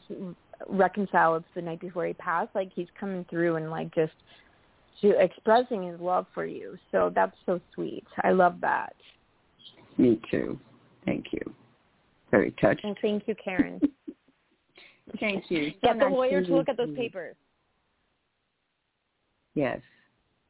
reconcile, 0.68 1.36
it's 1.36 1.46
the 1.54 1.62
night 1.62 1.80
before 1.80 2.06
he 2.06 2.12
passed. 2.14 2.50
Like 2.54 2.70
he's 2.74 2.88
coming 2.98 3.24
through 3.28 3.56
and 3.56 3.70
like 3.70 3.94
just 3.94 4.12
to 5.02 5.10
expressing 5.22 5.82
his 5.86 6.00
love 6.00 6.26
for 6.34 6.46
you. 6.46 6.76
So 6.92 7.12
that's 7.14 7.36
so 7.46 7.60
sweet. 7.74 8.06
I 8.22 8.30
love 8.30 8.56
that. 8.60 8.94
me 9.98 10.20
too. 10.30 10.58
Thank 11.04 11.26
you. 11.32 11.40
Very 12.30 12.52
touched. 12.60 12.84
And 12.84 12.96
thank 13.02 13.26
you, 13.26 13.34
Karen. 13.42 13.80
Thank 15.18 15.50
you. 15.50 15.72
So 15.82 15.88
Get 15.88 15.98
the 15.98 16.04
nice 16.04 16.12
lawyer 16.12 16.44
to 16.44 16.54
look 16.54 16.68
at 16.68 16.76
those 16.76 16.94
papers. 16.94 17.34
Yes. 19.54 19.80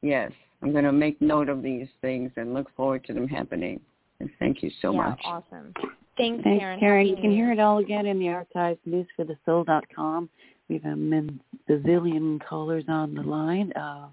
Yes. 0.03 0.31
I'm 0.63 0.73
going 0.73 0.85
to 0.85 0.93
make 0.93 1.19
note 1.23 1.49
of 1.49 1.63
these 1.63 1.87
things 2.03 2.31
and 2.37 2.53
look 2.53 2.67
forward 2.77 3.05
to 3.07 3.15
them 3.15 3.27
happening. 3.27 3.81
And 4.21 4.31
thank 4.39 4.63
you 4.63 4.71
so 4.83 4.93
yeah, 4.93 4.99
much. 4.99 5.21
awesome. 5.25 5.73
Thanks, 6.17 6.45
Thanks, 6.45 6.61
Karen. 6.61 6.79
Karen. 6.81 7.07
You 7.07 7.17
can 7.17 7.31
hear 7.31 7.51
it 7.53 7.59
all 7.59 7.79
again 7.79 8.07
in 8.07 8.19
the 8.19 8.29
archives, 8.29 8.79
newsforthesoul.com. 8.87 10.29
We 10.69 10.79
have 10.79 10.93
a 10.93 10.97
min- 10.97 11.41
bazillion 11.69 12.41
callers 12.47 12.85
on 12.89 13.15
the 13.15 13.23
line. 13.23 13.73
Uh, 13.73 14.09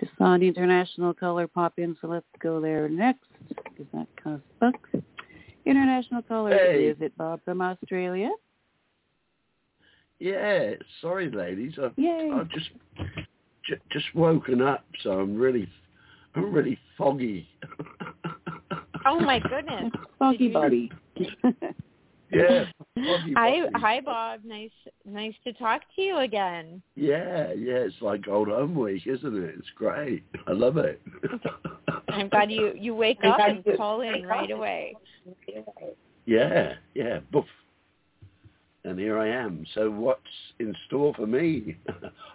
just 0.00 0.12
saw 0.18 0.34
an 0.34 0.42
international 0.42 1.14
caller 1.14 1.48
pop 1.48 1.72
in, 1.78 1.96
so 2.00 2.06
let's 2.08 2.26
go 2.40 2.60
there 2.60 2.88
next, 2.88 3.24
because 3.48 3.86
that 3.94 4.06
costs 4.22 4.46
bucks. 4.60 4.90
International 5.64 6.22
caller, 6.22 6.50
Hey. 6.56 6.84
is 6.86 6.96
it 7.00 7.16
Bob 7.16 7.40
from 7.44 7.60
Australia? 7.62 8.30
Yeah, 10.20 10.72
sorry, 11.00 11.30
ladies. 11.30 11.72
I've, 11.82 11.92
Yay. 11.96 12.30
I've 12.32 12.48
just 12.50 12.70
j- 13.66 13.80
just 13.90 14.06
woken 14.14 14.60
up, 14.60 14.84
so 15.02 15.12
I'm 15.12 15.36
really 15.36 15.68
I'm 16.34 16.52
really 16.52 16.78
foggy. 16.96 17.48
Oh 19.08 19.18
my 19.20 19.38
goodness. 19.40 19.90
Foggy 20.18 20.44
you- 20.44 20.52
body. 20.52 20.92
yeah. 22.30 22.64
Foggy 22.94 23.32
Hi, 23.34 23.60
body. 23.60 23.72
hi, 23.76 24.00
Bob. 24.02 24.40
Nice, 24.44 24.70
nice 25.06 25.32
to 25.44 25.52
talk 25.54 25.80
to 25.96 26.02
you 26.02 26.18
again. 26.18 26.82
Yeah, 26.94 27.52
yeah. 27.54 27.76
It's 27.88 27.94
like 28.02 28.28
old 28.28 28.48
home 28.48 28.74
week, 28.74 29.06
isn't 29.06 29.34
it? 29.44 29.54
It's 29.58 29.70
great. 29.74 30.24
I 30.46 30.52
love 30.52 30.76
it. 30.76 31.00
I'm 32.10 32.28
glad 32.28 32.50
you 32.50 32.72
you 32.76 32.94
wake 32.94 33.24
up 33.24 33.38
and 33.40 33.62
you- 33.64 33.76
call 33.78 34.02
in 34.02 34.26
right 34.26 34.50
away. 34.50 34.94
yeah, 36.26 36.74
yeah. 36.94 37.20
Boof. 37.32 37.46
And 38.84 38.98
here 38.98 39.18
I 39.18 39.28
am. 39.28 39.66
So 39.74 39.90
what's 39.90 40.20
in 40.60 40.74
store 40.86 41.12
for 41.14 41.26
me, 41.26 41.76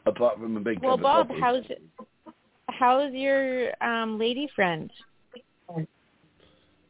apart 0.05 0.39
from 0.39 0.57
a 0.57 0.59
big 0.59 0.81
Well, 0.83 0.97
cup 0.97 1.03
Bob, 1.03 1.31
of 1.31 1.37
coffee? 1.39 1.41
how's 1.41 2.33
how's 2.69 3.13
your 3.13 3.71
um 3.83 4.17
lady 4.19 4.47
friend? 4.55 4.91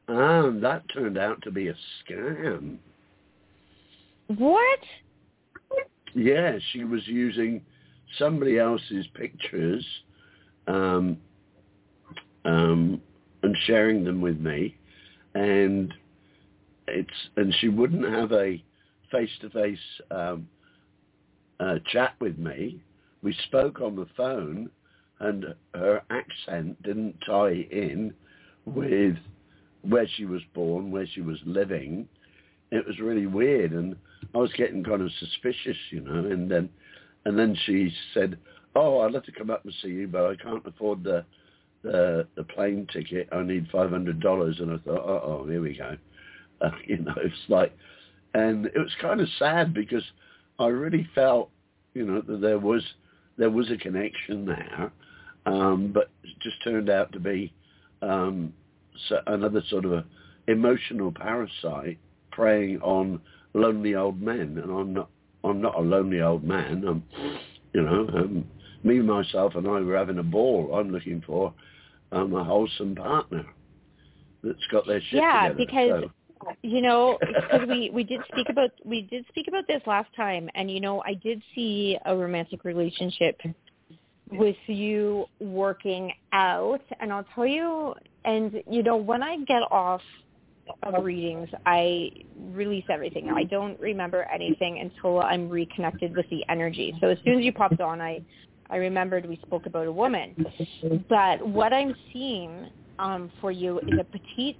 Um, 0.08 0.60
that 0.62 0.84
turned 0.94 1.18
out 1.18 1.42
to 1.44 1.52
be 1.52 1.70
a 1.70 1.76
scam. 2.04 2.78
What? 4.28 4.80
Yeah, 6.14 6.58
she 6.72 6.84
was 6.84 7.02
using 7.08 7.62
somebody 8.18 8.60
else's 8.60 9.06
pictures 9.16 9.86
um, 10.68 11.18
um, 12.46 13.02
and 13.42 13.56
sharing 13.66 14.04
them 14.04 14.22
with 14.22 14.40
me, 14.40 14.78
and 15.34 15.94
it's 16.88 17.10
and 17.38 17.54
she 17.60 17.70
wouldn't 17.70 18.08
have 18.08 18.32
a 18.32 18.64
face-to-face 19.12 19.80
um, 20.12 20.48
uh, 21.60 21.76
chat 21.92 22.14
with 22.20 22.38
me. 22.38 22.82
We 23.22 23.36
spoke 23.48 23.82
on 23.82 23.96
the 23.96 24.08
phone, 24.18 24.70
and 25.20 25.46
her 25.74 26.02
accent 26.10 26.82
didn't 26.84 27.16
tie 27.26 27.68
in 27.72 28.14
with 28.66 29.18
where 29.84 30.08
she 30.16 30.26
was 30.26 30.42
born, 30.54 30.92
where 30.92 31.06
she 31.08 31.22
was 31.22 31.38
living. 31.46 32.08
It 32.72 32.86
was 32.88 33.00
really 33.00 33.28
weird, 33.28 33.72
and 33.72 33.96
I 34.34 34.40
was 34.40 34.52
getting 34.54 34.84
kind 34.84 35.02
of 35.02 35.12
suspicious, 35.20 35.78
you 35.92 36.02
know. 36.02 36.26
And 36.32 36.50
then, 36.50 36.70
and 37.26 37.38
then 37.38 37.56
she 37.66 37.94
said, 38.14 38.38
"Oh, 38.76 39.00
I'd 39.00 39.12
love 39.12 39.26
to 39.26 39.32
come 39.32 39.50
up 39.52 39.64
and 39.64 39.74
see 39.82 39.90
you, 39.90 40.08
but 40.08 40.26
I 40.26 40.36
can't 40.36 40.66
afford 40.66 41.04
the 41.04 41.26
the 41.84 42.28
the 42.36 42.44
plane 42.44 42.88
ticket. 42.92 43.28
I 43.32 43.44
need 43.44 43.68
five 43.72 43.92
hundred 43.92 44.20
dollars." 44.22 44.60
And 44.60 44.72
I 44.72 44.78
thought, 44.78 45.06
"Uh 45.08 45.26
oh, 45.26 45.46
here 45.48 45.62
we 45.62 45.78
go." 45.78 45.98
Uh, 46.62 46.72
you 46.86 46.98
know, 46.98 47.16
it's 47.18 47.36
like, 47.50 47.76
and 48.34 48.66
it 48.68 48.78
was 48.78 48.96
kind 49.02 49.22
of 49.22 49.28
sad 49.38 49.74
because 49.74 50.04
I 50.60 50.68
really 50.68 51.08
felt, 51.14 51.50
you 51.94 52.06
know, 52.06 52.22
that 52.22 52.42
there 52.42 52.60
was 52.60 52.84
there 53.38 53.50
was 53.50 53.70
a 53.70 53.78
connection 53.78 54.46
there, 54.46 54.92
um, 55.46 55.92
but 55.94 56.10
it 56.24 56.40
just 56.42 56.64
turned 56.64 56.90
out 56.90 57.12
to 57.12 57.20
be 57.20 57.54
um, 58.02 58.54
so 59.10 59.20
another 59.28 59.62
sort 59.70 59.86
of 59.86 59.94
a 59.94 60.06
emotional 60.48 61.12
parasite 61.12 61.98
preying 62.32 62.82
on 62.82 63.22
lonely 63.54 63.96
old 63.96 64.22
men, 64.22 64.60
and 64.62 64.72
I'm 64.72 64.94
not 64.94 65.10
I'm 65.44 65.62
not 65.62 65.76
a 65.76 65.82
lonely 65.82 66.22
old 66.22 66.44
man. 66.44 66.84
I'm, 66.88 67.04
you 67.74 67.82
know, 67.82 68.08
um, 68.16 68.46
me 68.84 69.00
myself 69.00 69.56
and 69.56 69.68
I 69.68 69.80
were 69.82 69.98
having 69.98 70.20
a 70.20 70.24
ball. 70.24 70.76
I'm 70.76 70.92
looking 70.92 71.22
for 71.26 71.54
um, 72.12 72.34
a 72.34 72.44
wholesome 72.44 72.96
partner 72.96 73.46
that's 74.44 74.66
got 74.72 74.88
their 74.88 75.02
shit 75.02 75.22
Yeah, 75.22 75.50
together. 75.50 75.56
because 75.58 76.04
So, 76.04 76.12
you 76.62 76.82
know 76.82 77.18
because 77.28 77.68
we 77.68 77.90
we 77.94 78.04
did 78.04 78.22
speak 78.32 78.48
about 78.50 78.72
we 78.84 79.04
did 79.04 79.26
speak 79.30 79.48
about 79.48 79.66
this 79.68 79.82
last 79.86 80.10
time 80.16 80.50
and 80.56 80.70
you 80.70 80.82
know 80.82 81.02
i 81.06 81.14
did 81.14 81.42
see 81.56 81.98
a 82.06 82.16
romantic 82.16 82.64
relationship 82.66 83.40
with 84.38 84.56
you 84.68 85.26
working 85.40 86.12
out. 86.32 86.82
And 87.00 87.12
i'll 87.12 87.26
tell 87.36 87.46
you 87.46 87.94
and 88.26 88.64
you 88.70 88.84
know 88.84 88.96
when 88.96 89.22
i 89.24 89.38
get 89.46 89.64
off 89.72 90.02
of 90.84 91.04
readings 91.04 91.50
i 91.66 92.10
release 92.52 92.86
everything. 92.90 93.30
I 93.30 93.44
don't 93.44 93.80
remember 93.80 94.28
anything 94.34 94.80
until 94.80 95.20
i'm 95.22 95.50
reconnected 95.50 96.16
with 96.16 96.30
the 96.30 96.44
energy. 96.50 96.96
So 97.02 97.08
as 97.08 97.18
soon 97.26 97.40
as 97.40 97.46
you 97.46 97.52
popped 97.52 97.82
on 97.82 98.02
i 98.02 98.22
i 98.70 98.78
remembered 98.78 99.26
we 99.28 99.40
spoke 99.46 99.66
about 99.66 99.88
a 99.88 99.92
woman. 99.92 100.36
But 101.10 101.46
what 101.48 101.74
i'm 101.74 101.96
seeing 102.12 102.70
um, 103.00 103.32
for 103.42 103.52
you 103.52 103.80
is 103.80 104.00
a 104.00 104.04
petite 104.04 104.60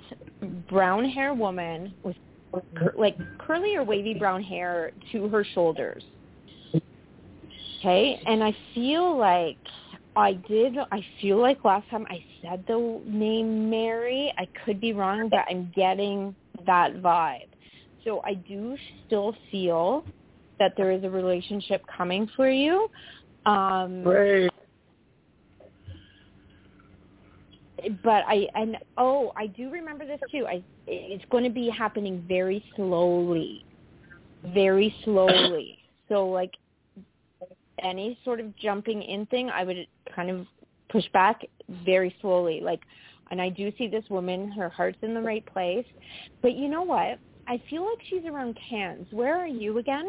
brown 0.70 1.06
hair 1.06 1.34
woman 1.34 1.94
with 2.04 2.16
cur- 2.76 2.94
like 2.98 3.18
curly 3.40 3.76
or 3.76 3.84
wavy 3.84 4.14
brown 4.14 4.42
hair 4.42 4.92
to 5.12 5.28
her 5.30 5.46
shoulders. 5.54 6.04
Okay, 7.84 8.18
and 8.26 8.42
I 8.42 8.56
feel 8.74 9.18
like 9.18 9.58
I 10.16 10.34
did. 10.48 10.78
I 10.94 11.06
feel 11.20 11.38
like 11.38 11.66
last 11.66 11.90
time 11.90 12.06
I 12.10 12.24
said 12.42 12.64
the 12.66 13.02
name 13.06 13.70
Mary. 13.70 14.34
I 14.38 14.48
could 14.64 14.80
be 14.80 14.94
wrong, 14.94 15.28
but 15.28 15.42
I'm 15.50 15.70
getting 15.76 16.34
that 16.66 16.94
vibe. 17.02 17.50
So 18.06 18.22
I 18.24 18.36
do 18.36 18.78
still 19.06 19.36
feel 19.52 20.06
that 20.60 20.76
there 20.78 20.92
is 20.92 21.04
a 21.04 21.10
relationship 21.10 21.82
coming 21.98 22.30
for 22.38 22.50
you. 22.50 22.88
Um, 23.46 24.04
Great. 24.04 24.50
but 28.02 28.24
I 28.30 28.48
and 28.56 28.78
oh, 28.96 29.34
I 29.36 29.48
do 29.48 29.70
remember 29.70 30.06
this 30.06 30.22
too. 30.32 30.46
I 30.48 30.64
it's 30.88 31.26
going 31.32 31.44
to 31.44 31.50
be 31.50 31.70
happening 31.70 32.24
very 32.30 32.64
slowly, 32.78 33.66
very 34.54 34.96
slowly. 35.04 35.80
So 36.08 36.30
like 36.30 36.52
any 37.82 38.18
sort 38.24 38.40
of 38.40 38.56
jumping 38.58 39.02
in 39.02 39.26
thing, 39.28 39.50
I 39.50 39.64
would 39.64 39.88
kind 40.16 40.30
of 40.30 40.46
push 40.92 41.06
back 41.14 41.42
very 41.86 42.16
slowly. 42.22 42.60
Like, 42.62 42.82
and 43.32 43.42
I 43.42 43.50
do 43.50 43.72
see 43.78 43.88
this 43.88 44.06
woman; 44.10 44.52
her 44.52 44.70
heart's 44.70 45.00
in 45.02 45.14
the 45.14 45.22
right 45.22 45.46
place. 45.46 45.86
But 46.42 46.56
you 46.56 46.68
know 46.68 46.84
what? 46.84 47.20
I 47.48 47.62
feel 47.70 47.82
like 47.82 48.00
she's 48.10 48.26
around 48.26 48.58
Cairns. 48.70 49.08
Where 49.12 49.38
are 49.38 49.48
you 49.48 49.78
again? 49.80 50.06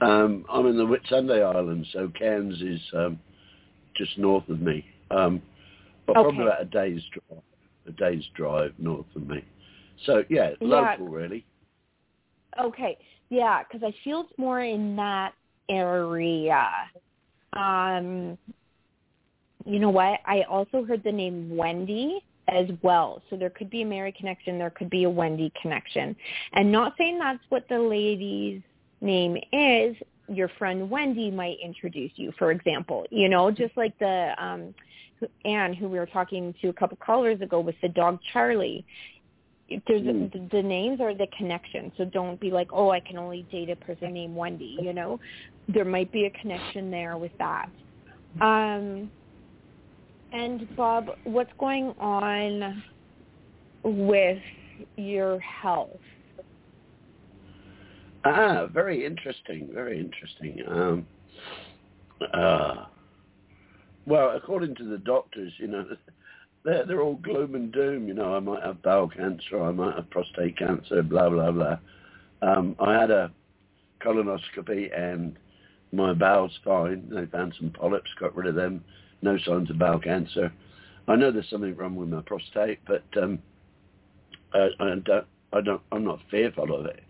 Um, 0.00 0.44
I'm 0.50 0.66
in 0.66 0.76
the 0.76 0.84
Whitsunday 0.84 1.42
Islands, 1.42 1.88
so 1.92 2.10
Cairns 2.18 2.60
is 2.60 2.80
um, 2.94 3.18
just 3.96 4.16
north 4.18 4.48
of 4.48 4.60
me. 4.60 4.84
Um, 5.10 5.40
but 6.06 6.16
Okay. 6.16 6.22
probably 6.22 6.42
about 6.42 6.62
a 6.62 6.64
day's 6.66 7.02
drive, 7.12 7.42
a 7.86 7.92
day's 7.92 8.24
drive 8.34 8.74
north 8.78 9.06
of 9.16 9.26
me. 9.26 9.44
So 10.04 10.24
yeah, 10.28 10.50
Yeah. 10.60 10.96
local 10.96 11.08
really. 11.08 11.44
Okay, 12.60 12.96
yeah, 13.30 13.62
because 13.64 13.82
I 13.82 13.92
feel 14.04 14.20
it's 14.20 14.38
more 14.38 14.60
in 14.60 14.94
that 14.96 15.34
area. 15.68 16.68
Um, 17.52 18.38
you 19.64 19.78
know 19.78 19.90
what? 19.90 20.20
I 20.26 20.42
also 20.42 20.84
heard 20.84 21.02
the 21.04 21.12
name 21.12 21.56
Wendy 21.56 22.22
as 22.48 22.66
well. 22.82 23.22
So 23.30 23.36
there 23.36 23.50
could 23.50 23.70
be 23.70 23.82
a 23.82 23.86
Mary 23.86 24.12
connection. 24.12 24.58
There 24.58 24.70
could 24.70 24.90
be 24.90 25.04
a 25.04 25.10
Wendy 25.10 25.52
connection. 25.60 26.14
And 26.52 26.70
not 26.70 26.94
saying 26.98 27.18
that's 27.18 27.42
what 27.48 27.66
the 27.68 27.78
lady's 27.78 28.60
name 29.00 29.36
is. 29.52 29.96
Your 30.28 30.48
friend 30.58 30.90
Wendy 30.90 31.30
might 31.30 31.56
introduce 31.62 32.12
you, 32.16 32.32
for 32.38 32.50
example. 32.50 33.06
You 33.10 33.28
know, 33.28 33.50
just 33.50 33.76
like 33.76 33.98
the 33.98 34.32
um, 34.38 34.74
Anne, 35.44 35.74
who 35.74 35.88
we 35.88 35.98
were 35.98 36.06
talking 36.06 36.54
to 36.60 36.68
a 36.68 36.72
couple 36.72 36.96
callers 36.98 37.40
ago 37.40 37.60
with 37.60 37.76
the 37.82 37.88
dog 37.88 38.18
Charlie 38.32 38.84
if 39.68 39.82
there's 39.86 40.02
a, 40.02 40.12
the, 40.12 40.48
the 40.52 40.62
names 40.62 41.00
are 41.00 41.14
the 41.14 41.26
connection. 41.36 41.90
So 41.96 42.04
don't 42.04 42.38
be 42.40 42.50
like, 42.50 42.68
oh, 42.72 42.90
I 42.90 43.00
can 43.00 43.16
only 43.16 43.46
date 43.50 43.70
a 43.70 43.76
person 43.76 44.12
named 44.12 44.36
Wendy. 44.36 44.76
You 44.80 44.92
know, 44.92 45.18
there 45.68 45.84
might 45.84 46.12
be 46.12 46.26
a 46.26 46.30
connection 46.30 46.90
there 46.90 47.16
with 47.16 47.32
that. 47.38 47.66
Um, 48.40 49.10
and 50.32 50.68
Bob, 50.76 51.06
what's 51.24 51.52
going 51.58 51.94
on 51.98 52.82
with 53.84 54.42
your 54.96 55.38
health? 55.40 56.00
Ah, 58.24 58.66
very 58.72 59.04
interesting, 59.04 59.68
very 59.72 60.00
interesting. 60.00 60.60
Um, 60.66 61.06
uh, 62.32 62.86
well, 64.06 64.36
according 64.36 64.74
to 64.76 64.84
the 64.84 64.98
doctors, 64.98 65.52
you 65.58 65.68
know, 65.68 65.86
they're 66.64 66.86
they're 66.86 67.02
all 67.02 67.16
gloom 67.16 67.54
and 67.54 67.72
doom. 67.72 68.08
You 68.08 68.14
know, 68.14 68.34
I 68.34 68.40
might 68.40 68.62
have 68.62 68.82
bowel 68.82 69.08
cancer, 69.08 69.62
I 69.62 69.72
might 69.72 69.96
have 69.96 70.10
prostate 70.10 70.58
cancer, 70.58 71.02
blah 71.02 71.30
blah 71.30 71.50
blah. 71.50 71.78
Um, 72.42 72.76
I 72.80 72.94
had 72.94 73.10
a 73.10 73.30
colonoscopy 74.00 74.96
and 74.98 75.36
my 75.92 76.12
bowel's 76.12 76.58
fine. 76.64 77.08
They 77.10 77.26
found 77.26 77.54
some 77.58 77.70
polyps, 77.70 78.10
got 78.18 78.34
rid 78.34 78.46
of 78.46 78.54
them. 78.54 78.84
No 79.22 79.38
signs 79.38 79.70
of 79.70 79.78
bowel 79.78 80.00
cancer. 80.00 80.52
I 81.06 81.16
know 81.16 81.30
there's 81.30 81.48
something 81.50 81.76
wrong 81.76 81.96
with 81.96 82.08
my 82.08 82.22
prostate, 82.22 82.80
but 82.86 83.04
um, 83.22 83.38
I, 84.52 84.68
I 84.80 84.94
don't. 85.04 85.26
I 85.52 85.60
don't. 85.60 85.82
I'm 85.92 86.04
not 86.04 86.18
fearful 86.30 86.74
of 86.74 86.86
it. 86.86 87.00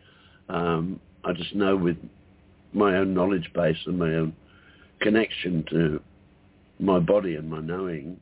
Um, 0.48 1.00
I 1.24 1.32
just 1.32 1.54
know 1.54 1.76
with 1.76 1.96
my 2.72 2.96
own 2.96 3.14
knowledge 3.14 3.50
base 3.54 3.78
and 3.86 3.98
my 3.98 4.14
own 4.14 4.34
connection 5.00 5.64
to 5.70 6.00
my 6.78 6.98
body 6.98 7.36
and 7.36 7.48
my 7.48 7.60
knowing 7.60 8.18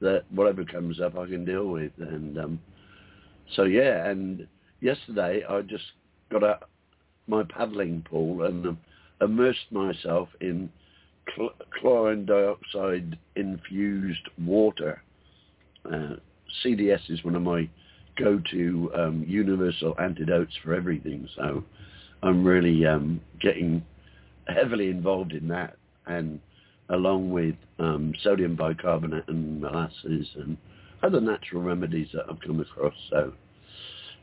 that 0.00 0.24
whatever 0.30 0.64
comes 0.64 1.00
up 1.00 1.16
I 1.16 1.26
can 1.26 1.44
deal 1.44 1.68
with. 1.68 1.92
And 1.98 2.38
um, 2.38 2.60
so 3.56 3.64
yeah, 3.64 4.08
and 4.08 4.46
yesterday 4.80 5.42
I 5.48 5.62
just 5.62 5.84
got 6.30 6.44
out 6.44 6.68
my 7.26 7.42
paddling 7.44 8.04
pool 8.08 8.44
and 8.44 8.66
um, 8.66 8.78
immersed 9.20 9.70
myself 9.70 10.28
in 10.40 10.70
cl- 11.36 11.54
chlorine 11.78 12.24
dioxide 12.24 13.18
infused 13.36 14.28
water. 14.38 15.02
Uh, 15.84 16.16
CDS 16.64 17.10
is 17.10 17.22
one 17.24 17.34
of 17.34 17.42
my 17.42 17.68
go-to 18.16 18.90
um, 18.96 19.24
universal 19.26 19.94
antidotes 20.00 20.52
for 20.62 20.74
everything. 20.74 21.28
So 21.36 21.62
I'm 22.22 22.44
really 22.44 22.84
um, 22.86 23.20
getting 23.40 23.84
heavily 24.48 24.88
involved 24.88 25.32
in 25.32 25.48
that, 25.48 25.76
and 26.06 26.40
along 26.90 27.30
with 27.30 27.54
um, 27.78 28.12
sodium 28.22 28.56
bicarbonate 28.56 29.28
and 29.28 29.60
molasses 29.60 30.26
and 30.36 30.56
other 31.02 31.20
natural 31.20 31.62
remedies 31.62 32.08
that 32.12 32.24
I've 32.28 32.40
come 32.40 32.60
across. 32.60 32.94
So 33.10 33.32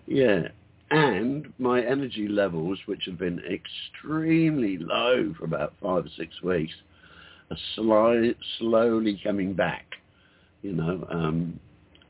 yeah, 0.08 0.48
and 0.92 1.52
my 1.58 1.82
energy 1.82 2.28
levels, 2.28 2.80
which 2.86 3.04
have 3.06 3.18
been 3.18 3.40
extremely 3.40 4.78
low 4.78 5.34
for 5.38 5.46
about 5.46 5.74
five 5.82 6.06
or 6.06 6.10
six 6.18 6.42
weeks, 6.42 6.74
are 7.52 7.58
sli- 7.78 8.36
slowly 8.60 9.20
coming 9.24 9.54
back. 9.54 9.86
You 10.62 10.74
know, 10.74 11.08
um, 11.12 11.60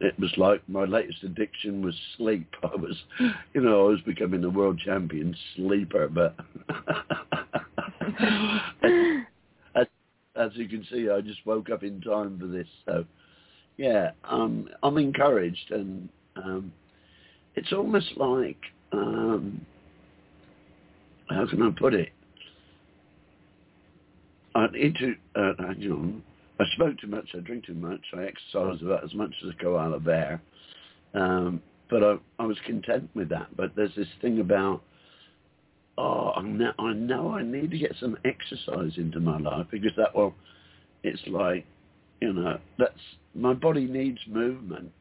it 0.01 0.17
was 0.19 0.31
like 0.37 0.61
my 0.67 0.85
latest 0.85 1.23
addiction 1.23 1.81
was 1.83 1.95
sleep. 2.17 2.47
I 2.63 2.75
was, 2.75 2.95
you 3.53 3.61
know, 3.61 3.87
I 3.87 3.89
was 3.91 4.01
becoming 4.01 4.43
a 4.43 4.49
world 4.49 4.79
champion 4.83 5.35
sleeper, 5.55 6.07
but 6.07 6.35
as, 10.35 10.51
you 10.55 10.67
can 10.67 10.85
see, 10.91 11.09
I 11.09 11.21
just 11.21 11.45
woke 11.45 11.69
up 11.69 11.83
in 11.83 12.01
time 12.01 12.39
for 12.39 12.47
this. 12.47 12.67
So, 12.85 13.05
yeah, 13.77 14.11
um, 14.23 14.69
I'm 14.83 14.97
encouraged, 14.97 15.71
and 15.71 16.09
um, 16.35 16.71
it's 17.55 17.73
almost 17.73 18.17
like, 18.17 18.57
um, 18.91 19.65
how 21.29 21.47
can 21.47 21.61
I 21.61 21.71
put 21.77 21.93
it? 21.93 22.09
I 24.55 24.67
need 24.67 24.95
to, 24.95 25.15
uh, 25.35 25.73
you 25.77 25.89
know, 25.89 26.13
I 26.59 26.63
smoke 26.77 26.97
too 26.99 27.07
much, 27.07 27.29
I 27.35 27.39
drink 27.39 27.65
too 27.65 27.73
much, 27.73 27.99
I 28.13 28.23
exercise 28.23 28.81
about 28.81 29.03
as 29.03 29.13
much 29.13 29.33
as 29.43 29.53
a 29.53 29.61
koala 29.61 29.99
bear. 29.99 30.41
Um, 31.13 31.61
but 31.89 32.03
I, 32.03 32.15
I 32.39 32.45
was 32.45 32.57
content 32.65 33.09
with 33.13 33.29
that. 33.29 33.55
But 33.57 33.75
there's 33.75 33.93
this 33.95 34.07
thing 34.21 34.39
about, 34.39 34.81
oh, 35.97 36.31
I 36.35 36.41
know, 36.41 36.71
I 36.79 36.93
know 36.93 37.31
I 37.31 37.43
need 37.43 37.71
to 37.71 37.77
get 37.77 37.95
some 37.99 38.17
exercise 38.25 38.93
into 38.97 39.19
my 39.19 39.37
life 39.37 39.67
because 39.71 39.91
that 39.97 40.15
will, 40.15 40.33
it's 41.03 41.21
like, 41.27 41.65
you 42.21 42.33
know, 42.33 42.59
that's, 42.77 42.93
my 43.33 43.53
body 43.53 43.85
needs 43.85 44.19
movement. 44.27 44.91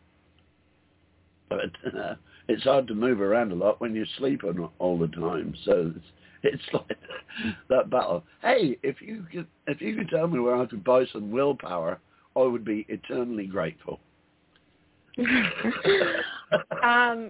But 1.48 1.70
uh, 1.86 2.14
it's 2.48 2.64
hard 2.64 2.86
to 2.88 2.94
move 2.94 3.20
around 3.20 3.52
a 3.52 3.54
lot 3.54 3.80
when 3.80 3.94
you're 3.94 4.06
sleeping 4.18 4.68
all 4.78 4.98
the 4.98 5.08
time. 5.08 5.54
So 5.64 5.92
it's, 5.94 6.06
it's 6.42 6.62
like 6.72 6.98
that 7.68 7.90
battle. 7.90 8.24
Hey, 8.42 8.78
if 8.82 9.00
you 9.00 9.26
could, 9.30 9.46
if 9.66 9.80
you 9.80 9.96
could 9.96 10.08
tell 10.08 10.26
me 10.26 10.40
where 10.40 10.56
I 10.56 10.66
could 10.66 10.84
buy 10.84 11.04
some 11.12 11.30
willpower, 11.30 12.00
I 12.36 12.40
would 12.40 12.64
be 12.64 12.84
eternally 12.88 13.46
grateful. 13.46 14.00
um, 16.82 17.28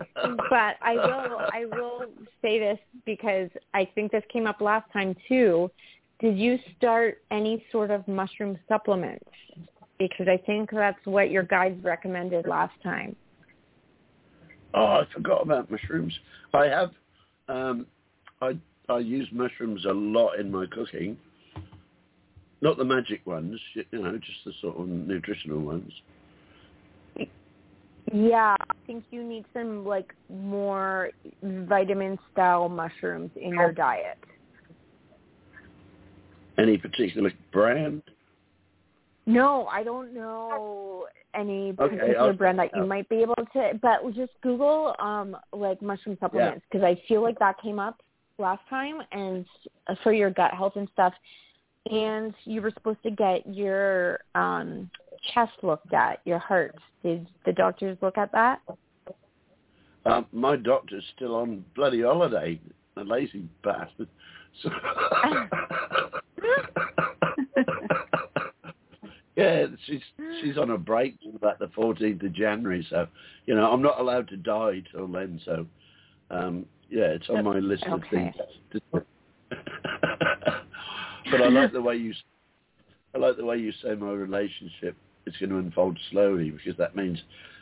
but 0.50 0.76
I 0.82 0.94
will 0.94 1.38
I 1.52 1.64
will 1.70 2.04
say 2.42 2.58
this 2.58 2.78
because 3.04 3.50
I 3.72 3.88
think 3.94 4.12
this 4.12 4.22
came 4.32 4.46
up 4.46 4.60
last 4.60 4.90
time 4.92 5.14
too. 5.28 5.70
Did 6.20 6.38
you 6.38 6.58
start 6.76 7.18
any 7.30 7.64
sort 7.70 7.90
of 7.90 8.06
mushroom 8.08 8.58
supplements? 8.68 9.24
Because 9.98 10.26
I 10.28 10.36
think 10.36 10.70
that's 10.70 10.98
what 11.04 11.30
your 11.30 11.42
guides 11.42 11.82
recommended 11.84 12.46
last 12.46 12.74
time. 12.82 13.16
Oh, 14.74 14.84
I 14.84 15.02
forgot 15.12 15.42
about 15.42 15.70
mushrooms. 15.70 16.12
I 16.52 16.66
have 16.66 16.90
um, 17.48 17.86
I 18.40 18.58
I 18.88 18.98
use 18.98 19.28
mushrooms 19.32 19.84
a 19.84 19.92
lot 19.92 20.34
in 20.34 20.50
my 20.50 20.66
cooking. 20.70 21.16
Not 22.60 22.78
the 22.78 22.84
magic 22.84 23.26
ones, 23.26 23.60
you 23.74 23.84
know, 23.92 24.16
just 24.16 24.38
the 24.44 24.52
sort 24.60 24.78
of 24.78 24.88
nutritional 24.88 25.60
ones. 25.60 25.92
Yeah, 28.12 28.54
I 28.60 28.74
think 28.86 29.04
you 29.10 29.24
need 29.24 29.44
some 29.52 29.84
like 29.84 30.14
more 30.28 31.10
vitamin 31.42 32.18
style 32.32 32.68
mushrooms 32.68 33.30
in 33.36 33.54
your 33.54 33.72
diet. 33.72 34.18
Any 36.58 36.78
particular 36.78 37.32
brand? 37.52 38.02
No, 39.26 39.66
I 39.66 39.82
don't 39.82 40.14
know 40.14 41.06
any 41.34 41.72
particular 41.72 42.18
I'll- 42.18 42.32
brand 42.34 42.58
that 42.58 42.70
you 42.74 42.82
I'll- 42.82 42.86
might 42.86 43.08
be 43.08 43.22
able 43.22 43.34
to, 43.34 43.78
but 43.80 44.04
just 44.14 44.32
Google 44.42 44.94
um 44.98 45.36
like 45.52 45.80
mushroom 45.82 46.16
supplements 46.20 46.64
because 46.70 46.84
I 46.84 46.94
feel 47.08 47.22
like 47.22 47.38
that 47.38 47.58
came 47.60 47.78
up 47.78 48.00
last 48.38 48.62
time 48.68 49.00
and 49.12 49.46
for 50.02 50.12
your 50.12 50.30
gut 50.30 50.52
health 50.52 50.76
and 50.76 50.88
stuff. 50.92 51.14
And 51.90 52.34
you 52.44 52.62
were 52.62 52.70
supposed 52.70 53.02
to 53.02 53.10
get 53.10 53.46
your 53.46 54.20
um 54.34 54.90
chest 55.32 55.52
looked 55.62 55.92
at, 55.92 56.20
your 56.24 56.38
heart. 56.38 56.74
Did 57.02 57.26
the 57.44 57.52
doctors 57.52 57.98
look 58.02 58.18
at 58.18 58.32
that? 58.32 58.60
Um, 60.06 60.26
my 60.32 60.56
doctor's 60.56 61.04
still 61.16 61.34
on 61.34 61.64
bloody 61.74 62.02
holiday, 62.02 62.60
a 62.96 63.04
lazy 63.04 63.48
bastard. 63.62 64.08
So 64.62 64.70
yeah, 69.36 69.66
she's 69.86 70.02
she's 70.42 70.58
on 70.58 70.70
a 70.70 70.78
break 70.78 71.20
till 71.20 71.34
about 71.34 71.58
the 71.58 71.66
14th 71.68 72.24
of 72.24 72.32
January. 72.32 72.86
So, 72.90 73.08
you 73.46 73.54
know, 73.54 73.70
I'm 73.70 73.82
not 73.82 73.98
allowed 73.98 74.28
to 74.28 74.36
die 74.36 74.82
till 74.92 75.08
then. 75.08 75.40
So, 75.44 75.66
um, 76.30 76.66
yeah, 76.90 77.06
it's 77.06 77.28
on 77.30 77.44
my 77.44 77.58
list 77.58 77.86
of 77.86 78.02
Okay. 78.04 78.32
things. 78.72 78.82
But 81.30 81.40
I 81.40 81.48
like 81.48 81.72
the 81.72 81.80
way 81.80 81.96
you 81.96 82.12
I 83.14 83.18
like 83.18 83.36
the 83.36 83.44
way 83.44 83.56
you 83.56 83.72
say 83.82 83.94
my 83.94 84.12
relationship 84.12 84.96
is 85.26 85.34
going 85.38 85.50
to 85.50 85.58
unfold 85.58 85.98
slowly 86.10 86.50
because 86.50 86.76
that 86.78 86.96
means 86.96 87.18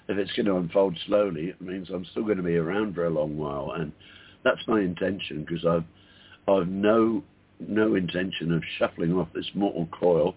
if 0.08 0.18
it's 0.18 0.32
going 0.32 0.46
to 0.46 0.56
unfold 0.56 0.98
slowly, 1.06 1.46
it 1.46 1.60
means 1.60 1.88
I'm 1.90 2.04
still 2.06 2.24
going 2.24 2.36
to 2.36 2.42
be 2.42 2.56
around 2.56 2.94
for 2.94 3.06
a 3.06 3.10
long 3.10 3.36
while, 3.36 3.72
and 3.76 3.92
that's 4.44 4.60
my 4.66 4.80
intention 4.80 5.44
because 5.48 5.64
I've 5.64 5.84
I've 6.48 6.68
no 6.68 7.22
no 7.60 7.94
intention 7.94 8.52
of 8.52 8.62
shuffling 8.78 9.12
off 9.14 9.28
this 9.34 9.48
mortal 9.54 9.88
coil 9.92 10.34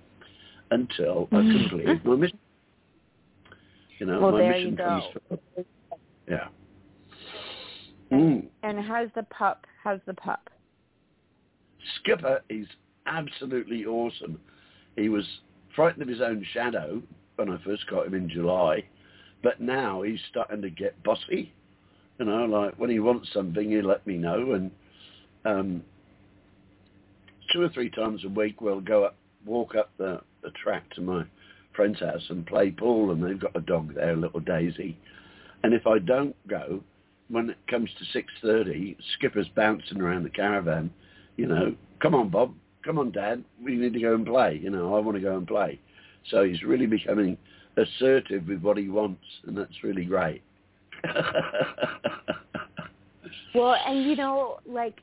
until 0.71 1.28
I 1.32 1.38
complete 1.38 2.05
my 2.05 2.15
mission. 2.15 2.38
You 3.99 4.05
know, 4.05 4.19
Well, 4.19 4.32
my 4.34 4.39
there 4.39 4.51
mission 4.51 4.71
you 4.71 4.78
comes 4.78 5.03
go. 5.30 5.39
first. 5.55 5.67
Yeah. 6.30 6.47
Mm. 8.11 8.45
And 8.63 8.80
how's 8.80 9.09
the 9.15 9.23
pup? 9.23 9.65
How's 9.84 10.01
the 10.05 10.13
pup? 10.13 10.49
Skipper 11.99 12.41
is 12.49 12.67
absolutely 13.05 13.86
awesome. 13.86 14.39
He 14.95 15.09
was 15.09 15.26
frightened 15.76 16.01
of 16.01 16.07
his 16.07 16.21
own 16.21 16.45
shadow 16.53 17.01
when 17.36 17.49
I 17.49 17.57
first 17.63 17.88
got 17.88 18.07
him 18.07 18.13
in 18.13 18.30
July, 18.30 18.84
but 19.43 19.59
now 19.59 20.01
he's 20.01 20.19
starting 20.30 20.61
to 20.61 20.69
get 20.69 21.01
bossy. 21.03 21.53
You 22.19 22.26
know, 22.26 22.45
like 22.45 22.76
when 22.76 22.89
he 22.89 22.99
wants 22.99 23.30
something, 23.34 23.69
he'll 23.69 23.86
let 23.86 24.07
me 24.07 24.17
know, 24.17 24.53
and 24.53 24.71
um, 25.43 25.84
two 27.51 27.61
or 27.61 27.69
three 27.69 27.89
times 27.89 28.23
a 28.23 28.30
week 28.30 28.61
we'll 28.61 28.82
go 28.82 29.03
up, 29.03 29.15
walk 29.45 29.76
up 29.76 29.91
the, 29.97 30.21
the 30.41 30.51
track 30.51 30.89
to 30.91 31.01
my 31.01 31.26
friend's 31.76 31.99
house 31.99 32.23
and 32.30 32.47
play 32.47 32.71
pool, 32.71 33.11
and 33.11 33.23
they've 33.23 33.39
got 33.39 33.55
a 33.55 33.61
dog 33.61 33.93
there, 33.93 34.13
a 34.13 34.17
little 34.17 34.39
Daisy. 34.39 34.97
And 35.63 35.73
if 35.73 35.86
I 35.86 35.99
don't 35.99 36.36
go, 36.47 36.82
when 37.30 37.49
it 37.49 37.57
comes 37.69 37.89
to 37.97 38.21
6.30, 38.45 38.95
Skippa's 39.15 39.47
bouncing 39.55 39.99
around 39.99 40.23
the 40.23 40.30
caravan, 40.30 40.91
you 41.38 41.47
know, 41.47 41.76
come 41.99 42.15
on, 42.15 42.30
Bob, 42.30 42.53
come 42.86 43.00
on, 43.00 43.12
Dad, 43.12 43.44
we 43.62 43.76
need 43.76 43.94
to 43.94 44.00
go 44.00 44.14
and 44.14 44.26
play. 44.26 44.60
You 44.62 44.70
know, 44.70 44.96
I 44.96 45.00
want 45.00 45.18
to 45.18 45.22
go 45.22 45.36
and 45.36 45.48
play. 45.48 45.80
So 46.30 46.44
he's 46.44 46.64
really 46.64 46.86
becoming 46.86 47.38
assertive 47.78 48.48
with 48.48 48.62
what 48.62 48.78
he 48.78 48.88
wants, 48.88 49.24
and 49.46 49.58
that's 49.58 49.84
really 49.84 50.06
great. 50.06 50.44
Well, 53.54 53.78
and 53.88 54.04
you 54.04 54.18
know, 54.18 54.58
like, 54.66 54.96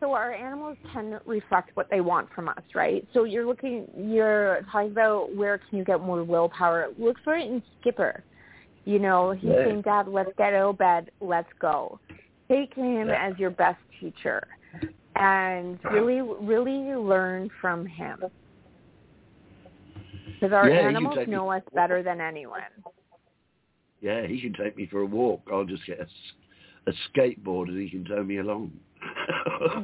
so 0.00 0.12
our 0.12 0.32
animals 0.32 0.78
can 0.94 1.20
reflect 1.26 1.72
what 1.74 1.88
they 1.90 2.00
want 2.00 2.28
from 2.34 2.48
us, 2.48 2.62
right? 2.74 3.06
So 3.12 3.24
you're 3.24 3.46
looking, 3.46 3.86
you're 3.94 4.60
talking 4.72 4.92
about 4.92 5.34
where 5.36 5.58
can 5.58 5.78
you 5.78 5.84
get 5.84 6.00
more 6.00 6.24
willpower. 6.24 6.88
Look 6.98 7.16
for 7.22 7.36
it 7.36 7.46
in 7.46 7.62
Skippa. 7.84 8.22
You 8.86 8.98
know, 8.98 9.32
he's 9.32 9.50
Yeah. 9.50 9.64
saying, 9.64 9.82
Dad, 9.82 10.08
let's 10.08 10.30
get 10.38 10.54
out 10.54 10.70
of 10.70 10.78
bed, 10.78 11.10
let's 11.20 11.52
go. 11.60 12.00
Take 12.48 12.72
him 12.74 13.08
Yeah. 13.08 13.28
as 13.28 13.38
your 13.38 13.50
best 13.50 13.80
teacher 14.00 14.42
and 15.18 15.78
really, 15.92 16.20
really 16.20 16.94
learn 16.94 17.50
from 17.60 17.86
him. 17.86 18.22
Because 20.34 20.52
our 20.52 20.68
Yeah, 20.68 20.88
animals 20.88 21.26
know 21.26 21.50
us 21.50 21.62
better 21.74 22.02
than 22.02 22.20
anyone. 22.20 22.60
yeah, 24.00 24.26
he 24.26 24.40
can 24.40 24.52
take 24.52 24.76
me 24.76 24.86
for 24.86 25.00
a 25.00 25.06
walk. 25.06 25.42
I'll 25.50 25.64
just 25.64 25.86
get 25.86 26.00
a 26.86 26.92
skateboard 27.10 27.68
and 27.68 27.80
he 27.80 27.90
can 27.90 28.04
tow 28.04 28.22
me 28.22 28.38
along. 28.38 28.72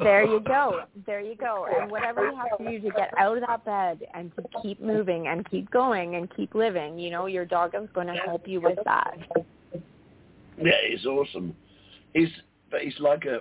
there 0.03 0.24
you 0.24 0.41
go. 0.41 0.83
There 1.07 1.20
you 1.20 1.35
go. 1.35 1.66
And 1.74 1.91
whatever 1.91 2.24
you 2.30 2.37
have 2.37 2.59
to 2.59 2.64
do 2.64 2.89
to 2.89 2.95
get 2.95 3.11
out 3.18 3.37
of 3.37 3.45
that 3.47 3.64
bed 3.64 4.07
and 4.14 4.30
to 4.37 4.45
keep 4.62 4.80
moving 4.80 5.26
and 5.26 5.49
keep 5.51 5.70
going 5.70 6.14
and 6.16 6.28
keep 6.37 6.55
living, 6.55 6.99
you 6.99 7.11
know, 7.11 7.26
your 7.26 7.45
dog 7.45 7.74
is 7.74 7.89
going 7.95 8.07
to 8.07 8.14
help 8.14 8.47
you 8.47 8.61
with 8.61 8.78
that. 8.85 9.16
Yeah, 10.62 10.72
he's 10.89 11.05
awesome. 11.07 11.57
He's 12.12 12.28
but 12.70 12.83
he's 12.83 12.99
like 13.01 13.24
a 13.24 13.41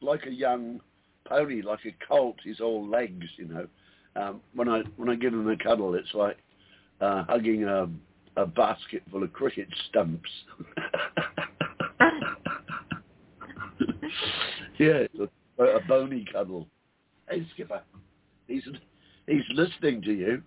like 0.00 0.26
a 0.26 0.32
young 0.32 0.80
pony, 1.28 1.62
like 1.62 1.80
a 1.86 1.94
colt. 2.06 2.36
He's 2.42 2.60
all 2.60 2.86
legs, 2.88 3.26
you 3.36 3.46
know, 3.46 3.66
um, 4.16 4.40
when 4.54 4.68
I 4.68 4.82
when 4.96 5.08
I 5.08 5.14
give 5.14 5.32
them 5.32 5.48
a 5.48 5.56
cuddle, 5.56 5.94
it's 5.94 6.14
like 6.14 6.38
uh, 7.00 7.24
hugging 7.24 7.64
a 7.64 7.88
a 8.36 8.46
basket 8.46 9.02
full 9.10 9.22
of 9.22 9.32
cricket 9.32 9.68
stumps. 9.88 10.30
yeah, 14.78 15.06
a, 15.58 15.62
a 15.62 15.80
bony 15.88 16.26
cuddle. 16.32 16.66
Hey, 17.28 17.46
Skippa, 17.56 17.80
he's 18.46 18.64
he's 19.26 19.44
listening 19.50 20.02
to 20.02 20.12
you. 20.12 20.42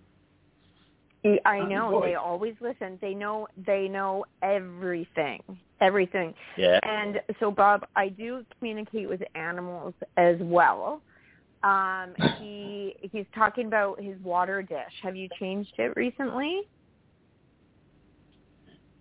I 1.44 1.60
know 1.64 2.00
they 2.02 2.14
always 2.14 2.54
listen. 2.60 2.98
They 3.00 3.14
know 3.14 3.46
they 3.66 3.88
know 3.88 4.24
everything, 4.42 5.42
everything. 5.80 6.34
Yeah. 6.56 6.78
And 6.82 7.20
so, 7.38 7.50
Bob, 7.50 7.86
I 7.96 8.08
do 8.08 8.44
communicate 8.58 9.08
with 9.08 9.22
animals 9.34 9.94
as 10.16 10.36
well. 10.40 11.02
Um, 11.62 12.14
he 12.38 12.94
he's 13.12 13.26
talking 13.34 13.66
about 13.66 14.00
his 14.00 14.20
water 14.22 14.62
dish. 14.62 14.92
Have 15.02 15.16
you 15.16 15.28
changed 15.38 15.72
it 15.78 15.92
recently? 15.96 16.62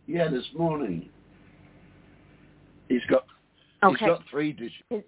Yeah, 0.07 0.27
this 0.27 0.45
morning. 0.57 1.09
He's 2.87 3.05
got 3.09 3.25
Okay. 3.83 3.95
he's 3.97 4.07
got 4.07 4.21
three 4.29 4.51
dishes. 4.51 5.03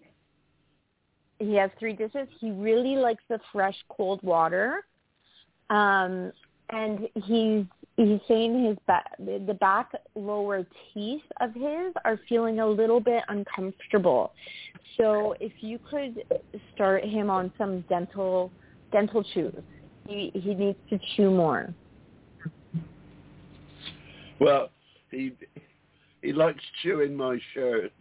He 1.39 1.55
has 1.55 1.71
three 1.79 1.93
dishes. 1.93 2.27
He 2.39 2.51
really 2.51 2.95
likes 2.95 3.23
the 3.27 3.39
fresh 3.51 3.75
cold 3.89 4.21
water. 4.21 4.85
Um, 5.69 6.31
and 6.69 7.07
he's 7.15 7.65
he's 8.05 8.19
saying 8.27 8.65
his 8.65 8.77
back 8.87 9.11
the 9.19 9.57
back 9.59 9.91
lower 10.15 10.65
teeth 10.93 11.23
of 11.39 11.53
his 11.53 11.93
are 12.05 12.19
feeling 12.27 12.59
a 12.59 12.67
little 12.67 12.99
bit 12.99 13.23
uncomfortable. 13.27 14.33
So 14.97 15.35
if 15.39 15.51
you 15.61 15.79
could 15.89 16.23
start 16.73 17.03
him 17.03 17.29
on 17.29 17.51
some 17.57 17.81
dental 17.89 18.51
dental 18.91 19.23
chews. 19.33 19.55
He 20.07 20.31
he 20.33 20.53
needs 20.53 20.77
to 20.89 20.99
chew 21.15 21.31
more. 21.31 21.73
Well, 24.39 24.69
he 25.09 25.33
he 26.21 26.33
likes 26.33 26.63
chewing 26.83 27.15
my 27.15 27.39
shirts. 27.53 27.93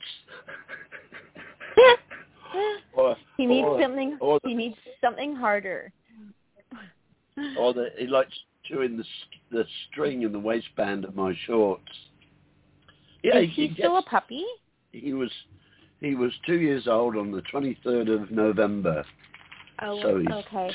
or, 2.95 3.17
He 3.37 3.47
needs 3.47 3.67
or, 3.67 3.81
something 3.81 4.19
or 4.21 4.41
he 4.45 4.55
needs 4.55 4.77
something 5.01 5.35
harder. 5.35 5.93
or 7.59 7.73
the, 7.73 7.91
he 7.97 8.07
likes 8.07 8.35
chewing 8.71 8.97
the 8.97 9.05
the 9.51 9.65
string 9.91 10.23
in 10.23 10.33
the 10.33 10.39
waistband 10.39 11.05
of 11.05 11.17
my 11.17 11.35
shorts. 11.47 11.83
Yeah, 13.23 13.39
Is 13.39 13.51
he 13.55 13.69
gets- 13.69 13.81
still 13.81 13.99
a 13.99 14.03
puppy? 14.03 14.45
he 14.93 15.13
was 15.13 15.31
he 16.01 16.15
was 16.15 16.33
two 16.47 16.59
years 16.59 16.87
old 16.89 17.17
on 17.17 17.31
the 17.31 17.43
twenty 17.43 17.79
third 17.85 18.09
of 18.09 18.31
November. 18.31 19.05
Oh, 19.83 20.01
so 20.03 20.23
okay. 20.33 20.71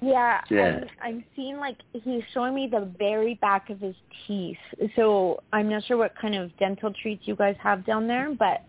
Yeah, 0.00 0.40
Yeah. 0.50 0.80
I'm, 1.00 1.16
I'm 1.16 1.24
seeing 1.36 1.58
like 1.58 1.76
he's 1.92 2.22
showing 2.34 2.54
me 2.56 2.66
the 2.68 2.90
very 2.98 3.34
back 3.34 3.70
of 3.70 3.78
his 3.78 3.94
teeth. 4.26 4.56
So 4.96 5.40
I'm 5.52 5.68
not 5.68 5.84
sure 5.84 5.96
what 5.96 6.12
kind 6.20 6.34
of 6.34 6.56
dental 6.58 6.92
treats 7.02 7.22
you 7.26 7.36
guys 7.36 7.54
have 7.62 7.86
down 7.86 8.08
there, 8.08 8.34
but 8.36 8.64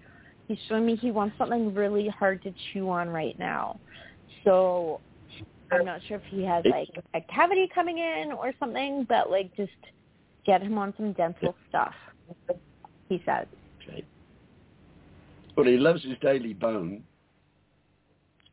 he's 0.48 0.60
showing 0.70 0.86
me 0.86 0.96
he 0.96 1.10
wants 1.10 1.36
something 1.40 1.74
really 1.74 2.08
hard 2.08 2.44
to 2.44 2.54
chew 2.72 2.88
on 2.90 3.10
right 3.10 3.38
now. 3.40 3.80
So 4.44 5.02
I'm 5.80 5.86
not 5.86 6.02
sure 6.08 6.18
if 6.18 6.24
he 6.30 6.44
has 6.44 6.64
like 6.66 6.90
a 7.14 7.22
cavity 7.34 7.70
coming 7.74 7.98
in 7.98 8.32
or 8.32 8.54
something, 8.60 9.06
but 9.08 9.30
like 9.30 9.56
just 9.56 9.72
get 10.46 10.62
him 10.62 10.78
on 10.78 10.94
some 10.98 11.14
dental 11.14 11.56
stuff. 11.70 11.94
He 13.10 13.22
says. 13.26 13.48
Okay. 13.82 14.04
Well, 15.56 15.66
he 15.66 15.78
loves 15.78 16.04
his 16.04 16.18
daily 16.22 16.54
bone. 16.54 17.04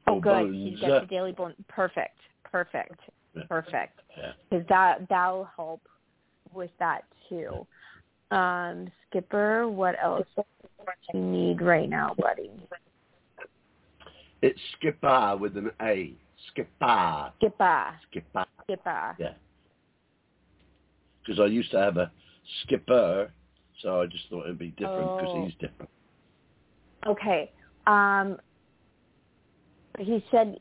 Oh, 0.06 0.14
Or 0.14 0.20
good. 0.20 0.30
bones. 0.30 0.70
He's 0.70 0.80
got 0.80 1.02
the 1.02 1.06
daily 1.06 1.32
bone. 1.32 1.54
Perfect. 1.68 2.18
Perfect. 2.44 3.00
Yeah. 3.34 3.42
Perfect. 3.48 4.00
Yeah. 4.16 4.32
because 4.50 4.66
that 4.68 5.08
that'll 5.08 5.48
help 5.56 5.82
with 6.52 6.70
that 6.78 7.04
too. 7.28 7.66
Um, 8.30 8.90
Skippa, 9.12 9.70
what 9.70 9.96
else 10.02 10.26
do 10.36 10.44
you 11.14 11.20
need 11.20 11.62
right 11.62 11.88
now, 11.88 12.14
buddy? 12.18 12.50
It's 14.42 14.58
Skippa 14.80 15.38
with 15.38 15.56
an 15.56 15.70
A. 15.82 16.14
Skippa. 16.50 17.32
Skippa, 17.40 17.92
Skippa. 18.12 18.44
Skippa. 18.68 19.14
Yeah. 19.18 19.32
Because 21.24 21.40
I 21.40 21.46
used 21.46 21.70
to 21.72 21.78
have 21.78 21.96
a 21.96 22.10
skipper, 22.62 23.30
so 23.82 24.00
I 24.02 24.06
just 24.06 24.24
thought 24.30 24.44
it'd 24.44 24.58
be 24.58 24.70
different 24.70 25.18
because 25.18 25.34
Oh. 25.34 25.44
he's 25.44 25.54
different. 25.54 25.90
Okay. 27.06 27.50
Um, 27.86 28.38
he 29.98 30.24
said 30.30 30.58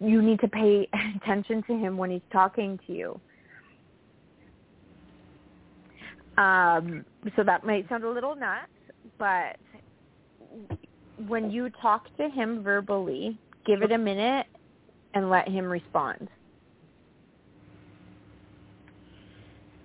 you 0.00 0.22
need 0.22 0.40
to 0.40 0.48
pay 0.48 0.88
attention 1.16 1.62
to 1.64 1.76
him 1.76 1.96
when 1.96 2.10
he's 2.10 2.20
talking 2.32 2.78
to 2.86 2.92
you. 2.92 3.20
Um, 6.38 7.04
so 7.34 7.42
that 7.44 7.64
might 7.64 7.88
sound 7.88 8.04
a 8.04 8.10
little 8.10 8.36
nuts, 8.36 8.68
but 9.18 9.56
when 11.26 11.50
you 11.50 11.70
talk 11.80 12.14
to 12.18 12.28
him 12.28 12.62
verbally, 12.62 13.38
give 13.64 13.82
it 13.82 13.90
a 13.90 13.98
minute 13.98 14.46
and 15.16 15.30
let 15.30 15.48
him 15.48 15.64
respond. 15.64 16.28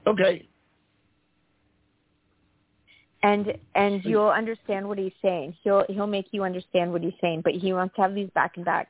Okay. 0.06 0.48
and 3.24 3.54
and 3.76 4.04
you'll 4.04 4.30
understand 4.30 4.88
what 4.88 4.98
he's 4.98 5.14
saying. 5.22 5.56
He'll 5.64 5.86
he'll 5.88 6.08
make 6.08 6.28
you 6.32 6.44
understand 6.44 6.92
what 6.92 7.02
he's 7.02 7.14
saying, 7.22 7.42
but 7.44 7.54
he 7.54 7.72
wants 7.72 7.96
to 7.96 8.02
have 8.02 8.14
these 8.14 8.30
back 8.32 8.58
and 8.58 8.66
back 8.66 8.90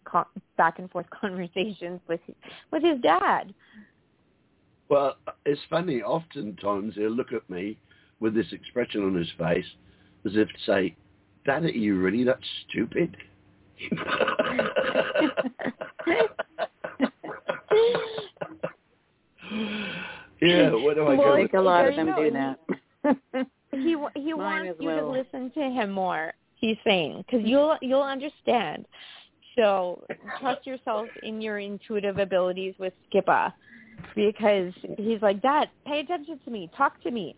back 0.57 0.79
and 0.79 0.89
forth 0.89 1.05
conversations 1.21 1.99
with 2.07 2.21
with 2.71 2.81
his 2.81 2.99
dad. 3.01 3.53
Well, 4.89 5.17
it's 5.45 5.61
funny. 5.69 6.01
Oftentimes 6.01 6.95
he'll 6.95 7.11
look 7.11 7.33
at 7.33 7.47
me 7.49 7.77
with 8.19 8.33
this 8.33 8.51
expression 8.51 9.03
on 9.03 9.15
his 9.15 9.29
face, 9.37 9.65
as 10.25 10.31
if 10.35 10.47
to 10.47 10.59
say, 10.65 10.95
"Dad, 11.45 11.65
are 11.65 11.69
you 11.69 11.99
really 11.99 12.23
that 12.23 12.39
stupid?" 12.67 13.15
yeah. 20.41 20.71
What 20.71 20.95
do 20.95 21.03
I 21.03 21.09
Well, 21.09 21.17
go 21.17 21.23
I 21.23 21.31
with? 21.31 21.39
think 21.39 21.53
a 21.53 21.61
lot 21.61 21.83
there 21.83 21.89
of 21.89 21.95
them 21.95 22.15
do 22.15 22.31
that. 22.31 22.59
He 23.71 23.95
wa- 24.01 24.09
he 24.15 24.33
Mine 24.33 24.37
wants 24.37 24.69
as 24.71 24.75
you 24.79 24.89
to 24.89 25.05
listen 25.05 25.51
to 25.51 25.61
him 25.61 25.91
more. 25.91 26.33
He's 26.55 26.77
saying 26.83 27.23
because 27.25 27.39
mm-hmm. 27.39 27.49
you'll 27.49 27.77
you'll 27.81 28.03
understand. 28.03 28.85
So 29.55 30.03
trust 30.39 30.65
yourself 30.65 31.07
in 31.23 31.41
your 31.41 31.59
intuitive 31.59 32.17
abilities 32.17 32.73
with 32.79 32.93
Skippa, 33.11 33.53
because 34.15 34.73
he's 34.97 35.21
like, 35.21 35.41
Dad, 35.41 35.69
pay 35.85 35.99
attention 35.99 36.39
to 36.45 36.51
me. 36.51 36.69
Talk 36.77 37.01
to 37.03 37.11
me. 37.11 37.35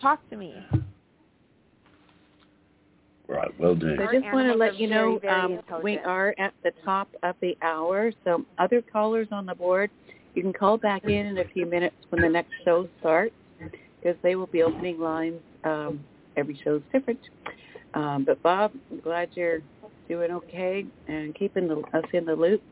Talk 0.00 0.28
to 0.30 0.36
me. 0.36 0.54
Right. 3.50 3.60
Well 3.60 3.74
done. 3.74 3.96
So 3.98 4.04
I 4.04 4.12
just 4.20 4.32
want 4.32 4.48
to 4.48 4.54
let 4.54 4.76
you 4.76 4.88
know 4.88 5.18
very 5.20 5.34
um, 5.34 5.60
we 5.82 5.98
are 5.98 6.34
at 6.38 6.52
the 6.62 6.72
top 6.84 7.08
of 7.22 7.34
the 7.40 7.56
hour. 7.62 8.12
So 8.24 8.44
other 8.58 8.82
callers 8.82 9.28
on 9.30 9.46
the 9.46 9.54
board, 9.54 9.90
you 10.34 10.42
can 10.42 10.52
call 10.52 10.76
back 10.76 11.04
in 11.04 11.26
in 11.26 11.38
a 11.38 11.44
few 11.44 11.66
minutes 11.66 11.96
when 12.10 12.22
the 12.22 12.28
next 12.28 12.52
show 12.64 12.88
starts 13.00 13.34
because 14.00 14.16
they 14.22 14.36
will 14.36 14.46
be 14.46 14.62
opening 14.62 14.98
lines. 14.98 15.40
Um, 15.64 16.04
every 16.36 16.58
show's 16.62 16.82
different. 16.92 17.20
Um, 17.94 18.24
but 18.24 18.42
Bob, 18.42 18.72
I'm 18.90 19.00
glad 19.00 19.30
you're 19.34 19.60
doing 20.08 20.30
okay 20.30 20.86
and 21.08 21.34
keeping 21.34 21.68
the, 21.68 21.76
us 21.92 22.04
in 22.12 22.24
the 22.24 22.34
loop. 22.34 22.62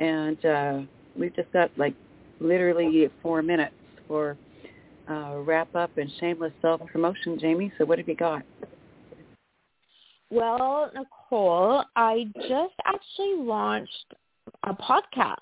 And 0.00 0.44
uh, 0.44 0.80
we've 1.16 1.34
just 1.36 1.52
got 1.52 1.70
like 1.76 1.94
literally 2.40 3.08
four 3.22 3.42
minutes 3.42 3.74
for 4.08 4.36
uh, 5.08 5.36
wrap 5.44 5.74
up 5.74 5.96
and 5.98 6.10
shameless 6.18 6.52
self 6.62 6.80
promotion, 6.90 7.38
Jaime. 7.40 7.72
So 7.78 7.84
what 7.84 7.98
have 7.98 8.08
you 8.08 8.16
got? 8.16 8.42
Well, 10.34 10.90
Nicole, 10.92 11.84
I 11.94 12.24
just 12.34 12.74
actually 12.86 13.36
launched 13.36 14.14
a 14.64 14.74
podcast, 14.74 15.36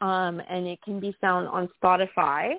um, 0.00 0.40
and 0.48 0.66
it 0.66 0.80
can 0.82 0.98
be 0.98 1.14
found 1.20 1.46
on 1.46 1.68
Spotify. 1.82 2.54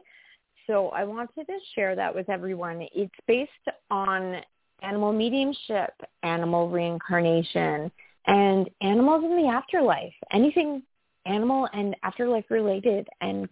So 0.67 0.89
I 0.89 1.03
wanted 1.05 1.47
to 1.47 1.57
share 1.73 1.95
that 1.95 2.13
with 2.13 2.29
everyone. 2.29 2.87
It's 2.93 3.11
based 3.25 3.49
on 3.89 4.41
animal 4.83 5.11
mediumship, 5.11 5.89
animal 6.21 6.69
reincarnation, 6.69 7.91
and 8.27 8.69
animals 8.81 9.23
in 9.23 9.35
the 9.35 9.49
afterlife. 9.49 10.13
Anything 10.31 10.83
animal 11.25 11.67
and 11.73 11.95
afterlife 12.03 12.45
related, 12.51 13.07
and 13.21 13.49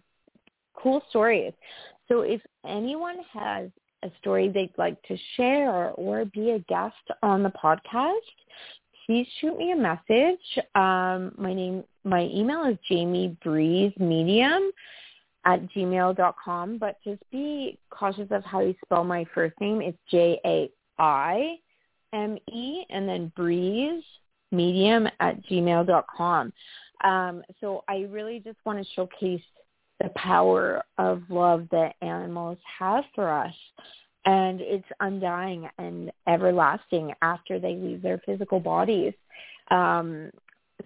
cool 0.74 1.02
stories. 1.10 1.52
So 2.06 2.20
if 2.20 2.40
anyone 2.64 3.16
has 3.32 3.70
a 4.04 4.10
story 4.20 4.48
they'd 4.48 4.72
like 4.76 5.02
to 5.04 5.16
share 5.36 5.90
or 5.92 6.24
be 6.26 6.50
a 6.50 6.58
guest 6.60 6.94
on 7.22 7.42
the 7.42 7.50
podcast, 7.50 8.12
please 9.06 9.26
shoot 9.40 9.56
me 9.56 9.72
a 9.72 9.76
message. 9.76 10.38
Um, 10.74 11.32
my 11.38 11.54
name, 11.54 11.84
my 12.04 12.22
email 12.22 12.64
is 12.64 12.76
Jaime 12.88 13.36
Breeze 13.42 13.92
Medium 13.98 14.70
at 15.46 15.60
gmail.com, 15.72 16.78
but 16.78 16.98
just 17.02 17.22
be 17.30 17.78
cautious 17.90 18.28
of 18.30 18.44
how 18.44 18.60
you 18.60 18.74
spell 18.84 19.04
my 19.04 19.24
first 19.34 19.58
name. 19.60 19.80
It's 19.80 19.98
J-A-I-M-E 20.10 20.70
and 22.90 23.08
then 23.08 23.32
Breeze 23.36 24.04
Medium 24.52 25.08
at 25.20 25.44
gmail.com. 25.46 26.52
Um, 27.02 27.42
so 27.60 27.84
I 27.88 28.06
really 28.10 28.40
just 28.40 28.58
want 28.64 28.78
to 28.78 28.92
showcase 28.94 29.42
the 30.00 30.10
power 30.16 30.82
of 30.98 31.22
love 31.28 31.66
that 31.70 31.94
animals 32.02 32.58
have 32.78 33.04
for 33.14 33.30
us. 33.30 33.54
And 34.26 34.60
it's 34.60 34.86
undying 35.00 35.68
and 35.78 36.10
everlasting 36.26 37.12
after 37.20 37.58
they 37.58 37.74
leave 37.74 38.02
their 38.02 38.20
physical 38.24 38.58
bodies. 38.58 39.12
Um, 39.70 40.30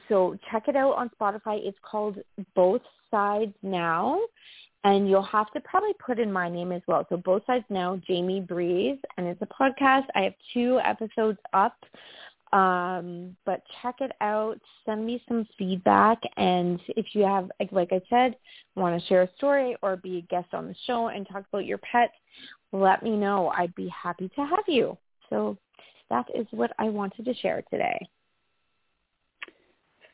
so 0.08 0.36
check 0.50 0.68
it 0.68 0.76
out 0.76 0.96
on 0.96 1.10
Spotify. 1.20 1.60
It's 1.64 1.78
called 1.82 2.18
Both 2.54 2.82
Sides 3.10 3.54
Now. 3.62 4.18
And 4.84 5.08
you'll 5.08 5.22
have 5.22 5.50
to 5.52 5.60
probably 5.60 5.92
put 6.04 6.18
in 6.18 6.32
my 6.32 6.48
name 6.48 6.72
as 6.72 6.82
well. 6.86 7.06
So 7.08 7.16
Both 7.16 7.42
Sides 7.46 7.64
Now, 7.68 8.00
Jaime 8.08 8.40
Breeze. 8.40 8.98
And 9.16 9.26
it's 9.26 9.42
a 9.42 9.46
podcast. 9.46 10.04
I 10.14 10.22
have 10.22 10.34
two 10.52 10.80
episodes 10.84 11.38
up. 11.52 11.76
Um, 12.52 13.36
but 13.44 13.62
check 13.82 13.96
it 14.00 14.12
out. 14.20 14.58
Send 14.86 15.04
me 15.04 15.22
some 15.28 15.46
feedback. 15.58 16.18
And 16.36 16.80
if 16.88 17.06
you 17.12 17.22
have, 17.24 17.50
like 17.72 17.92
I 17.92 18.00
said, 18.08 18.36
want 18.74 19.00
to 19.00 19.06
share 19.08 19.22
a 19.22 19.34
story 19.36 19.76
or 19.82 19.96
be 19.96 20.18
a 20.18 20.22
guest 20.22 20.54
on 20.54 20.66
the 20.66 20.74
show 20.86 21.08
and 21.08 21.26
talk 21.28 21.44
about 21.52 21.66
your 21.66 21.78
pet, 21.78 22.10
let 22.72 23.02
me 23.02 23.16
know. 23.16 23.48
I'd 23.48 23.74
be 23.74 23.88
happy 23.88 24.30
to 24.34 24.46
have 24.46 24.64
you. 24.66 24.96
So 25.30 25.58
that 26.10 26.26
is 26.34 26.46
what 26.50 26.72
I 26.78 26.84
wanted 26.84 27.24
to 27.26 27.34
share 27.34 27.62
today. 27.70 28.08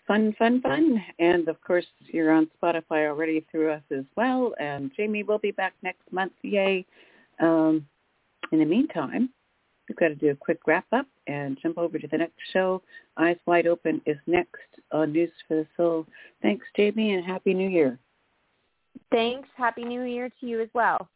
Fun, 0.07 0.35
fun, 0.39 0.61
fun. 0.61 1.03
And 1.19 1.49
of 1.49 1.61
course, 1.63 1.87
you're 2.01 2.33
on 2.33 2.51
Spotify 2.63 3.09
already 3.09 3.47
through 3.51 3.73
us 3.73 3.83
as 3.91 4.05
well. 4.17 4.55
And 4.61 4.91
Jaime 4.97 5.23
will 5.23 5.39
be 5.39 5.51
back 5.51 5.73
next 5.83 6.13
month. 6.13 6.33
Yay. 6.43 6.85
Um, 7.41 7.87
in 8.53 8.59
the 8.59 8.65
meantime, 8.67 9.31
we've 9.89 9.97
got 9.97 10.09
to 10.09 10.15
do 10.15 10.31
a 10.31 10.37
quick 10.37 10.61
wrap 10.67 10.87
up 10.93 11.07
and 11.27 11.59
jump 11.63 11.79
over 11.79 11.99
to 11.99 12.09
the 12.09 12.19
next 12.19 12.39
show. 12.53 12.83
Eyes 13.17 13.37
Wide 13.47 13.67
Open 13.67 14.01
is 14.07 14.17
next 14.27 14.61
on 14.93 15.13
News 15.13 15.31
for 15.47 15.57
the 15.57 15.67
Soul. 15.77 16.07
Thanks, 16.43 16.67
Jaime, 16.77 17.15
and 17.15 17.25
Happy 17.25 17.55
New 17.55 17.69
Year. 17.69 17.99
Thanks. 19.11 19.49
Happy 19.57 19.85
New 19.85 20.03
Year 20.03 20.31
to 20.41 20.47
you 20.47 20.61
as 20.61 20.69
well. 20.75 21.09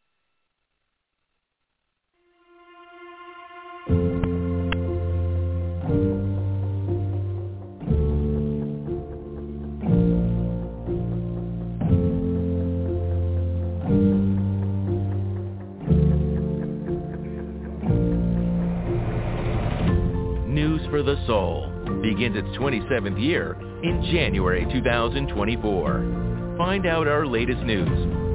For 20.91 21.03
the 21.03 21.17
Soul 21.27 21.71
begins 22.03 22.37
its 22.37 22.49
27th 22.59 23.21
year 23.23 23.57
in 23.83 24.03
January 24.13 24.67
2024. 24.73 26.55
Find 26.59 26.87
out 26.87 27.07
our 27.07 27.27
latest 27.27 27.63
news 27.63 27.89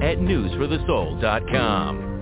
at 0.03 0.17
newsforthesoul.com. 0.19 2.12